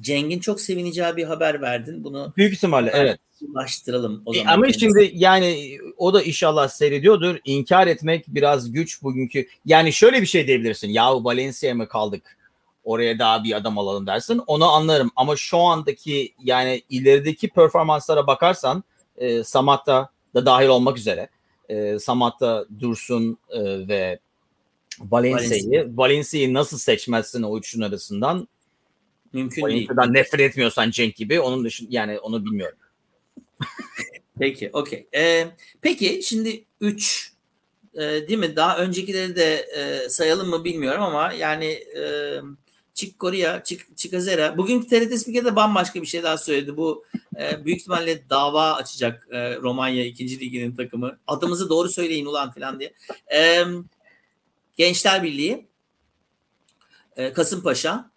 Ceng'in 0.00 0.38
çok 0.38 0.60
sevineceği 0.60 1.16
bir 1.16 1.24
haber 1.24 1.60
verdin. 1.60 2.04
Bunu 2.04 2.32
büyük 2.36 2.52
ihtimalle 2.52 2.90
evet. 2.94 3.20
Ulaştıralım 3.54 4.22
o 4.26 4.34
zaman. 4.34 4.48
E, 4.48 4.52
ama 4.52 4.62
kendisi. 4.62 4.80
şimdi 4.80 5.10
yani 5.14 5.78
o 5.96 6.14
da 6.14 6.22
inşallah 6.22 6.68
seyrediyordur. 6.68 7.36
İnkar 7.44 7.86
etmek 7.86 8.24
biraz 8.28 8.72
güç 8.72 9.02
bugünkü. 9.02 9.48
Yani 9.64 9.92
şöyle 9.92 10.22
bir 10.22 10.26
şey 10.26 10.46
diyebilirsin. 10.46 10.88
Yahu 10.88 11.24
Valencia'ya 11.24 11.74
mı 11.74 11.88
kaldık? 11.88 12.36
Oraya 12.84 13.18
daha 13.18 13.44
bir 13.44 13.56
adam 13.56 13.78
alalım 13.78 14.06
dersin. 14.06 14.42
Onu 14.46 14.64
anlarım. 14.64 15.10
Ama 15.16 15.36
şu 15.36 15.58
andaki 15.58 16.34
yani 16.44 16.82
ilerideki 16.90 17.48
performanslara 17.48 18.26
bakarsan 18.26 18.84
e, 19.16 19.44
Samatta 19.44 20.10
da 20.34 20.46
dahil 20.46 20.68
olmak 20.68 20.98
üzere. 20.98 21.28
E, 21.68 21.98
Samatta, 21.98 22.66
Dursun 22.80 23.38
e, 23.50 23.88
ve 23.88 24.18
Valencia'yı 25.00 25.92
Valencia'yı 25.96 26.54
nasıl 26.54 26.78
seçmezsin 26.78 27.42
o 27.42 27.58
üçünün 27.58 27.84
arasından? 27.84 28.48
Mümkün 29.32 29.66
değil. 29.66 29.88
nefret 30.08 30.40
etmiyorsan 30.40 30.90
Cenk 30.90 31.16
gibi 31.16 31.40
onun 31.40 31.64
dışında 31.64 31.88
yani 31.92 32.18
onu 32.18 32.44
bilmiyorum. 32.44 32.78
peki, 34.38 34.70
okey. 34.72 35.06
Ee, 35.14 35.46
peki 35.80 36.20
şimdi 36.22 36.64
3 36.80 37.32
e, 37.94 38.00
değil 38.00 38.38
mi? 38.38 38.56
Daha 38.56 38.78
öncekileri 38.78 39.36
de 39.36 39.54
e, 39.76 40.08
sayalım 40.08 40.48
mı 40.48 40.64
bilmiyorum 40.64 41.02
ama 41.02 41.32
yani 41.32 41.66
e, 41.96 42.02
Çık 42.94 43.18
Korea, 43.18 43.64
Çık 43.64 43.96
Çıkazera. 43.98 44.58
Bugünkü 44.58 44.88
TRT 44.88 45.18
Spiker 45.18 45.44
de 45.44 45.56
bambaşka 45.56 46.02
bir 46.02 46.06
şey 46.06 46.22
daha 46.22 46.38
söyledi. 46.38 46.76
Bu 46.76 47.04
e, 47.40 47.64
büyük 47.64 47.80
ihtimalle 47.80 48.30
dava 48.30 48.72
açacak 48.74 49.28
e, 49.30 49.56
Romanya 49.56 50.04
2. 50.04 50.40
Ligi'nin 50.40 50.76
takımı. 50.76 51.18
Adımızı 51.26 51.68
doğru 51.68 51.88
söyleyin 51.88 52.26
ulan 52.26 52.50
falan 52.50 52.80
diye. 52.80 52.92
E, 53.34 53.64
Gençler 54.76 55.22
Birliği, 55.22 55.66
e, 57.16 57.32
Kasımpaşa 57.32 58.10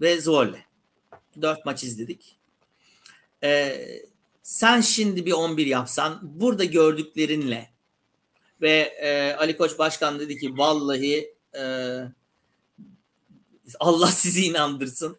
ve 0.00 0.20
Zorle. 0.20 0.64
Dört 1.42 1.64
maç 1.64 1.84
izledik. 1.84 2.36
E, 3.42 3.78
sen 4.42 4.80
şimdi 4.80 5.26
bir 5.26 5.32
11 5.32 5.66
yapsan 5.66 6.20
burada 6.22 6.64
gördüklerinle 6.64 7.70
ve 8.60 8.72
e, 9.00 9.34
Ali 9.34 9.56
Koç 9.56 9.78
Başkan 9.78 10.18
dedi 10.18 10.38
ki 10.38 10.58
vallahi 10.58 11.34
e, 11.58 11.64
Allah 13.80 14.06
sizi 14.06 14.46
inandırsın. 14.46 15.18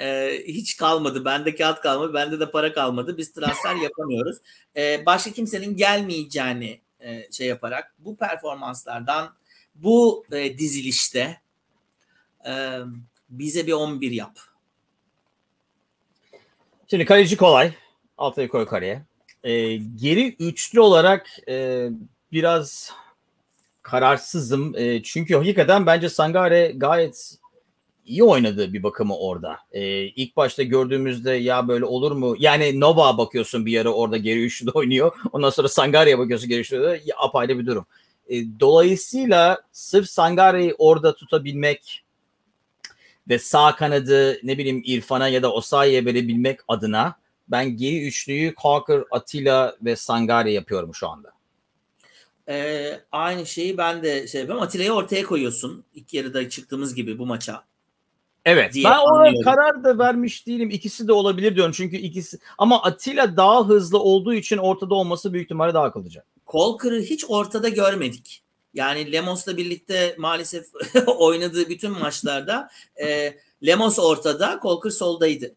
E, 0.00 0.38
hiç 0.46 0.76
kalmadı. 0.76 1.24
Bende 1.24 1.54
kağıt 1.54 1.80
kalmadı. 1.80 2.14
Bende 2.14 2.40
de 2.40 2.50
para 2.50 2.72
kalmadı. 2.72 3.18
Biz 3.18 3.32
transfer 3.32 3.74
yapamıyoruz. 3.74 4.38
E, 4.76 5.06
başka 5.06 5.32
kimsenin 5.32 5.76
gelmeyeceğini 5.76 6.80
e, 7.00 7.32
şey 7.32 7.46
yaparak 7.46 7.94
bu 7.98 8.16
performanslardan 8.16 9.34
bu 9.74 10.24
e, 10.32 10.58
dizilişte 10.58 11.40
e, 12.46 12.80
bize 13.28 13.66
bir 13.66 13.72
11 13.72 14.10
yap. 14.10 14.38
Şimdi 16.90 17.04
kaleci 17.04 17.36
kolay. 17.36 17.72
Altay'ı 18.18 18.48
koy 18.48 18.66
kareye. 18.66 19.02
E, 19.44 19.76
geri 19.76 20.36
üçlü 20.38 20.80
olarak 20.80 21.26
e, 21.48 21.88
biraz 22.32 22.92
kararsızım. 23.82 24.74
E, 24.76 25.02
çünkü 25.02 25.34
hakikaten 25.34 25.86
bence 25.86 26.08
Sangare 26.08 26.72
gayet 26.76 27.38
iyi 28.08 28.24
oynadı 28.24 28.72
bir 28.72 28.82
bakımı 28.82 29.16
orada. 29.16 29.58
E, 29.72 30.02
ilk 30.02 30.36
başta 30.36 30.62
gördüğümüzde 30.62 31.32
ya 31.32 31.68
böyle 31.68 31.84
olur 31.84 32.12
mu? 32.12 32.36
Yani 32.38 32.80
Nova 32.80 33.18
bakıyorsun 33.18 33.66
bir 33.66 33.72
yere 33.72 33.88
orada 33.88 34.16
geri 34.16 34.44
üçlüde 34.44 34.70
oynuyor. 34.74 35.12
Ondan 35.32 35.50
sonra 35.50 35.68
Sangare'ye 35.68 36.18
bakıyorsun 36.18 36.48
geri 36.48 36.60
üçlüde. 36.60 37.02
Ya, 37.04 37.16
apayrı 37.18 37.58
bir 37.58 37.66
durum. 37.66 37.86
E, 38.28 38.60
dolayısıyla 38.60 39.62
sırf 39.72 40.08
Sangare'yi 40.08 40.74
orada 40.78 41.14
tutabilmek 41.14 42.04
ve 43.28 43.38
sağ 43.38 43.76
kanadı 43.76 44.40
ne 44.42 44.58
bileyim 44.58 44.82
İrfan'a 44.84 45.28
ya 45.28 45.42
da 45.42 45.52
Osayi'ye 45.52 46.04
verebilmek 46.04 46.60
adına 46.68 47.16
ben 47.48 47.76
geri 47.76 48.06
üçlüyü 48.06 48.54
Kalkır, 48.54 49.04
Atilla 49.10 49.76
ve 49.82 49.96
Sangare 49.96 50.52
yapıyorum 50.52 50.94
şu 50.94 51.08
anda. 51.08 51.32
Ee, 52.48 53.00
aynı 53.12 53.46
şeyi 53.46 53.78
ben 53.78 54.02
de 54.02 54.26
şey 54.26 54.40
yapıyorum. 54.40 54.64
Atilla'yı 54.64 54.92
ortaya 54.92 55.24
koyuyorsun. 55.24 55.84
İlk 55.94 56.14
yarıda 56.14 56.48
çıktığımız 56.48 56.94
gibi 56.94 57.18
bu 57.18 57.26
maça. 57.26 57.64
Evet. 58.44 58.74
Ben 58.84 58.98
ona 58.98 59.44
karar 59.44 59.84
da 59.84 59.98
vermiş 59.98 60.46
değilim. 60.46 60.70
İkisi 60.70 61.08
de 61.08 61.12
olabilir 61.12 61.56
diyorum. 61.56 61.72
Çünkü 61.72 61.96
ikisi 61.96 62.38
ama 62.58 62.82
Atilla 62.82 63.36
daha 63.36 63.68
hızlı 63.68 63.98
olduğu 63.98 64.34
için 64.34 64.56
ortada 64.56 64.94
olması 64.94 65.32
büyük 65.32 65.44
ihtimalle 65.44 65.74
daha 65.74 65.84
akıllıca. 65.84 66.24
Kolkır'ı 66.46 67.00
hiç 67.00 67.24
ortada 67.28 67.68
görmedik. 67.68 68.42
Yani 68.74 69.12
Lemos'la 69.12 69.56
birlikte 69.56 70.14
maalesef 70.18 70.66
oynadığı 71.06 71.68
bütün 71.68 71.90
maçlarda 71.90 72.68
e, 73.02 73.38
Lemos 73.66 73.98
ortada, 73.98 74.58
Kolkır 74.58 74.90
soldaydı. 74.90 75.54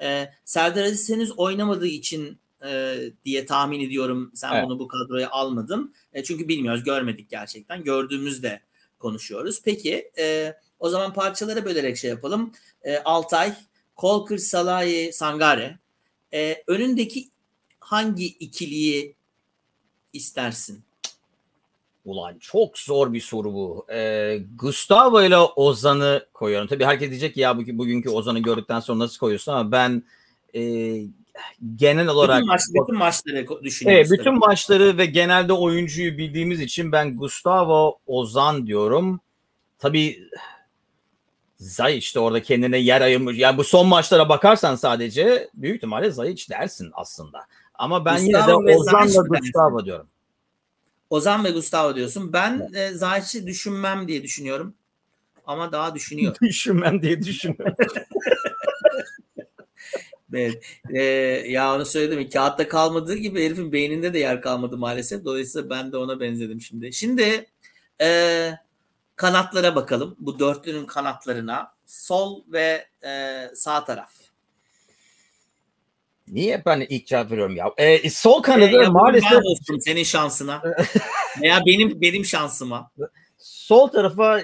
E, 0.00 0.28
Serdar 0.44 0.84
Aziz 0.84 1.08
henüz 1.08 1.38
oynamadığı 1.38 1.86
için 1.86 2.38
e, 2.64 2.98
diye 3.24 3.46
tahmin 3.46 3.80
ediyorum 3.80 4.32
sen 4.34 4.52
evet. 4.52 4.64
bunu 4.64 4.78
bu 4.78 4.88
kadroya 4.88 5.30
almadın. 5.30 5.94
E, 6.12 6.24
çünkü 6.24 6.48
bilmiyoruz, 6.48 6.84
görmedik 6.84 7.30
gerçekten. 7.30 7.84
Gördüğümüzde 7.84 8.60
konuşuyoruz. 8.98 9.62
Peki 9.64 10.10
e, 10.18 10.54
o 10.78 10.88
zaman 10.88 11.12
parçalara 11.12 11.64
bölerek 11.64 11.96
şey 11.96 12.10
yapalım. 12.10 12.52
E, 12.82 12.98
Altay, 12.98 13.54
Kolkır, 13.96 14.38
Salahi, 14.38 15.12
Sangare. 15.12 15.78
E, 16.34 16.62
önündeki 16.66 17.28
hangi 17.80 18.26
ikiliyi 18.26 19.14
istersin? 20.12 20.87
Ulan 22.08 22.38
çok 22.38 22.78
zor 22.78 23.12
bir 23.12 23.20
soru 23.20 23.54
bu. 23.54 23.86
Ee, 23.92 24.38
Gustavo 24.58 25.22
ile 25.22 25.36
Ozan'ı 25.36 26.26
koyuyorum. 26.34 26.68
Tabii 26.68 26.84
herkes 26.84 27.10
diyecek 27.10 27.34
ki 27.34 27.40
ya 27.40 27.58
bugünkü 27.58 28.10
Ozan'ı 28.10 28.38
gördükten 28.38 28.80
sonra 28.80 28.98
nasıl 28.98 29.18
koyuyorsun 29.18 29.52
ama 29.52 29.72
ben 29.72 30.02
e, 30.54 30.60
genel 31.76 32.08
olarak 32.08 32.36
bütün, 32.36 32.48
maç, 32.48 32.60
bütün 32.74 32.98
maçları 32.98 33.64
düşünüyorum. 33.64 34.00
Evet, 34.00 34.10
bütün 34.10 34.24
tabii. 34.24 34.38
maçları 34.38 34.98
ve 34.98 35.06
genelde 35.06 35.52
oyuncuyu 35.52 36.18
bildiğimiz 36.18 36.60
için 36.60 36.92
ben 36.92 37.16
Gustavo 37.16 37.98
Ozan 38.06 38.66
diyorum. 38.66 39.20
Tabii 39.78 40.28
Zayiç 41.56 42.14
de 42.14 42.20
orada 42.20 42.42
kendine 42.42 42.78
yer 42.78 43.00
ayırmış. 43.00 43.38
Yani 43.38 43.58
bu 43.58 43.64
son 43.64 43.86
maçlara 43.86 44.28
bakarsan 44.28 44.74
sadece 44.74 45.50
büyük 45.54 45.76
ihtimalle 45.76 46.10
Zayiç 46.10 46.50
dersin 46.50 46.90
aslında. 46.94 47.46
Ama 47.74 48.04
ben 48.04 48.24
Gustavo 48.24 48.60
yine 48.60 48.72
de 48.72 48.76
Ozan'la 48.76 49.22
Gustavo 49.28 49.84
diyorum. 49.84 50.06
Ozan 51.10 51.44
ve 51.44 51.50
Gustavo 51.50 51.96
diyorsun. 51.96 52.32
Ben 52.32 52.68
e, 52.74 52.90
Zayt'i 52.90 53.46
düşünmem 53.46 54.08
diye 54.08 54.22
düşünüyorum. 54.22 54.74
Ama 55.46 55.72
daha 55.72 55.94
düşünüyor. 55.94 56.36
düşünmem 56.42 57.02
diye 57.02 57.22
düşünüyorum. 57.22 57.76
Evet. 60.34 60.64
Ee, 60.94 61.02
ya 61.48 61.74
onu 61.74 61.84
söyledim. 61.84 62.30
Kağıtta 62.30 62.68
kalmadığı 62.68 63.14
gibi 63.14 63.44
herifin 63.44 63.72
beyninde 63.72 64.14
de 64.14 64.18
yer 64.18 64.42
kalmadı 64.42 64.76
maalesef. 64.78 65.24
Dolayısıyla 65.24 65.70
ben 65.70 65.92
de 65.92 65.96
ona 65.96 66.20
benzedim 66.20 66.60
şimdi. 66.60 66.92
Şimdi 66.92 67.46
e, 68.00 68.50
kanatlara 69.16 69.76
bakalım. 69.76 70.16
Bu 70.18 70.38
dörtlünün 70.38 70.86
kanatlarına. 70.86 71.72
Sol 71.86 72.42
ve 72.52 72.86
e, 73.04 73.42
sağ 73.54 73.84
taraf. 73.84 74.17
Niye 76.32 76.62
ben 76.66 76.86
ilk 76.88 77.06
cevap 77.06 77.30
veriyorum 77.30 77.56
ya? 77.56 77.72
Ee, 77.78 78.10
sol 78.10 78.42
kanadı 78.42 78.82
E, 78.84 78.88
maalesef 78.88 79.38
olsun 79.44 79.78
senin 79.78 80.02
şansına. 80.02 80.62
Veya 81.42 81.60
benim 81.66 82.00
benim 82.00 82.24
şansıma. 82.24 82.90
sol 83.38 83.88
tarafa 83.88 84.40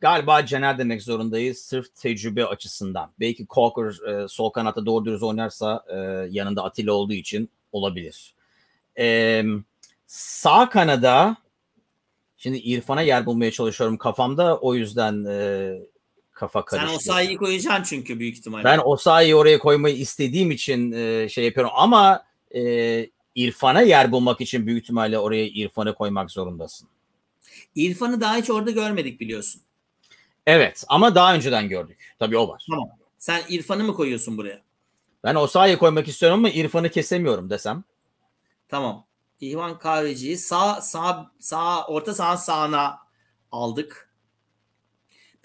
galiba 0.00 0.46
Cener 0.46 0.78
demek 0.78 1.02
zorundayız 1.02 1.58
sırf 1.58 1.94
tecrübe 1.94 2.44
açısından. 2.44 3.12
Belki 3.20 3.46
Corker 3.46 4.08
e, 4.08 4.28
sol 4.28 4.50
kanatta 4.50 4.86
doğru 4.86 5.04
dürüst 5.04 5.22
oynarsa 5.22 5.84
e, 5.88 5.96
yanında 6.30 6.64
Atilla 6.64 6.92
olduğu 6.92 7.12
için 7.12 7.50
olabilir. 7.72 8.34
E, 8.98 9.44
sağ 10.06 10.68
kanada 10.68 11.36
şimdi 12.36 12.58
İrfan'a 12.58 13.02
yer 13.02 13.26
bulmaya 13.26 13.50
çalışıyorum 13.50 13.98
kafamda 13.98 14.58
o 14.58 14.74
yüzden 14.74 15.24
e, 15.24 15.72
kafa 16.34 16.64
Sen 16.70 16.78
karıştı. 16.78 16.96
o 16.96 16.98
sayıyı 16.98 17.38
koyacaksın 17.38 17.82
çünkü 17.82 18.18
büyük 18.18 18.36
ihtimalle. 18.38 18.64
Ben 18.64 18.80
Osayi'yi 18.84 19.34
oraya 19.36 19.58
koymayı 19.58 19.96
istediğim 19.96 20.50
için 20.50 20.92
e, 20.92 21.28
şey 21.28 21.44
yapıyorum 21.44 21.72
ama 21.76 22.24
e, 22.54 23.06
İrfan'a 23.34 23.80
yer 23.80 24.12
bulmak 24.12 24.40
için 24.40 24.66
büyük 24.66 24.82
ihtimalle 24.82 25.18
oraya 25.18 25.46
İrfan'ı 25.46 25.94
koymak 25.94 26.30
zorundasın. 26.30 26.88
İrfan'ı 27.74 28.20
daha 28.20 28.36
hiç 28.36 28.50
orada 28.50 28.70
görmedik 28.70 29.20
biliyorsun. 29.20 29.62
Evet 30.46 30.84
ama 30.88 31.14
daha 31.14 31.34
önceden 31.34 31.68
gördük. 31.68 32.14
Tabii 32.18 32.38
o 32.38 32.48
var. 32.48 32.64
Tamam. 32.70 32.88
Sen 33.18 33.42
İrfan'ı 33.48 33.84
mı 33.84 33.94
koyuyorsun 33.94 34.36
buraya? 34.36 34.60
Ben 35.24 35.34
Osayi'yi 35.34 35.78
koymak 35.78 36.08
istiyorum 36.08 36.38
ama 36.38 36.48
İrfan'ı 36.50 36.88
kesemiyorum 36.90 37.50
desem. 37.50 37.84
Tamam. 38.68 39.06
İvan 39.40 39.78
Kahveci'yi 39.78 40.38
sağ 40.38 40.80
sağ 40.80 41.30
sağ 41.40 41.86
orta 41.86 42.14
saha 42.14 42.36
sağına 42.36 42.98
aldık. 43.52 44.10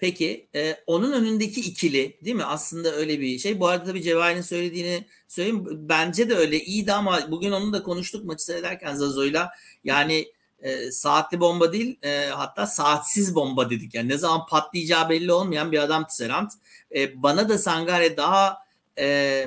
Peki 0.00 0.48
e, 0.54 0.76
onun 0.86 1.12
önündeki 1.12 1.60
ikili 1.60 2.18
değil 2.24 2.36
mi? 2.36 2.44
Aslında 2.44 2.92
öyle 2.92 3.20
bir 3.20 3.38
şey. 3.38 3.60
Bu 3.60 3.68
arada 3.68 3.84
tabii 3.84 4.02
Cevahir'in 4.02 4.42
söylediğini 4.42 5.06
söyleyeyim. 5.28 5.64
Bence 5.88 6.30
de 6.30 6.34
öyle 6.34 6.60
iyiydi 6.60 6.92
ama 6.92 7.30
bugün 7.30 7.50
onu 7.50 7.72
da 7.72 7.82
konuştuk 7.82 8.24
maçı 8.24 8.44
seyrederken 8.44 8.94
Zazo'yla. 8.94 9.50
Yani 9.84 10.32
e, 10.58 10.90
saatli 10.90 11.40
bomba 11.40 11.72
değil 11.72 11.98
e, 12.02 12.26
hatta 12.26 12.66
saatsiz 12.66 13.34
bomba 13.34 13.70
dedik. 13.70 13.94
Yani 13.94 14.08
ne 14.08 14.18
zaman 14.18 14.46
patlayacağı 14.46 15.08
belli 15.08 15.32
olmayan 15.32 15.72
bir 15.72 15.78
adam 15.78 16.06
Tisserand. 16.06 16.50
E, 16.94 17.22
bana 17.22 17.48
da 17.48 17.58
Sangare 17.58 18.16
daha 18.16 18.58
e, 18.98 19.46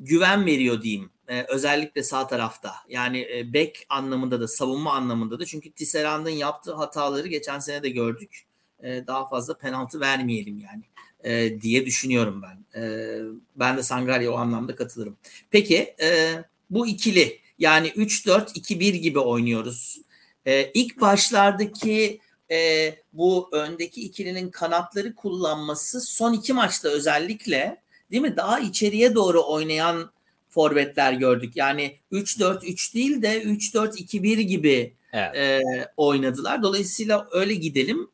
güven 0.00 0.46
veriyor 0.46 0.82
diyeyim. 0.82 1.10
Ee, 1.28 1.46
özellikle 1.48 2.02
sağ 2.02 2.26
tarafta. 2.26 2.74
Yani 2.88 3.28
e, 3.34 3.52
bek 3.52 3.86
anlamında 3.88 4.40
da 4.40 4.48
savunma 4.48 4.92
anlamında 4.92 5.40
da. 5.40 5.46
Çünkü 5.46 5.72
Tisserand'ın 5.72 6.30
yaptığı 6.30 6.74
hataları 6.74 7.28
geçen 7.28 7.58
sene 7.58 7.82
de 7.82 7.88
gördük. 7.88 8.45
Ee, 8.82 9.04
daha 9.06 9.28
fazla 9.28 9.58
penaltı 9.58 10.00
vermeyelim 10.00 10.58
yani 10.58 10.82
e, 11.24 11.60
diye 11.60 11.86
düşünüyorum 11.86 12.42
ben. 12.42 12.80
E, 12.80 13.18
ben 13.56 13.76
de 13.76 13.82
Sangarya'ya 13.82 14.32
o 14.32 14.36
anlamda 14.36 14.74
katılırım. 14.74 15.16
Peki 15.50 15.94
e, 16.02 16.32
bu 16.70 16.86
ikili 16.86 17.38
yani 17.58 17.88
3-4-2-1 17.88 18.96
gibi 18.96 19.18
oynuyoruz. 19.18 20.00
E, 20.46 20.70
ilk 20.74 21.00
başlardaki 21.00 22.20
e, 22.50 22.94
bu 23.12 23.48
öndeki 23.52 24.00
ikilinin 24.02 24.50
kanatları 24.50 25.14
kullanması 25.14 26.00
son 26.00 26.32
iki 26.32 26.52
maçta 26.52 26.88
özellikle 26.88 27.76
değil 28.10 28.22
mi 28.22 28.36
daha 28.36 28.60
içeriye 28.60 29.14
doğru 29.14 29.42
oynayan 29.46 30.10
forvetler 30.48 31.12
gördük. 31.12 31.56
Yani 31.56 31.96
3-4-3 32.12 32.94
değil 32.94 33.22
de 33.22 33.42
3-4-2-1 33.42 34.40
gibi 34.40 34.94
Evet. 35.12 35.36
e, 35.36 35.62
oynadılar. 35.96 36.62
Dolayısıyla 36.62 37.28
öyle 37.32 37.54
gidelim. 37.54 38.08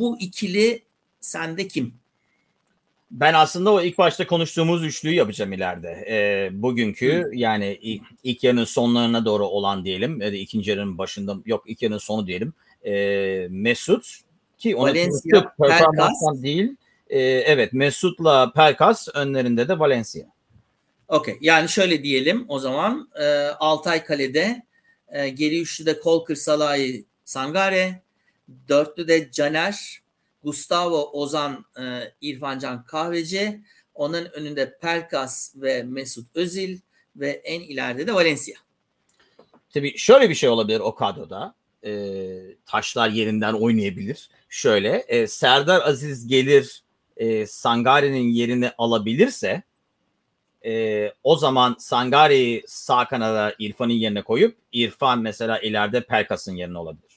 Bu 0.00 0.20
ikili 0.20 0.82
sende 1.20 1.68
kim? 1.68 1.94
Ben 3.10 3.34
aslında 3.34 3.72
o 3.72 3.80
ilk 3.82 3.98
başta 3.98 4.26
konuştuğumuz 4.26 4.84
üçlüyü 4.84 5.14
yapacağım 5.14 5.52
ileride. 5.52 6.04
Ee, 6.08 6.50
bugünkü 6.62 7.30
yani 7.34 7.78
ilk, 7.82 8.02
ilk 8.22 8.44
yarının 8.44 8.64
sonlarına 8.64 9.24
doğru 9.24 9.46
olan 9.46 9.84
diyelim. 9.84 10.20
Da 10.20 10.26
ikinci 10.26 10.70
yarının 10.70 10.98
başında 10.98 11.36
yok 11.46 11.64
ilk 11.66 11.82
yarının 11.82 11.98
sonu 11.98 12.26
diyelim. 12.26 12.52
Ee, 12.84 13.46
Mesut 13.50 14.06
ki 14.58 14.76
onu 14.76 14.90
Valencia, 14.90 15.54
performanstan 15.60 16.42
değil. 16.42 16.76
Ee, 17.10 17.20
evet 17.20 17.72
Mesut'la 17.72 18.52
Pelkas 18.52 19.08
önlerinde 19.14 19.68
de 19.68 19.78
Valencia. 19.78 20.24
Okey. 21.08 21.36
Yani 21.40 21.68
şöyle 21.68 22.02
diyelim 22.02 22.44
o 22.48 22.58
zaman 22.58 23.08
e, 23.20 23.24
Altay 23.48 24.04
Kale'de 24.04 24.62
e, 25.08 25.28
geri 25.28 25.60
üçlüde 25.60 26.00
Kolkır 26.00 26.36
Salahi 26.36 27.04
Sangare 27.24 28.02
dörtlüde 28.68 29.30
Caner 29.30 30.02
Gustavo 30.42 31.10
Ozan 31.12 31.64
e, 31.80 32.12
İrfancan 32.20 32.84
Kahveci 32.84 33.60
onun 33.94 34.24
önünde 34.24 34.78
Pelkas 34.78 35.52
ve 35.56 35.82
Mesut 35.82 36.26
Özil 36.34 36.78
ve 37.16 37.30
en 37.30 37.60
ileride 37.60 38.06
de 38.06 38.14
Valencia. 38.14 38.56
Tabii 39.70 39.98
şöyle 39.98 40.30
bir 40.30 40.34
şey 40.34 40.48
olabilir 40.48 40.80
o 40.80 40.94
kadroda. 40.94 41.54
Ee, 41.84 42.38
taşlar 42.66 43.08
yerinden 43.08 43.52
oynayabilir. 43.52 44.30
Şöyle 44.48 45.04
e, 45.08 45.26
Serdar 45.26 45.88
Aziz 45.88 46.26
gelir 46.26 46.82
e, 47.16 47.46
Sangare'nin 47.46 48.28
yerini 48.28 48.70
alabilirse 48.78 49.62
e, 50.64 51.12
o 51.24 51.36
zaman 51.36 51.76
Sangare'yi 51.78 52.64
sağ 52.66 53.08
kanada 53.08 53.54
İrfan'ın 53.58 53.92
yerine 53.92 54.22
koyup 54.22 54.56
İrfan 54.72 55.22
mesela 55.22 55.58
ileride 55.58 56.00
Pelkas'ın 56.00 56.56
yerine 56.56 56.78
olabilir. 56.78 57.15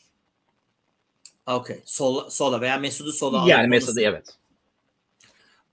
Okey. 1.49 1.81
Sola, 1.85 2.31
sola 2.31 2.61
veya 2.61 2.77
Mesut'u 2.77 3.11
sola 3.11 3.43
Yani 3.47 3.67
mesela 3.67 4.01
evet. 4.01 4.35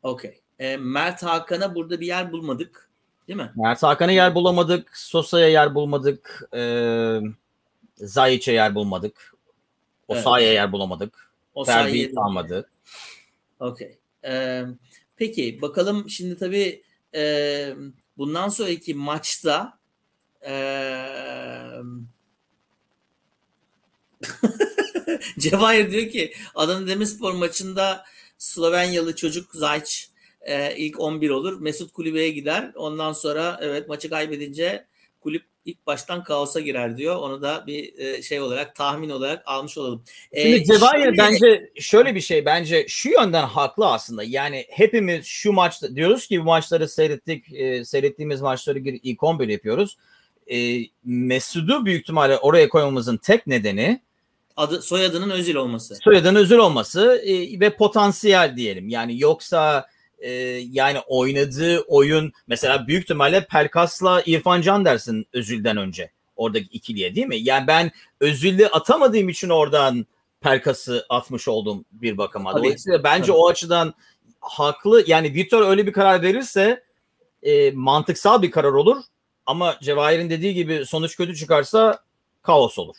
Okey. 0.03 0.41
E, 0.59 0.77
Mert 0.77 1.23
Hakan'a 1.23 1.75
burada 1.75 2.01
bir 2.01 2.07
yer 2.07 2.33
bulmadık. 2.33 2.91
Değil 3.29 3.37
mi? 3.37 3.53
Mert 3.57 3.83
Hakan'a 3.83 4.13
yer 4.13 4.35
bulamadık. 4.35 4.97
Sosa'ya 4.99 5.49
yer 5.49 5.75
bulmadık. 5.75 6.49
E, 6.55 7.21
Zayic'e 7.97 8.53
yer 8.53 8.75
bulmadık. 8.75 9.35
Osayi'ye 10.09 10.53
yer 10.53 10.73
bulamadık. 10.73 11.31
O 11.55 11.65
Ferdi 11.65 11.91
sayede- 11.91 12.15
kalmadı. 12.15 12.69
Okey. 13.61 13.99
Ee, 14.25 14.65
peki 15.17 15.59
bakalım 15.63 16.11
şimdi 16.11 16.37
tabii 16.39 16.83
e, 17.15 17.75
bundan 18.19 18.49
sonraki 18.49 18.95
maçta 18.95 19.79
e, 20.47 20.53
Cevahir 25.39 25.91
diyor 25.91 26.09
ki 26.11 26.33
Adana 26.55 26.87
Demirspor 26.87 27.33
maçında 27.33 28.05
Slovenyalı 28.39 29.17
çocuk 29.17 29.55
Zayç 29.55 30.09
e, 30.41 30.77
ilk 30.77 31.01
11 31.01 31.31
olur. 31.31 31.61
Mesut 31.61 31.93
kulübeye 31.93 32.31
gider. 32.31 32.73
Ondan 32.75 33.13
sonra 33.13 33.59
evet 33.63 33.89
maçı 33.89 34.11
kaybedince 34.11 34.87
kulüp 35.21 35.43
ilk 35.65 35.87
baştan 35.87 36.25
kaosa 36.25 36.61
girer 36.61 36.97
diyor. 36.97 37.17
Onu 37.17 37.43
da 37.43 37.65
bir 37.67 37.99
e, 37.99 38.23
şey 38.23 38.41
olarak 38.41 38.75
tahmin 38.75 39.11
olarak 39.11 39.43
almış 39.47 39.79
olalım. 39.79 40.05
E, 40.33 40.43
Şimdi 40.43 40.65
Cevahir 40.65 41.05
şimdi- 41.05 41.19
bence 41.19 41.71
şöyle 41.81 42.15
bir 42.15 42.21
şey 42.21 42.45
bence 42.45 42.85
şu 42.89 43.09
yönden 43.09 43.47
haklı 43.47 43.87
aslında. 43.87 44.23
Yani 44.23 44.67
hepimiz 44.71 45.27
şu 45.27 45.53
maçta 45.53 45.97
diyoruz 45.97 46.27
ki 46.27 46.41
bu 46.41 46.45
maçları 46.45 46.89
seyrettik. 46.89 47.53
E, 47.53 47.85
seyrettiğimiz 47.85 48.41
maçları 48.41 48.85
bir 48.85 49.01
ilk 49.03 49.23
11 49.23 49.49
yapıyoruz. 49.49 49.97
E, 50.53 50.81
Mesut'u 51.05 51.87
büyük 51.87 52.01
ihtimalle 52.01 52.39
oraya 52.39 52.69
koymamızın 52.69 53.17
tek 53.17 53.47
nedeni 53.47 54.01
adı 54.57 54.83
soyadının 54.83 55.31
Özil 55.31 55.55
olması. 55.55 55.95
soyadının 55.95 56.39
özür 56.39 56.59
olması 56.59 57.23
e, 57.27 57.61
ve 57.61 57.77
potansiyel 57.77 58.57
diyelim. 58.57 58.89
Yani 58.89 59.21
yoksa 59.21 59.87
e, 60.19 60.31
yani 60.71 60.99
oynadığı 61.07 61.81
oyun 61.81 62.33
mesela 62.47 62.87
büyük 62.87 63.03
ihtimalle 63.03 63.47
Pelkas'la 63.47 64.23
İrfan 64.27 64.61
Can 64.61 64.85
dersin 64.85 65.27
Özül'den 65.33 65.77
önce. 65.77 66.11
Oradaki 66.37 66.67
ikiliye 66.67 67.15
değil 67.15 67.27
mi? 67.27 67.37
Yani 67.37 67.67
ben 67.67 67.91
Özül'de 68.21 68.69
atamadığım 68.69 69.29
için 69.29 69.49
oradan 69.49 70.07
Pelkas'ı 70.41 71.07
atmış 71.09 71.49
oldum 71.49 71.85
bir 71.93 72.19
bakıma. 72.19 72.53
Tabii. 72.53 72.61
Dolayısıyla 72.63 73.05
bence 73.05 73.27
Tabii. 73.27 73.37
o 73.37 73.49
açıdan 73.49 73.95
haklı. 74.41 75.05
Yani 75.07 75.35
Vitor 75.35 75.69
öyle 75.69 75.87
bir 75.87 75.93
karar 75.93 76.23
verirse 76.23 76.83
e, 77.43 77.71
mantıksal 77.71 78.43
bir 78.43 78.51
karar 78.51 78.73
olur. 78.73 78.97
Ama 79.47 79.77
Cevahir'in 79.83 80.31
dediği 80.31 80.55
gibi 80.55 80.87
sonuç 80.87 81.17
kötü 81.17 81.37
çıkarsa 81.37 81.99
kaos 82.43 82.79
olur. 82.79 82.97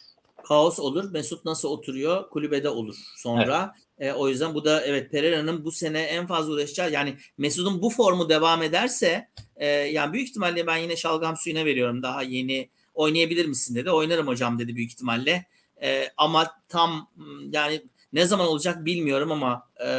Kaos 0.48 0.80
olur. 0.80 1.12
Mesut 1.12 1.46
nasıl 1.46 1.70
oturuyor? 1.70 2.30
Kulübede 2.30 2.70
olur 2.70 2.96
sonra. 3.16 3.74
E, 4.00 4.12
o 4.12 4.30
yüzden 4.30 4.54
bu 4.54 4.66
da 4.66 4.86
evet 4.86 5.12
Pereira'nın 5.12 5.66
bu 5.66 5.72
sene 5.72 6.02
en 6.02 6.28
fazla 6.28 6.54
uğraşacağı 6.54 6.92
yani 6.92 7.18
Mesut'un 7.38 7.82
bu 7.82 7.90
formu 7.90 8.30
devam 8.30 8.64
ederse 8.64 9.28
e, 9.56 9.68
yani 9.68 10.14
büyük 10.14 10.30
ihtimalle 10.30 10.68
ben 10.68 10.78
yine 10.78 10.96
şalgam 10.96 11.38
suyuna 11.38 11.66
veriyorum. 11.66 12.04
Daha 12.04 12.24
yeni 12.24 12.70
oynayabilir 12.94 13.46
misin 13.46 13.76
dedi. 13.76 13.92
Oynarım 13.92 14.28
hocam 14.28 14.60
dedi 14.60 14.76
büyük 14.76 14.92
ihtimalle. 14.92 15.46
E, 15.82 16.10
ama 16.18 16.52
tam 16.70 17.10
yani 17.52 17.82
ne 18.14 18.26
zaman 18.26 18.48
olacak 18.48 18.86
bilmiyorum 18.86 19.32
ama 19.32 19.70
e, 19.86 19.90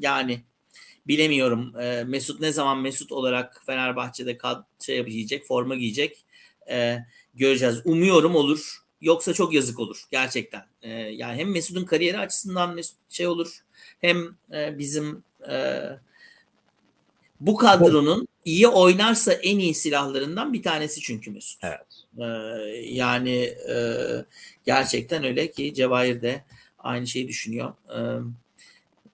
yani 0.00 0.40
bilemiyorum. 1.06 1.80
E, 1.80 2.04
Mesut 2.04 2.40
ne 2.40 2.52
zaman 2.52 2.78
Mesut 2.78 3.12
olarak 3.12 3.62
Fenerbahçe'de 3.66 4.38
kad 4.38 4.64
şey 4.80 5.04
giyecek, 5.04 5.46
forma 5.46 5.74
giyecek. 5.74 6.24
E, 6.70 6.98
göreceğiz. 7.34 7.80
Umuyorum 7.84 8.34
olur. 8.34 8.83
Yoksa 9.04 9.34
çok 9.34 9.54
yazık 9.54 9.78
olur 9.78 10.04
gerçekten. 10.10 10.62
E, 10.82 10.90
yani 10.90 11.38
hem 11.38 11.52
Mesut'un 11.52 11.84
kariyeri 11.84 12.18
açısından 12.18 12.74
Mesut 12.74 12.96
şey 13.08 13.26
olur. 13.26 13.64
Hem 14.00 14.36
e, 14.52 14.78
bizim 14.78 15.24
e, 15.50 15.82
bu 17.40 17.56
kadronun 17.56 18.28
iyi 18.44 18.68
oynarsa 18.68 19.32
en 19.32 19.58
iyi 19.58 19.74
silahlarından 19.74 20.52
bir 20.52 20.62
tanesi 20.62 21.00
çünkü 21.00 21.30
Mesut. 21.30 21.64
Evet. 21.64 22.04
Ee, 22.18 22.24
yani 22.92 23.54
e, 23.70 23.76
gerçekten 24.64 25.24
öyle 25.24 25.50
ki 25.50 25.74
Cevahir 25.74 26.22
de 26.22 26.44
aynı 26.78 27.06
şeyi 27.06 27.28
düşünüyor. 27.28 27.72
Ee, 27.96 28.20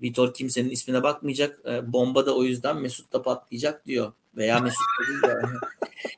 Vitor 0.03 0.35
kimsenin 0.35 0.71
ismine 0.71 1.03
bakmayacak. 1.03 1.61
Ee, 1.67 1.93
bomba 1.93 2.27
da 2.27 2.37
o 2.37 2.45
yüzden 2.45 2.77
Mesut 2.77 3.13
da 3.13 3.23
patlayacak 3.23 3.87
diyor. 3.87 4.13
Veya 4.37 4.61
Mesut 4.61 4.87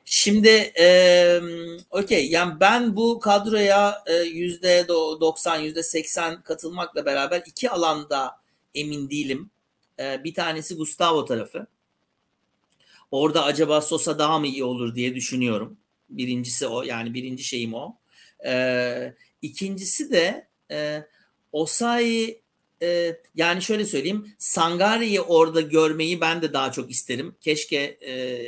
Şimdi 0.05 0.73
e, 0.79 1.39
okey 1.89 2.29
yani 2.29 2.59
ben 2.59 2.95
bu 2.95 3.19
kadroya 3.19 4.03
yüzde 4.31 4.87
90 4.87 5.59
yüzde 5.59 5.83
80 5.83 6.41
katılmakla 6.41 7.05
beraber 7.05 7.43
iki 7.45 7.69
alanda 7.69 8.39
emin 8.75 9.09
değilim. 9.09 9.49
E, 9.99 10.23
bir 10.23 10.33
tanesi 10.33 10.75
Gustavo 10.75 11.25
tarafı. 11.25 11.67
Orada 13.11 13.43
acaba 13.43 13.81
Sosa 13.81 14.19
daha 14.19 14.39
mı 14.39 14.47
iyi 14.47 14.63
olur 14.63 14.95
diye 14.95 15.15
düşünüyorum. 15.15 15.77
Birincisi 16.09 16.67
o 16.67 16.83
yani 16.83 17.13
birinci 17.13 17.43
şeyim 17.43 17.73
o. 17.73 17.97
Ee, 18.45 19.13
ikincisi 19.41 20.11
de 20.11 20.47
e, 20.71 21.05
Osayi 21.51 22.42
e, 22.83 23.17
yani 23.35 23.61
şöyle 23.61 23.85
söyleyeyim 23.85 24.33
Sangari'yi 24.37 25.21
orada 25.21 25.61
görmeyi 25.61 26.21
ben 26.21 26.41
de 26.41 26.53
daha 26.53 26.71
çok 26.71 26.91
isterim. 26.91 27.35
Keşke 27.41 27.97
e, 28.01 28.43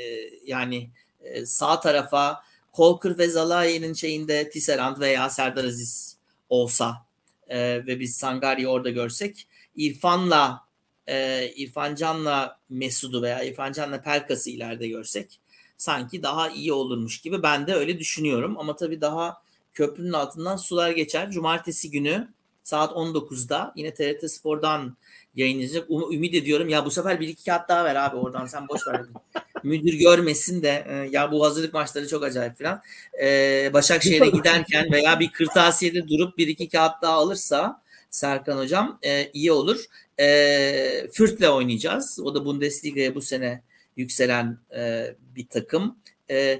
yani 0.45 0.89
e, 1.21 1.45
sağ 1.45 1.79
tarafa 1.79 2.43
Kolkır 2.71 3.17
ve 3.17 3.27
Zalayi'nin 3.27 3.93
şeyinde 3.93 4.49
Tisserand 4.49 4.99
veya 4.99 5.29
Serdar 5.29 5.63
Aziz 5.65 6.17
olsa 6.49 7.05
e, 7.47 7.59
ve 7.88 7.99
biz 7.99 8.17
Sangari'yi 8.17 8.67
orada 8.67 8.89
görsek 8.89 9.47
İrfan'la 9.75 10.61
e, 11.07 11.47
İrfan 11.55 11.95
Can'la 11.95 12.59
Mesud'u 12.69 13.21
veya 13.21 13.43
İrfan 13.43 13.71
Can'la 13.71 14.01
Pelkas'ı 14.01 14.49
ileride 14.49 14.88
görsek 14.88 15.39
sanki 15.77 16.23
daha 16.23 16.49
iyi 16.49 16.73
olurmuş 16.73 17.21
gibi 17.21 17.43
ben 17.43 17.67
de 17.67 17.73
öyle 17.73 17.99
düşünüyorum. 17.99 18.55
Ama 18.59 18.75
tabii 18.75 19.01
daha 19.01 19.41
köprünün 19.73 20.13
altından 20.13 20.57
sular 20.57 20.91
geçer. 20.91 21.31
Cumartesi 21.31 21.91
günü 21.91 22.27
saat 22.66 22.91
19'da 22.91 23.74
yine 23.76 23.93
TRT 23.93 24.32
Spor'dan 24.32 24.97
yayınlanacak. 25.36 25.89
Um, 25.89 26.11
ümit 26.13 26.34
ediyorum. 26.34 26.70
Ya 26.70 26.86
bu 26.86 26.91
sefer 26.91 27.20
bir 27.20 27.28
iki 27.28 27.45
kağıt 27.45 27.70
daha 27.70 27.86
ver 27.86 27.95
abi 27.95 28.16
oradan 28.16 28.45
sen 28.45 28.68
boş 28.68 28.88
ver. 28.88 29.01
Müdür 29.63 29.93
görmesin 29.93 30.63
de 30.63 30.86
e, 30.89 30.93
ya 31.11 31.32
bu 31.32 31.45
hazırlık 31.45 31.74
maçları 31.74 32.07
çok 32.07 32.24
acayip 32.24 32.57
falan. 32.57 32.82
Ee, 33.22 33.70
Başakşehir'e 33.74 34.30
giderken 34.38 34.91
veya 34.91 35.20
bir 35.20 35.32
kırtasiyede 35.32 36.07
durup 36.07 36.38
bir 36.38 36.47
iki 36.47 36.70
kağıt 36.70 37.01
daha 37.01 37.13
alırsa 37.13 37.82
Serkan 38.09 38.57
Hocam 38.57 38.99
e, 39.03 39.32
iyi 39.34 39.51
olur. 39.51 39.86
E, 40.20 41.07
Fürth'le 41.13 41.49
oynayacağız. 41.49 42.20
O 42.24 42.36
da 42.36 42.45
Bundesliga'ya 42.45 43.16
bu 43.16 43.22
sene 43.22 43.61
yükselen 43.97 44.57
e, 44.76 45.16
bir 45.36 45.47
takım. 45.47 45.97
E, 46.30 46.59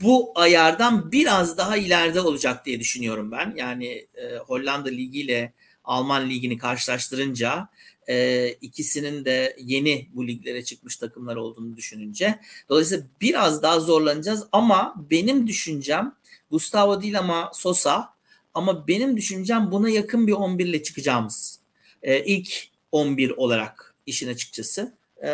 bu 0.00 0.32
ayardan 0.34 1.12
biraz 1.12 1.58
daha 1.58 1.76
ileride 1.76 2.20
olacak 2.20 2.66
diye 2.66 2.80
düşünüyorum 2.80 3.32
ben. 3.32 3.54
Yani 3.56 3.86
e, 4.14 4.36
Hollanda 4.36 4.88
Ligi 4.88 5.20
ile 5.20 5.52
Alman 5.84 6.30
Ligi'ni 6.30 6.58
karşılaştırınca 6.58 7.68
e, 8.08 8.48
ikisinin 8.60 9.24
de 9.24 9.56
yeni 9.60 10.08
bu 10.12 10.26
liglere 10.26 10.64
çıkmış 10.64 10.96
takımlar 10.96 11.36
olduğunu 11.36 11.76
düşününce. 11.76 12.38
Dolayısıyla 12.68 13.04
biraz 13.20 13.62
daha 13.62 13.80
zorlanacağız 13.80 14.46
ama 14.52 14.94
benim 15.10 15.46
düşüncem 15.46 16.14
Gustavo 16.50 17.02
değil 17.02 17.18
ama 17.18 17.50
Sosa 17.54 18.14
ama 18.54 18.88
benim 18.88 19.16
düşüncem 19.16 19.70
buna 19.70 19.88
yakın 19.88 20.26
bir 20.26 20.32
11 20.32 20.66
ile 20.66 20.82
çıkacağımız. 20.82 21.60
E, 22.02 22.24
ilk 22.24 22.68
11 22.92 23.30
olarak 23.30 23.94
işin 24.06 24.28
açıkçası. 24.28 24.94
E, 25.24 25.28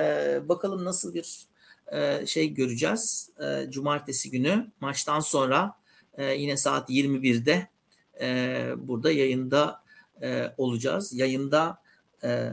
bakalım 0.48 0.84
nasıl 0.84 1.14
bir 1.14 1.46
e, 1.92 2.26
şey 2.26 2.54
göreceğiz. 2.54 3.30
E, 3.40 3.70
cumartesi 3.70 4.30
günü 4.30 4.70
maçtan 4.80 5.20
sonra 5.20 5.74
e, 6.18 6.24
yine 6.24 6.56
saat 6.56 6.90
21'de 6.90 7.68
e, 8.20 8.66
burada 8.76 9.12
yayında 9.12 9.82
e, 10.22 10.54
olacağız. 10.56 11.12
Yayında 11.14 11.82
e, 12.24 12.48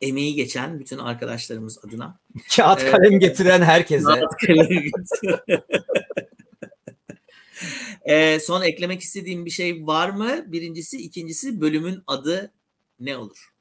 emeği 0.00 0.34
geçen 0.34 0.80
bütün 0.80 0.98
arkadaşlarımız 0.98 1.78
adına. 1.84 2.18
Kağıt 2.56 2.90
kalem 2.90 3.20
getiren 3.20 3.62
herkese. 3.62 4.04
Kağıt 4.04 4.36
kalem 4.46 4.68
e, 8.04 8.40
son 8.40 8.62
eklemek 8.62 9.00
istediğim 9.00 9.44
bir 9.44 9.50
şey 9.50 9.86
var 9.86 10.10
mı? 10.10 10.52
Birincisi, 10.52 10.98
ikincisi 10.98 11.60
bölümün 11.60 12.02
adı 12.06 12.52
ne 13.00 13.16
olur? 13.16 13.51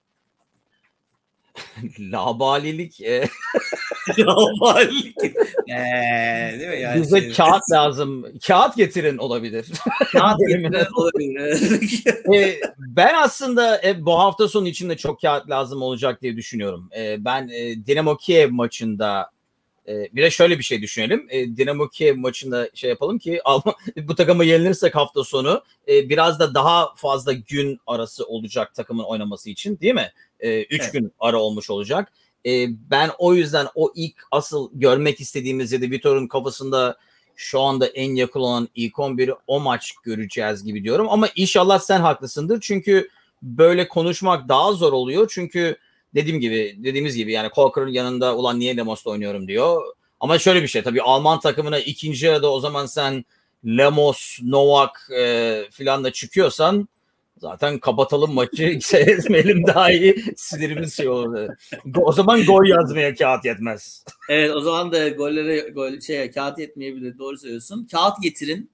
Labalilik. 2.00 3.02
E... 3.02 3.30
Labalilik. 4.18 5.36
ee, 5.68 6.60
değil 6.60 6.70
mi? 6.70 6.80
Yani 6.82 7.02
Bize 7.02 7.22
şey... 7.22 7.34
kağıt 7.34 7.72
lazım. 7.72 8.26
Kağıt 8.48 8.76
getirin 8.76 9.18
olabilir. 9.18 9.68
Kağıt 10.12 10.40
getirin 10.48 10.88
olabilir. 10.96 12.04
e, 12.36 12.60
ben 12.78 13.14
aslında 13.16 13.82
e, 13.84 14.06
bu 14.06 14.20
hafta 14.20 14.48
sonu 14.48 14.68
için 14.68 14.90
de 14.90 14.98
çok 14.98 15.22
kağıt 15.22 15.50
lazım 15.50 15.82
olacak 15.82 16.22
diye 16.22 16.36
düşünüyorum. 16.36 16.90
E, 16.98 17.26
ben 17.26 17.50
e, 17.54 17.86
Dinamo 17.86 18.18
Kiev 18.18 18.52
maçında 18.52 19.32
e, 19.88 20.16
bir 20.16 20.24
de 20.24 20.32
şöyle 20.32 20.58
bir 20.58 20.64
şey 20.64 20.82
düşünelim. 20.82 21.28
E, 21.30 21.58
Dinamo 21.58 21.90
Kiev 21.90 22.18
maçında 22.18 22.70
şey 22.74 22.90
yapalım 22.90 23.20
ki 23.20 23.42
bu 23.98 24.16
takımı 24.16 24.46
yenilirsek 24.46 24.96
hafta 24.96 25.24
sonu 25.24 25.64
e, 25.88 26.10
biraz 26.10 26.40
da 26.40 26.54
daha 26.54 26.96
fazla 26.96 27.34
gün 27.34 27.80
arası 27.88 28.26
olacak 28.26 28.76
takımın 28.76 29.04
oynaması 29.04 29.50
için 29.50 29.80
değil 29.80 29.94
mi? 29.94 30.12
E, 30.40 30.64
üç 30.64 30.82
evet. 30.82 30.94
gün 30.94 31.14
ara 31.20 31.38
olmuş 31.38 31.70
olacak. 31.70 32.14
E, 32.46 32.68
ben 32.70 33.10
o 33.18 33.34
yüzden 33.34 33.68
o 33.76 33.92
ilk 33.96 34.16
asıl 34.32 34.70
görmek 34.74 35.22
istediğimiz 35.22 35.72
ya 35.72 35.82
da 35.82 35.86
Vitor'un 35.86 36.28
kafasında 36.28 36.98
şu 37.36 37.62
anda 37.62 37.88
en 37.88 38.16
yakın 38.16 38.40
olan 38.40 38.70
ilk 38.76 38.94
11'i 38.94 39.36
o 39.48 39.60
maç 39.60 39.92
göreceğiz 40.04 40.64
gibi 40.64 40.84
diyorum. 40.84 41.08
Ama 41.10 41.28
inşallah 41.36 41.80
sen 41.80 42.00
haklısındır. 42.00 42.62
Çünkü 42.62 43.10
böyle 43.42 43.88
konuşmak 43.88 44.50
daha 44.50 44.74
zor 44.74 44.94
oluyor. 44.94 45.28
Çünkü 45.34 45.78
dediğim 46.16 46.40
gibi 46.40 46.76
dediğimiz 46.78 47.16
gibi 47.16 47.32
yani 47.32 47.50
Colker'ın 47.56 47.88
yanında 47.88 48.36
ulan 48.36 48.60
niye 48.60 48.78
Lemos'ta 48.78 49.10
oynuyorum 49.10 49.48
diyor. 49.48 49.82
Ama 50.20 50.40
şöyle 50.40 50.64
bir 50.64 50.68
şey 50.68 50.84
tabii 50.84 51.02
Alman 51.02 51.40
takımına 51.40 51.80
ikinci 51.80 52.26
yarıda 52.26 52.52
o 52.52 52.60
zaman 52.60 52.86
sen 52.86 53.26
Lemos, 53.66 54.40
Novak 54.44 55.10
e, 55.18 55.62
filan 55.72 56.04
da 56.04 56.12
çıkıyorsan 56.12 56.88
zaten 57.38 57.80
kapatalım 57.80 58.34
maçı 58.34 58.80
seyretmeyelim 58.82 59.68
daha 59.68 59.92
iyi 59.92 60.24
sinirimiz 60.36 60.98
şey 60.98 61.10
olur. 61.10 61.50
O 61.96 62.12
zaman 62.12 62.46
gol 62.46 62.66
yazmaya 62.66 63.16
kağıt 63.16 63.46
yetmez. 63.46 64.06
Evet 64.30 64.52
o 64.56 64.62
zaman 64.62 64.92
da 64.92 65.10
gollere 65.10 65.60
gol 65.60 66.00
şey 66.00 66.32
kağıt 66.32 66.60
yetmeyebilir 66.60 67.18
doğru 67.18 67.38
söylüyorsun. 67.38 67.88
Kağıt 67.92 68.22
getirin 68.24 68.72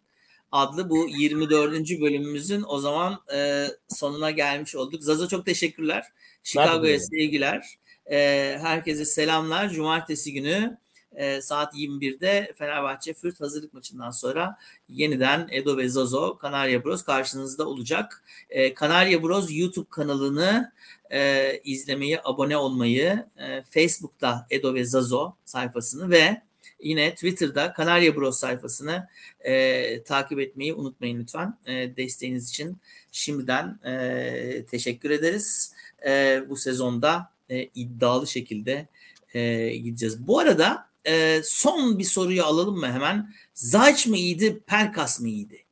adlı 0.52 0.90
bu 0.90 1.08
24. 1.08 2.02
bölümümüzün 2.02 2.64
o 2.68 2.80
zaman 2.80 3.20
e, 3.36 3.68
sonuna 3.90 4.32
gelmiş 4.32 4.76
olduk. 4.76 5.04
Zaza 5.04 5.28
çok 5.28 5.46
teşekkürler. 5.46 6.04
Chicago'ya 6.48 7.00
sevgiler. 7.00 7.78
E, 8.12 8.18
herkese 8.62 9.06
selamlar. 9.06 9.70
Cumartesi 9.70 10.34
günü 10.34 10.78
e, 11.16 11.42
saat 11.42 11.76
21'de 11.76 12.54
Fenerbahçe 12.58 13.14
Fürt 13.14 13.42
hazırlık 13.42 13.74
maçından 13.74 14.12
sonra 14.12 14.58
yeniden 14.90 15.48
Edo 15.52 15.78
ve 15.78 15.90
Zazo 15.90 16.38
Kanarya 16.38 16.84
Bros 16.84 17.04
karşınızda 17.04 17.68
olacak. 17.68 18.24
E, 18.50 18.74
Kanarya 18.74 19.24
Bros 19.24 19.48
YouTube 19.52 19.90
kanalını 19.90 20.72
e, 21.12 21.52
izlemeyi, 21.64 22.20
abone 22.24 22.58
olmayı, 22.58 23.26
e, 23.38 23.62
Facebook'ta 23.62 24.48
Edo 24.50 24.74
ve 24.74 24.86
Zazo 24.86 25.34
sayfasını 25.46 26.10
ve 26.10 26.42
yine 26.80 27.14
Twitter'da 27.14 27.74
Kanarya 27.74 28.16
Bros 28.16 28.40
sayfasını 28.40 29.08
e, 29.40 30.04
takip 30.04 30.40
etmeyi 30.40 30.74
unutmayın 30.74 31.20
lütfen. 31.20 31.58
E, 31.66 31.98
desteğiniz 31.98 32.50
için 32.50 32.78
şimdiden 33.18 33.80
e, 33.86 34.66
teşekkür 34.72 35.10
ederiz. 35.10 35.74
E, 36.08 36.42
bu 36.50 36.58
sezonda 36.58 37.32
e, 37.50 37.64
iddialı 37.64 38.28
şekilde 38.28 38.88
e, 39.34 39.70
gideceğiz. 39.78 40.28
Bu 40.28 40.40
arada 40.40 40.90
e, 41.08 41.42
son 41.44 42.00
bir 42.00 42.04
soruyu 42.04 42.44
alalım 42.44 42.80
mı 42.80 42.92
hemen? 42.92 43.34
Zayç 43.54 44.08
mı 44.08 44.18
iyiydi, 44.18 44.60
Pelkas 44.68 45.22
mı 45.22 45.28
iyiydi? 45.28 45.64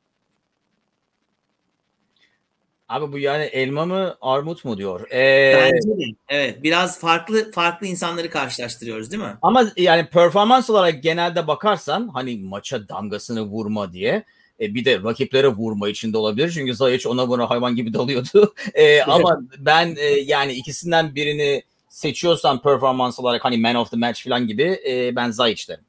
Abi 2.88 3.12
bu 3.12 3.18
yani 3.18 3.44
elma 3.44 3.84
mı 3.86 4.16
armut 4.20 4.64
mu 4.64 4.78
diyor. 4.78 5.10
Ee, 5.10 5.72
Bence 5.72 5.88
de. 5.88 6.16
Evet 6.28 6.62
biraz 6.62 7.00
farklı 7.00 7.52
farklı 7.52 7.86
insanları 7.86 8.30
karşılaştırıyoruz 8.30 9.10
değil 9.10 9.22
mi? 9.22 9.36
Ama 9.42 9.72
yani 9.76 10.06
performans 10.06 10.70
olarak 10.70 11.02
genelde 11.02 11.46
bakarsan 11.46 12.08
hani 12.08 12.38
maça 12.38 12.88
damgasını 12.88 13.42
vurma 13.42 13.92
diye 13.92 14.24
e, 14.60 14.74
bir 14.74 14.84
de 14.84 15.02
rakiplere 15.02 15.48
vurma 15.48 15.88
içinde 15.88 16.18
olabilir. 16.18 16.50
Çünkü 16.50 16.74
Zayic 16.74 17.08
ona 17.08 17.28
buna 17.28 17.50
hayvan 17.50 17.76
gibi 17.76 17.94
dalıyordu. 17.94 18.54
E, 18.74 19.02
ama 19.02 19.40
ben 19.58 19.96
e, 19.98 20.04
yani 20.04 20.52
ikisinden 20.52 21.14
birini 21.14 21.62
seçiyorsan 21.88 22.62
performans 22.62 23.18
olarak 23.18 23.44
hani 23.44 23.58
man 23.58 23.74
of 23.74 23.90
the 23.90 23.96
match 23.96 24.24
falan 24.24 24.46
gibi 24.46 24.80
e, 24.88 25.16
ben 25.16 25.30
Zayic 25.30 25.68
derim. 25.68 25.84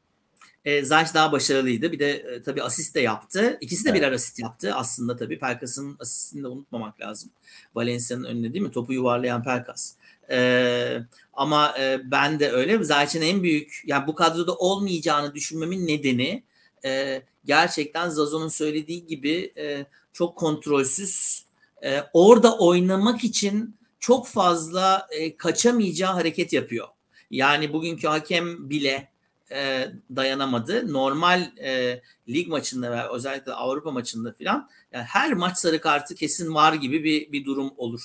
E, 0.68 0.84
Zayt 0.84 1.14
daha 1.14 1.32
başarılıydı. 1.32 1.92
Bir 1.92 2.00
de 2.00 2.12
e, 2.12 2.42
tabii 2.42 2.64
asist 2.64 2.96
de 2.96 3.02
yaptı. 3.02 3.58
İkisi 3.62 3.86
de 3.86 3.90
Evet. 3.90 4.02
birer 4.02 4.12
asist 4.12 4.40
yaptı 4.40 4.74
aslında 4.76 5.18
tabii. 5.18 5.40
Pelkas'ın 5.40 5.96
asistini 6.00 6.44
de 6.44 6.48
unutmamak 6.48 7.02
lazım. 7.02 7.30
Valencia'nın 7.76 8.24
önüne 8.24 8.54
değil 8.54 8.64
mi? 8.64 8.72
Topu 8.72 8.94
yuvarlayan 8.94 9.44
Pelkas. 9.44 9.94
E, 10.30 11.00
ama 11.34 11.76
e, 11.80 12.00
ben 12.12 12.40
de 12.40 12.52
öyle. 12.52 12.84
Zayt'in 12.84 13.22
en 13.22 13.44
büyük 13.44 13.82
yani 13.86 14.08
bu 14.08 14.16
kadroda 14.16 14.56
olmayacağını 14.56 15.36
düşünmemin 15.36 15.88
nedeni 15.88 16.44
e, 16.86 17.22
gerçekten 17.48 18.10
Zazo'nun 18.10 18.48
söylediği 18.48 19.06
gibi 19.06 19.54
e, 19.58 19.86
çok 20.14 20.38
kontrolsüz. 20.38 21.46
E, 21.84 22.04
orada 22.14 22.58
oynamak 22.58 23.24
için 23.24 23.78
çok 24.00 24.28
fazla 24.28 25.08
e, 25.12 25.38
kaçamayacağı 25.38 26.14
hareket 26.14 26.54
yapıyor. 26.54 26.88
Yani 27.32 27.74
bugünkü 27.74 28.08
hakem 28.08 28.70
bile 28.70 29.12
e, 29.52 29.92
dayanamadı. 30.16 30.94
Normal 30.94 31.52
e, 31.62 32.02
lig 32.30 32.48
maçında 32.48 32.92
ve 32.92 33.10
özellikle 33.10 33.54
Avrupa 33.54 33.92
maçında 33.92 34.34
filan 34.34 34.70
yani 34.92 35.04
her 35.04 35.34
maç 35.34 35.58
sarı 35.58 35.82
kartı 35.82 36.16
kesin 36.16 36.54
var 36.54 36.74
gibi 36.74 37.04
bir 37.04 37.32
bir 37.32 37.46
durum 37.46 37.74
olur 37.78 38.02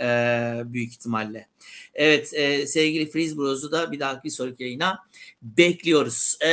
e, 0.00 0.06
büyük 0.64 0.92
ihtimalle. 0.92 1.48
Evet 1.94 2.34
e, 2.34 2.66
sevgili 2.66 3.10
Freeze 3.10 3.36
Bros'u 3.36 3.72
da 3.72 3.92
bir 3.92 4.00
dahaki 4.00 4.30
sonraki 4.30 4.62
yayına 4.62 4.98
bekliyoruz. 5.42 6.36
E, 6.40 6.48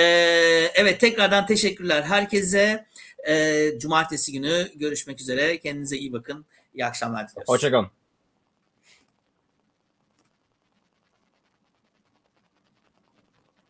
evet 0.75 0.99
tekrardan 0.99 1.45
teşekkürler 1.45 2.03
herkese. 2.03 2.85
E, 3.27 3.69
cumartesi 3.79 4.31
günü 4.31 4.71
görüşmek 4.75 5.21
üzere. 5.21 5.59
Kendinize 5.59 5.97
iyi 5.97 6.13
bakın. 6.13 6.45
İyi 6.73 6.85
akşamlar 6.85 7.29
diliyoruz. 7.29 7.49
Hoşçakalın. 7.49 8.00